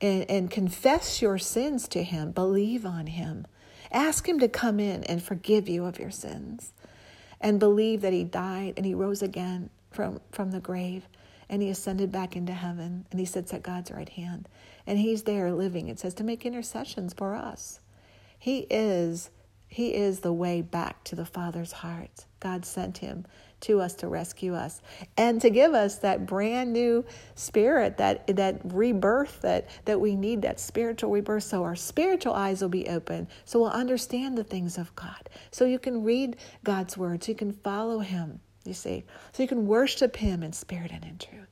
And 0.00 0.30
and 0.30 0.50
confess 0.50 1.20
your 1.20 1.38
sins 1.38 1.88
to 1.88 2.02
him. 2.02 2.32
Believe 2.32 2.86
on 2.86 3.06
him. 3.08 3.46
Ask 3.92 4.28
him 4.28 4.38
to 4.38 4.48
come 4.48 4.78
in 4.78 5.02
and 5.04 5.22
forgive 5.22 5.68
you 5.68 5.84
of 5.84 5.98
your 5.98 6.12
sins 6.12 6.72
and 7.40 7.58
believe 7.58 8.00
that 8.02 8.12
he 8.12 8.24
died 8.24 8.74
and 8.76 8.84
he 8.84 8.94
rose 8.94 9.22
again 9.22 9.70
from, 9.90 10.20
from 10.30 10.50
the 10.50 10.60
grave 10.60 11.06
and 11.48 11.62
he 11.62 11.68
ascended 11.68 12.12
back 12.12 12.36
into 12.36 12.52
heaven 12.52 13.06
and 13.10 13.18
he 13.18 13.26
sits 13.26 13.52
at 13.52 13.62
God's 13.62 13.90
right 13.90 14.08
hand. 14.08 14.48
And 14.86 14.98
he's 14.98 15.24
there 15.24 15.52
living, 15.52 15.88
it 15.88 15.98
says, 15.98 16.14
to 16.14 16.24
make 16.24 16.46
intercessions 16.46 17.12
for 17.12 17.34
us. 17.34 17.80
He 18.38 18.66
is 18.70 19.30
he 19.68 19.94
is 19.94 20.20
the 20.20 20.32
way 20.32 20.62
back 20.62 21.04
to 21.04 21.14
the 21.14 21.24
Father's 21.24 21.70
heart. 21.70 22.26
God 22.40 22.64
sent 22.64 22.98
him 22.98 23.24
to 23.60 23.80
us 23.80 23.94
to 23.94 24.08
rescue 24.08 24.54
us 24.54 24.80
and 25.16 25.40
to 25.40 25.50
give 25.50 25.74
us 25.74 25.98
that 25.98 26.26
brand 26.26 26.72
new 26.72 27.04
spirit, 27.34 27.98
that 27.98 28.26
that 28.36 28.60
rebirth 28.64 29.40
that 29.42 29.68
that 29.84 30.00
we 30.00 30.16
need, 30.16 30.42
that 30.42 30.60
spiritual 30.60 31.10
rebirth. 31.10 31.44
So 31.44 31.62
our 31.62 31.76
spiritual 31.76 32.34
eyes 32.34 32.62
will 32.62 32.68
be 32.68 32.88
open, 32.88 33.28
so 33.44 33.60
we'll 33.60 33.70
understand 33.70 34.38
the 34.38 34.44
things 34.44 34.78
of 34.78 34.94
God. 34.96 35.28
So 35.50 35.64
you 35.64 35.78
can 35.78 36.04
read 36.04 36.36
God's 36.64 36.96
words, 36.96 37.28
you 37.28 37.34
can 37.34 37.52
follow 37.52 37.98
Him. 37.98 38.40
You 38.64 38.74
see, 38.74 39.04
so 39.32 39.42
you 39.42 39.48
can 39.48 39.66
worship 39.66 40.16
Him 40.16 40.42
in 40.42 40.52
spirit 40.52 40.90
and 40.92 41.04
in 41.04 41.18
truth. 41.18 41.49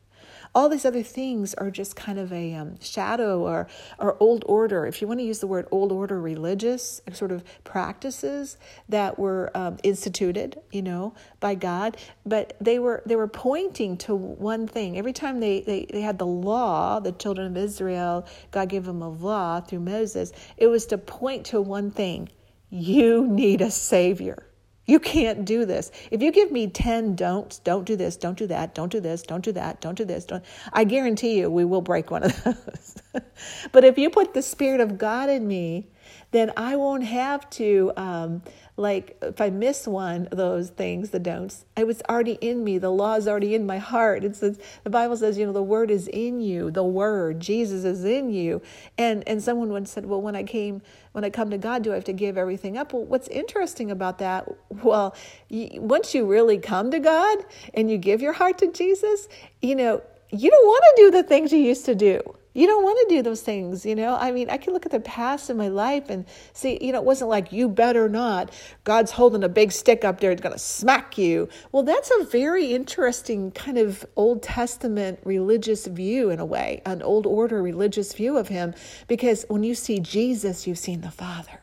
All 0.54 0.68
these 0.68 0.84
other 0.84 1.02
things 1.02 1.54
are 1.54 1.70
just 1.70 1.96
kind 1.96 2.18
of 2.18 2.32
a 2.32 2.54
um, 2.54 2.80
shadow 2.80 3.40
or, 3.40 3.68
or 3.98 4.16
old 4.20 4.44
order. 4.46 4.86
If 4.86 5.00
you 5.00 5.08
want 5.08 5.20
to 5.20 5.24
use 5.24 5.40
the 5.40 5.46
word 5.46 5.66
old 5.70 5.92
order 5.92 6.20
religious 6.20 7.00
sort 7.12 7.32
of 7.32 7.44
practices 7.64 8.56
that 8.88 9.18
were 9.18 9.50
um, 9.54 9.78
instituted, 9.82 10.60
you 10.72 10.82
know, 10.82 11.14
by 11.40 11.54
God, 11.54 11.96
but 12.24 12.56
they 12.60 12.78
were 12.78 13.02
they 13.06 13.16
were 13.16 13.28
pointing 13.28 13.96
to 13.98 14.14
one 14.14 14.66
thing. 14.66 14.98
Every 14.98 15.12
time 15.12 15.40
they, 15.40 15.60
they, 15.60 15.86
they 15.90 16.00
had 16.00 16.18
the 16.18 16.26
law, 16.26 17.00
the 17.00 17.12
children 17.12 17.46
of 17.46 17.56
Israel, 17.56 18.26
God 18.50 18.68
gave 18.68 18.84
them 18.84 19.02
a 19.02 19.08
law 19.08 19.60
through 19.60 19.80
Moses, 19.80 20.32
it 20.56 20.66
was 20.66 20.86
to 20.86 20.98
point 20.98 21.46
to 21.46 21.60
one 21.60 21.90
thing. 21.90 22.28
You 22.70 23.26
need 23.26 23.60
a 23.60 23.70
savior. 23.70 24.47
You 24.88 24.98
can't 24.98 25.44
do 25.44 25.66
this. 25.66 25.92
If 26.10 26.22
you 26.22 26.32
give 26.32 26.50
me 26.50 26.66
10 26.66 27.14
don'ts, 27.14 27.58
don't 27.58 27.84
do 27.84 27.94
this, 27.94 28.16
don't 28.16 28.38
do 28.38 28.46
that, 28.46 28.74
don't 28.74 28.90
do 28.90 29.00
this, 29.00 29.22
don't 29.22 29.44
do 29.44 29.52
that, 29.52 29.82
don't 29.82 29.94
do 29.94 30.06
this, 30.06 30.24
don't, 30.24 30.42
I 30.72 30.84
guarantee 30.84 31.38
you 31.38 31.50
we 31.50 31.66
will 31.66 31.82
break 31.82 32.10
one 32.10 32.22
of 32.22 32.42
those. 32.42 32.96
but 33.72 33.84
if 33.84 33.98
you 33.98 34.08
put 34.08 34.32
the 34.32 34.40
Spirit 34.40 34.80
of 34.80 34.96
God 34.96 35.28
in 35.28 35.46
me, 35.46 35.88
then 36.30 36.52
I 36.56 36.76
won't 36.76 37.04
have 37.04 37.48
to 37.50 37.92
um, 37.98 38.42
like 38.78 39.18
if 39.20 39.40
I 39.40 39.50
miss 39.50 39.86
one 39.86 40.28
of 40.28 40.38
those 40.38 40.70
things, 40.70 41.10
the 41.10 41.18
don'ts, 41.18 41.64
it 41.76 41.86
was 41.86 42.00
already 42.08 42.38
in 42.40 42.62
me. 42.62 42.78
The 42.78 42.90
law 42.90 43.16
is 43.16 43.26
already 43.26 43.54
in 43.54 43.66
my 43.66 43.78
heart. 43.78 44.24
It 44.24 44.36
says 44.36 44.58
the 44.84 44.90
Bible 44.90 45.16
says, 45.16 45.36
you 45.36 45.44
know, 45.44 45.52
the 45.52 45.62
word 45.62 45.90
is 45.90 46.06
in 46.08 46.40
you. 46.40 46.70
The 46.70 46.84
word, 46.84 47.40
Jesus 47.40 47.84
is 47.84 48.04
in 48.04 48.30
you. 48.30 48.62
And 48.96 49.26
and 49.26 49.42
someone 49.42 49.70
once 49.70 49.90
said, 49.90 50.06
well, 50.06 50.22
when 50.22 50.36
I 50.36 50.44
came, 50.44 50.80
when 51.12 51.24
I 51.24 51.30
come 51.30 51.50
to 51.50 51.58
God, 51.58 51.82
do 51.82 51.90
I 51.90 51.96
have 51.96 52.04
to 52.04 52.12
give 52.12 52.38
everything 52.38 52.78
up? 52.78 52.92
Well, 52.92 53.04
what's 53.04 53.28
interesting 53.28 53.90
about 53.90 54.18
that? 54.18 54.48
Well, 54.70 55.16
you, 55.48 55.82
once 55.82 56.14
you 56.14 56.24
really 56.24 56.58
come 56.58 56.90
to 56.92 57.00
God 57.00 57.38
and 57.74 57.90
you 57.90 57.98
give 57.98 58.22
your 58.22 58.32
heart 58.32 58.58
to 58.58 58.70
Jesus, 58.70 59.28
you 59.60 59.74
know, 59.74 60.02
you 60.30 60.50
don't 60.50 60.66
want 60.66 60.84
to 60.94 61.02
do 61.02 61.10
the 61.10 61.22
things 61.22 61.52
you 61.52 61.58
used 61.58 61.84
to 61.86 61.94
do 61.94 62.20
you 62.58 62.66
don't 62.66 62.82
want 62.82 62.98
to 63.08 63.14
do 63.14 63.22
those 63.22 63.40
things, 63.40 63.86
you 63.86 63.94
know? 63.94 64.16
I 64.16 64.32
mean, 64.32 64.50
I 64.50 64.56
can 64.56 64.72
look 64.72 64.84
at 64.84 64.90
the 64.90 64.98
past 64.98 65.48
in 65.48 65.56
my 65.56 65.68
life 65.68 66.10
and 66.10 66.26
see, 66.54 66.76
you 66.84 66.90
know, 66.90 66.98
it 66.98 67.04
wasn't 67.04 67.30
like 67.30 67.52
you 67.52 67.68
better 67.68 68.08
not. 68.08 68.50
God's 68.82 69.12
holding 69.12 69.44
a 69.44 69.48
big 69.48 69.70
stick 69.70 70.04
up 70.04 70.18
there, 70.18 70.32
it's 70.32 70.42
going 70.42 70.54
to 70.54 70.58
smack 70.58 71.16
you. 71.16 71.48
Well, 71.70 71.84
that's 71.84 72.10
a 72.18 72.24
very 72.24 72.72
interesting 72.72 73.52
kind 73.52 73.78
of 73.78 74.04
Old 74.16 74.42
Testament 74.42 75.20
religious 75.22 75.86
view 75.86 76.30
in 76.30 76.40
a 76.40 76.44
way, 76.44 76.82
an 76.84 77.00
old 77.00 77.26
order 77.26 77.62
religious 77.62 78.12
view 78.12 78.36
of 78.36 78.48
him, 78.48 78.74
because 79.06 79.44
when 79.48 79.62
you 79.62 79.76
see 79.76 80.00
Jesus, 80.00 80.66
you've 80.66 80.78
seen 80.78 81.02
the 81.02 81.12
Father. 81.12 81.60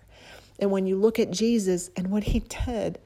And 0.59 0.71
when 0.71 0.87
you 0.87 0.95
look 0.95 1.19
at 1.19 1.29
Jesus 1.29 1.89
and 1.97 2.09
what 2.09 2.23
he 2.23 2.39
did 2.39 2.99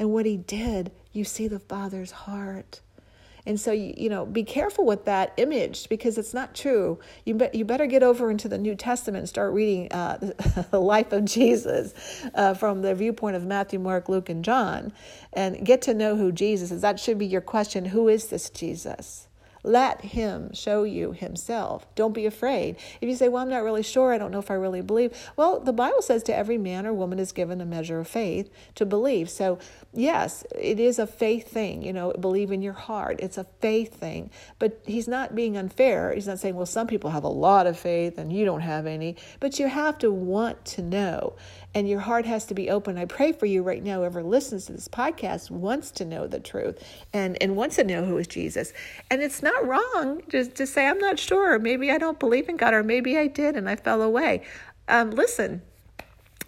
and 0.00 0.12
what 0.12 0.26
he 0.26 0.36
did, 0.36 0.90
you 1.12 1.22
see 1.22 1.46
the 1.46 1.60
Father's 1.60 2.10
heart. 2.10 2.80
And 3.46 3.58
so, 3.60 3.72
you, 3.72 3.94
you 3.96 4.08
know, 4.10 4.26
be 4.26 4.44
careful 4.44 4.84
with 4.84 5.04
that 5.06 5.32
image 5.36 5.88
because 5.88 6.18
it's 6.18 6.34
not 6.34 6.54
true. 6.54 6.98
You, 7.24 7.34
be, 7.34 7.48
you 7.52 7.64
better 7.64 7.86
get 7.86 8.02
over 8.02 8.30
into 8.30 8.48
the 8.48 8.58
New 8.58 8.74
Testament 8.74 9.20
and 9.20 9.28
start 9.28 9.54
reading 9.54 9.90
uh, 9.92 10.18
the 10.70 10.80
life 10.80 11.12
of 11.12 11.24
Jesus 11.24 11.94
uh, 12.34 12.54
from 12.54 12.82
the 12.82 12.94
viewpoint 12.94 13.36
of 13.36 13.46
Matthew, 13.46 13.78
Mark, 13.78 14.08
Luke, 14.08 14.28
and 14.28 14.44
John 14.44 14.92
and 15.32 15.64
get 15.64 15.82
to 15.82 15.94
know 15.94 16.16
who 16.16 16.32
Jesus 16.32 16.72
is. 16.72 16.82
That 16.82 17.00
should 17.00 17.18
be 17.18 17.26
your 17.26 17.40
question. 17.40 17.86
Who 17.86 18.08
is 18.08 18.26
this 18.28 18.50
Jesus? 18.50 19.25
Let 19.66 20.00
him 20.00 20.54
show 20.54 20.84
you 20.84 21.10
himself. 21.10 21.92
Don't 21.96 22.14
be 22.14 22.24
afraid. 22.24 22.76
If 23.00 23.08
you 23.08 23.16
say, 23.16 23.28
Well, 23.28 23.42
I'm 23.42 23.50
not 23.50 23.64
really 23.64 23.82
sure, 23.82 24.12
I 24.12 24.18
don't 24.18 24.30
know 24.30 24.38
if 24.38 24.50
I 24.50 24.54
really 24.54 24.80
believe, 24.80 25.12
well, 25.36 25.58
the 25.58 25.72
Bible 25.72 26.02
says 26.02 26.22
to 26.24 26.36
every 26.36 26.56
man 26.56 26.86
or 26.86 26.92
woman 26.92 27.18
is 27.18 27.32
given 27.32 27.60
a 27.60 27.66
measure 27.66 27.98
of 27.98 28.06
faith 28.06 28.48
to 28.76 28.86
believe. 28.86 29.28
So, 29.28 29.58
yes, 29.92 30.44
it 30.56 30.78
is 30.78 31.00
a 31.00 31.06
faith 31.06 31.48
thing, 31.48 31.82
you 31.82 31.92
know, 31.92 32.12
believe 32.12 32.52
in 32.52 32.62
your 32.62 32.74
heart. 32.74 33.18
It's 33.20 33.38
a 33.38 33.44
faith 33.60 33.94
thing. 33.94 34.30
But 34.60 34.80
he's 34.86 35.08
not 35.08 35.34
being 35.34 35.56
unfair. 35.56 36.14
He's 36.14 36.28
not 36.28 36.38
saying, 36.38 36.54
Well, 36.54 36.64
some 36.64 36.86
people 36.86 37.10
have 37.10 37.24
a 37.24 37.28
lot 37.28 37.66
of 37.66 37.76
faith 37.76 38.18
and 38.18 38.32
you 38.32 38.44
don't 38.44 38.60
have 38.60 38.86
any. 38.86 39.16
But 39.40 39.58
you 39.58 39.66
have 39.66 39.98
to 39.98 40.12
want 40.12 40.64
to 40.66 40.82
know 40.82 41.34
and 41.76 41.86
your 41.86 42.00
heart 42.00 42.24
has 42.24 42.46
to 42.46 42.54
be 42.54 42.70
open. 42.70 42.96
I 42.96 43.04
pray 43.04 43.32
for 43.32 43.44
you 43.44 43.62
right 43.62 43.84
now, 43.84 43.98
whoever 43.98 44.22
listens 44.22 44.64
to 44.64 44.72
this 44.72 44.88
podcast 44.88 45.50
wants 45.50 45.90
to 45.90 46.06
know 46.06 46.26
the 46.26 46.40
truth 46.40 46.82
and, 47.12 47.36
and 47.42 47.54
wants 47.54 47.76
to 47.76 47.84
know 47.84 48.02
who 48.02 48.16
is 48.16 48.26
Jesus. 48.26 48.72
And 49.10 49.20
it's 49.20 49.42
not 49.42 49.66
wrong 49.66 50.22
just 50.30 50.54
to 50.54 50.66
say, 50.66 50.86
I'm 50.86 50.98
not 50.98 51.18
sure. 51.18 51.52
Or 51.52 51.58
maybe 51.58 51.90
I 51.90 51.98
don't 51.98 52.18
believe 52.18 52.48
in 52.48 52.56
God, 52.56 52.72
or 52.72 52.82
maybe 52.82 53.18
I 53.18 53.26
did 53.26 53.56
and 53.56 53.68
I 53.68 53.76
fell 53.76 54.00
away. 54.00 54.42
Um, 54.88 55.10
listen, 55.10 55.60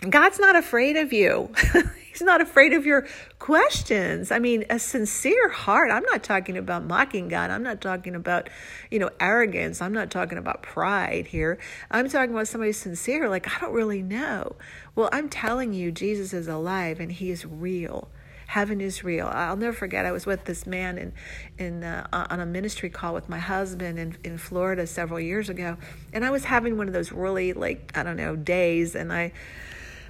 God's 0.08 0.40
not 0.40 0.56
afraid 0.56 0.96
of 0.96 1.12
you. 1.12 1.52
He's 2.18 2.26
not 2.26 2.40
afraid 2.40 2.72
of 2.72 2.84
your 2.84 3.06
questions. 3.38 4.32
I 4.32 4.40
mean, 4.40 4.64
a 4.68 4.80
sincere 4.80 5.48
heart. 5.48 5.92
I'm 5.92 6.02
not 6.02 6.24
talking 6.24 6.56
about 6.56 6.84
mocking 6.84 7.28
God. 7.28 7.52
I'm 7.52 7.62
not 7.62 7.80
talking 7.80 8.16
about, 8.16 8.50
you 8.90 8.98
know, 8.98 9.10
arrogance. 9.20 9.80
I'm 9.80 9.92
not 9.92 10.10
talking 10.10 10.36
about 10.36 10.62
pride 10.62 11.28
here. 11.28 11.58
I'm 11.92 12.08
talking 12.08 12.34
about 12.34 12.48
somebody 12.48 12.72
sincere, 12.72 13.28
like, 13.28 13.46
I 13.56 13.60
don't 13.60 13.72
really 13.72 14.02
know. 14.02 14.56
Well, 14.96 15.08
I'm 15.12 15.28
telling 15.28 15.72
you, 15.72 15.92
Jesus 15.92 16.32
is 16.32 16.48
alive 16.48 16.98
and 16.98 17.12
he 17.12 17.30
is 17.30 17.46
real 17.46 18.08
heaven 18.48 18.80
is 18.80 19.04
real. 19.04 19.26
I'll 19.26 19.56
never 19.56 19.76
forget. 19.76 20.06
I 20.06 20.10
was 20.10 20.24
with 20.24 20.46
this 20.46 20.66
man 20.66 20.96
in, 20.96 21.12
in 21.58 21.84
uh, 21.84 22.26
on 22.30 22.40
a 22.40 22.46
ministry 22.46 22.88
call 22.88 23.12
with 23.12 23.28
my 23.28 23.38
husband 23.38 23.98
in 23.98 24.16
in 24.24 24.38
Florida 24.38 24.86
several 24.86 25.20
years 25.20 25.50
ago, 25.50 25.76
and 26.14 26.24
I 26.24 26.30
was 26.30 26.44
having 26.44 26.78
one 26.78 26.88
of 26.88 26.94
those 26.94 27.12
really 27.12 27.52
like 27.52 27.92
I 27.94 28.02
don't 28.02 28.16
know 28.16 28.36
days, 28.36 28.94
and 28.94 29.12
I 29.12 29.32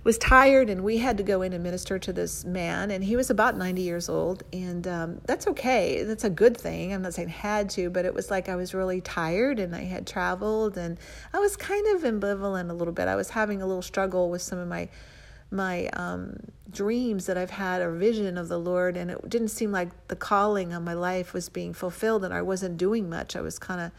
was 0.04 0.18
tired 0.18 0.70
and 0.70 0.82
we 0.82 0.98
had 0.98 1.16
to 1.18 1.22
go 1.22 1.42
in 1.42 1.52
and 1.52 1.62
minister 1.62 1.98
to 1.98 2.12
this 2.12 2.44
man 2.44 2.90
and 2.90 3.04
he 3.04 3.16
was 3.16 3.30
about 3.30 3.56
90 3.56 3.82
years 3.82 4.08
old 4.08 4.42
and 4.52 4.86
um, 4.86 5.20
that's 5.24 5.46
okay. 5.46 6.02
That's 6.02 6.24
a 6.24 6.30
good 6.30 6.56
thing. 6.56 6.92
I'm 6.92 7.02
not 7.02 7.14
saying 7.14 7.28
had 7.28 7.70
to 7.70 7.90
but 7.90 8.04
it 8.04 8.14
was 8.14 8.30
like 8.30 8.48
i 8.48 8.56
was 8.56 8.74
really 8.74 9.00
tired 9.00 9.58
and 9.58 9.74
i 9.74 9.84
had 9.84 10.06
traveled 10.06 10.76
and 10.76 10.98
i 11.32 11.38
was 11.38 11.56
kind 11.56 11.86
of 11.96 12.02
ambivalent 12.02 12.70
a 12.70 12.74
little 12.74 12.94
bit. 12.94 13.08
I 13.08 13.16
was 13.16 13.30
having 13.30 13.62
a 13.62 13.66
little 13.66 13.82
struggle 13.82 14.30
with 14.30 14.42
some 14.42 14.58
of 14.58 14.68
my 14.68 14.88
my 15.50 15.86
um, 15.94 16.36
dreams 16.70 17.26
that 17.26 17.38
I've 17.38 17.50
had 17.50 17.80
or 17.80 17.92
vision 17.92 18.36
of 18.36 18.48
the 18.48 18.58
Lord, 18.58 18.96
and 18.96 19.10
it 19.10 19.28
didn't 19.28 19.48
seem 19.48 19.72
like 19.72 20.08
the 20.08 20.16
calling 20.16 20.72
on 20.72 20.84
my 20.84 20.92
life 20.92 21.32
was 21.32 21.48
being 21.48 21.72
fulfilled, 21.72 22.24
and 22.24 22.34
I 22.34 22.42
wasn't 22.42 22.76
doing 22.76 23.08
much. 23.08 23.34
I 23.34 23.40
was 23.40 23.58
kind 23.58 23.80
of 23.80 23.92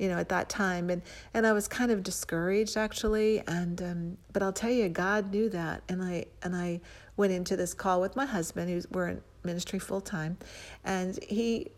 you 0.00 0.08
know, 0.08 0.16
at 0.16 0.30
that 0.30 0.48
time. 0.48 0.88
And, 0.88 1.02
and 1.34 1.46
I 1.46 1.52
was 1.52 1.68
kind 1.68 1.90
of 1.90 2.02
discouraged 2.02 2.76
actually. 2.76 3.42
And, 3.46 3.82
um, 3.82 4.16
but 4.32 4.42
I'll 4.42 4.52
tell 4.52 4.70
you, 4.70 4.88
God 4.88 5.30
knew 5.30 5.50
that. 5.50 5.82
And 5.88 6.02
I, 6.02 6.24
and 6.42 6.56
I 6.56 6.80
went 7.16 7.32
into 7.32 7.54
this 7.54 7.74
call 7.74 8.00
with 8.00 8.16
my 8.16 8.24
husband, 8.24 8.70
who's, 8.70 8.90
we're 8.90 9.08
in 9.08 9.22
ministry 9.44 9.78
full 9.78 10.00
time. 10.00 10.38
And 10.84 11.22
he 11.22 11.70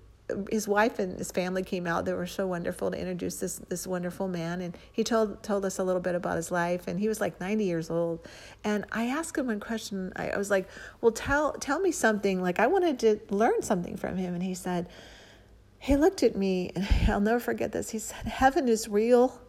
his 0.50 0.66
wife 0.66 0.98
and 0.98 1.18
his 1.18 1.30
family 1.30 1.62
came 1.62 1.86
out. 1.86 2.04
They 2.06 2.14
were 2.14 2.28
so 2.28 2.46
wonderful 2.46 2.90
to 2.90 2.98
introduce 2.98 3.36
this 3.36 3.60
this 3.68 3.86
wonderful 3.86 4.28
man, 4.28 4.62
and 4.62 4.78
he 4.90 5.04
told 5.04 5.42
told 5.42 5.64
us 5.64 5.78
a 5.78 5.84
little 5.84 6.00
bit 6.00 6.14
about 6.14 6.36
his 6.36 6.50
life. 6.50 6.88
And 6.88 6.98
he 6.98 7.08
was 7.08 7.20
like 7.20 7.38
90 7.38 7.64
years 7.64 7.90
old. 7.90 8.26
And 8.64 8.86
I 8.92 9.06
asked 9.06 9.36
him 9.36 9.48
one 9.48 9.60
question. 9.60 10.10
I, 10.16 10.30
I 10.30 10.38
was 10.38 10.48
like, 10.48 10.68
"Well, 11.00 11.12
tell 11.12 11.52
tell 11.54 11.80
me 11.80 11.92
something. 11.92 12.40
Like 12.40 12.60
I 12.60 12.66
wanted 12.66 12.98
to 13.00 13.20
learn 13.34 13.62
something 13.62 13.96
from 13.96 14.16
him." 14.16 14.32
And 14.32 14.42
he 14.42 14.54
said, 14.54 14.88
he 15.82 15.96
looked 15.96 16.22
at 16.22 16.36
me, 16.36 16.70
and 16.76 16.86
I'll 17.08 17.20
never 17.20 17.40
forget 17.40 17.72
this. 17.72 17.90
He 17.90 17.98
said, 17.98 18.26
"Heaven 18.26 18.68
is 18.68 18.88
real." 18.88 19.40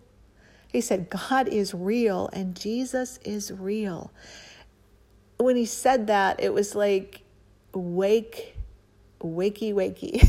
He 0.68 0.82
said, 0.82 1.08
"God 1.10 1.48
is 1.48 1.76
real, 1.76 2.28
and 2.34 2.56
Jesus 2.56 3.20
is 3.24 3.52
real." 3.52 4.12
When 5.38 5.56
he 5.56 5.66
said 5.66 6.08
that, 6.08 6.42
it 6.42 6.52
was 6.52 6.74
like 6.74 7.22
wake 7.74 8.56
wakey 9.22 9.74
wakey 9.74 10.20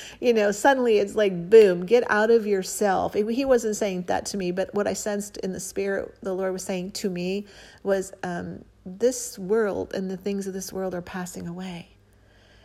you 0.20 0.32
know 0.32 0.50
suddenly 0.50 0.98
it's 0.98 1.14
like 1.14 1.50
boom 1.50 1.84
get 1.84 2.02
out 2.10 2.30
of 2.30 2.46
yourself 2.46 3.12
he 3.12 3.44
wasn't 3.44 3.76
saying 3.76 4.02
that 4.04 4.24
to 4.24 4.38
me 4.38 4.50
but 4.50 4.74
what 4.74 4.86
i 4.86 4.94
sensed 4.94 5.36
in 5.38 5.52
the 5.52 5.60
spirit 5.60 6.16
the 6.22 6.32
lord 6.32 6.50
was 6.50 6.64
saying 6.64 6.90
to 6.90 7.10
me 7.10 7.46
was 7.82 8.10
um, 8.22 8.64
this 8.86 9.38
world 9.38 9.92
and 9.92 10.10
the 10.10 10.16
things 10.16 10.46
of 10.46 10.54
this 10.54 10.72
world 10.72 10.94
are 10.94 11.02
passing 11.02 11.46
away 11.46 11.90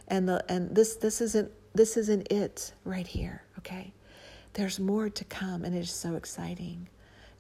and 0.08 0.30
the 0.30 0.42
and 0.48 0.74
this 0.74 0.96
this 0.96 1.20
isn't 1.20 1.52
this 1.76 1.98
isn't 1.98 2.32
it 2.32 2.74
right 2.84 3.08
here 3.08 3.44
okay 3.58 3.94
there's 4.54 4.80
more 4.80 5.10
to 5.10 5.24
come 5.26 5.64
and 5.64 5.76
it 5.76 5.80
is 5.80 5.92
so 5.92 6.16
exciting 6.16 6.88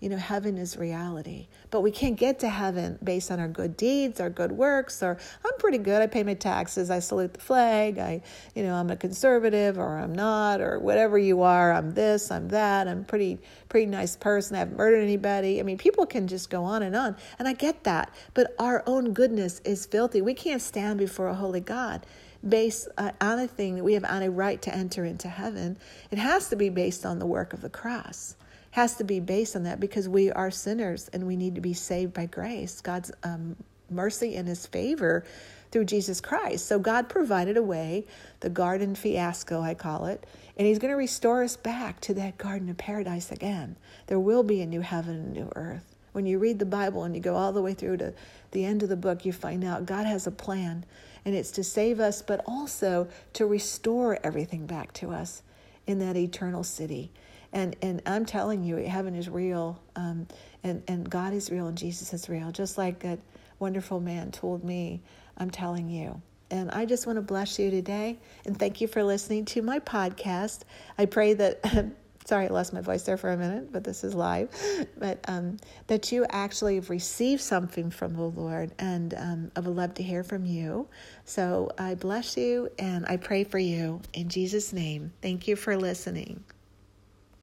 you 0.06 0.10
know, 0.10 0.18
heaven 0.18 0.58
is 0.58 0.78
reality. 0.78 1.48
But 1.72 1.82
we 1.82 1.90
can't 1.90 2.18
get 2.18 2.38
to 2.40 2.50
heaven 2.50 3.00
based 3.04 3.32
on 3.32 3.40
our 3.40 3.48
good 3.48 3.78
deeds, 3.78 4.20
our 4.20 4.30
good 4.30 4.52
works, 4.52 5.02
or 5.02 5.18
I'm 5.44 5.58
pretty 5.58 5.78
good. 5.78 6.02
I 6.02 6.08
pay 6.08 6.22
my 6.22 6.34
taxes. 6.34 6.92
I 6.92 7.00
salute 7.00 7.34
the 7.34 7.40
flag. 7.40 7.98
I, 7.98 8.22
you 8.54 8.64
know, 8.64 8.76
I'm 8.76 8.90
a 8.90 8.98
conservative 8.98 9.80
or 9.80 9.98
I'm 9.98 10.14
not, 10.14 10.60
or 10.62 10.80
whatever 10.80 11.18
you 11.18 11.42
are. 11.42 11.72
I'm 11.72 11.94
this, 11.94 12.30
I'm 12.30 12.50
that. 12.50 12.88
I'm 12.88 13.06
pretty, 13.06 13.40
pretty 13.70 13.88
nice 13.88 14.16
person. 14.16 14.56
I 14.56 14.60
haven't 14.60 14.78
murdered 14.78 15.02
anybody. 15.02 15.60
I 15.60 15.64
mean, 15.64 15.78
people 15.78 16.06
can 16.06 16.28
just 16.28 16.50
go 16.50 16.64
on 16.64 16.84
and 16.84 16.96
on. 16.96 17.16
And 17.40 17.48
I 17.48 17.54
get 17.54 17.84
that. 17.86 18.14
But 18.34 18.54
our 18.60 18.84
own 18.86 19.14
goodness 19.14 19.62
is 19.64 19.86
filthy. 19.86 20.22
We 20.22 20.34
can't 20.34 20.62
stand 20.62 21.00
before 21.00 21.30
a 21.30 21.34
holy 21.34 21.62
God 21.62 22.06
based 22.48 22.88
on 22.98 23.14
a 23.22 23.48
thing 23.48 23.76
that 23.76 23.84
we 23.84 23.94
have 23.94 24.06
on 24.06 24.22
a 24.22 24.30
right 24.30 24.62
to 24.62 24.74
enter 24.74 25.06
into 25.06 25.28
heaven. 25.28 25.78
It 26.12 26.18
has 26.18 26.50
to 26.50 26.56
be 26.56 26.70
based 26.70 27.06
on 27.06 27.20
the 27.20 27.26
work 27.26 27.54
of 27.54 27.62
the 27.62 27.70
cross 27.70 28.36
has 28.76 28.96
to 28.96 29.06
be 29.06 29.22
based 29.22 29.56
on 29.56 29.64
that 29.64 29.80
because 29.80 30.10
we 30.10 30.30
are 30.30 30.52
sinners 30.52 31.10
and 31.14 31.26
we 31.26 31.38
need 31.38 31.56
to 31.56 31.62
be 31.62 31.74
saved 31.74 32.14
by 32.14 32.26
grace, 32.26 32.82
God's 32.82 33.10
um, 33.24 33.56
mercy 33.90 34.36
and 34.36 34.46
His 34.50 34.66
favor 34.66 35.24
through 35.72 35.86
Jesus 35.86 36.20
Christ. 36.20 36.66
So 36.66 36.78
God 36.78 37.08
provided 37.08 37.56
a 37.56 37.64
way, 37.64 38.06
the 38.42 38.50
garden 38.50 38.94
fiasco, 38.94 39.62
I 39.62 39.76
call 39.76 40.08
it, 40.08 40.26
and 40.58 40.68
He's 40.68 40.78
going 40.78 40.92
to 40.92 40.98
restore 40.98 41.42
us 41.42 41.56
back 41.56 42.02
to 42.02 42.14
that 42.16 42.38
garden 42.38 42.68
of 42.68 42.76
paradise 42.76 43.32
again. 43.32 43.78
There 44.08 44.20
will 44.20 44.44
be 44.44 44.62
a 44.62 44.66
new 44.66 44.82
heaven 44.82 45.16
and 45.16 45.38
a 45.38 45.40
new 45.40 45.52
earth. 45.56 45.96
When 46.12 46.26
you 46.26 46.38
read 46.38 46.60
the 46.60 46.66
Bible 46.66 47.06
and 47.06 47.16
you 47.16 47.22
go 47.22 47.38
all 47.38 47.54
the 47.54 47.62
way 47.62 47.74
through 47.74 47.96
to 47.98 48.14
the 48.52 48.66
end 48.66 48.84
of 48.84 48.90
the 48.90 48.98
book, 48.98 49.24
you 49.24 49.32
find 49.32 49.64
out 49.64 49.86
God 49.86 50.06
has 50.06 50.28
a 50.28 50.32
plan, 50.32 50.86
and 51.26 51.36
it's 51.36 51.52
to 51.52 51.64
save 51.64 52.00
us, 52.00 52.22
but 52.22 52.42
also 52.46 53.08
to 53.34 53.46
restore 53.46 54.20
everything 54.24 54.66
back 54.66 54.94
to 54.94 55.12
us 55.12 55.42
in 55.88 56.00
that 56.00 56.16
eternal 56.16 56.64
city. 56.64 57.12
And 57.52 57.76
and 57.82 58.02
I'm 58.06 58.26
telling 58.26 58.64
you, 58.64 58.78
heaven 58.78 59.16
is 59.16 59.30
real, 59.30 59.82
um, 59.96 60.28
and 60.64 60.84
and 60.88 61.10
God 61.10 61.34
is 61.34 61.52
real, 61.52 61.68
and 61.68 61.78
Jesus 61.78 62.14
is 62.14 62.30
real. 62.30 62.52
Just 62.52 62.78
like 62.78 63.00
that 63.00 63.20
wonderful 63.60 64.00
man 64.00 64.32
told 64.32 64.64
me, 64.64 65.02
I'm 65.38 65.50
telling 65.50 65.90
you. 65.90 66.22
And 66.52 66.70
I 66.72 66.86
just 66.86 67.08
want 67.08 67.18
to 67.18 67.22
bless 67.22 67.58
you 67.58 67.72
today, 67.72 68.20
and 68.46 68.58
thank 68.58 68.82
you 68.82 68.88
for 68.88 69.04
listening 69.04 69.46
to 69.46 69.62
my 69.62 69.80
podcast. 69.80 70.62
I 70.98 71.06
pray 71.06 71.34
that. 71.34 71.94
sorry, 72.26 72.46
I 72.46 72.50
lost 72.50 72.74
my 72.74 72.82
voice 72.82 73.04
there 73.04 73.18
for 73.18 73.32
a 73.32 73.38
minute, 73.38 73.72
but 73.72 73.84
this 73.84 74.04
is 74.04 74.14
live. 74.14 74.50
But 74.98 75.20
um, 75.28 75.58
that 75.88 76.12
you 76.12 76.26
actually 76.30 76.76
have 76.76 76.90
received 76.90 77.42
something 77.42 77.92
from 77.92 78.16
the 78.16 78.24
Lord, 78.24 78.72
and 78.80 79.14
um, 79.14 79.52
I 79.56 79.60
would 79.60 79.76
love 79.76 79.94
to 79.96 80.04
hear 80.04 80.24
from 80.24 80.46
you. 80.46 80.88
So 81.26 81.70
I 81.78 81.96
bless 81.96 82.38
you 82.38 82.70
and 82.80 83.06
I 83.06 83.18
pray 83.18 83.44
for 83.44 83.60
you 83.60 84.02
in 84.14 84.30
Jesus' 84.30 84.74
name. 84.74 85.12
Thank 85.22 85.48
you 85.48 85.56
for 85.56 85.78
listening. 85.78 86.44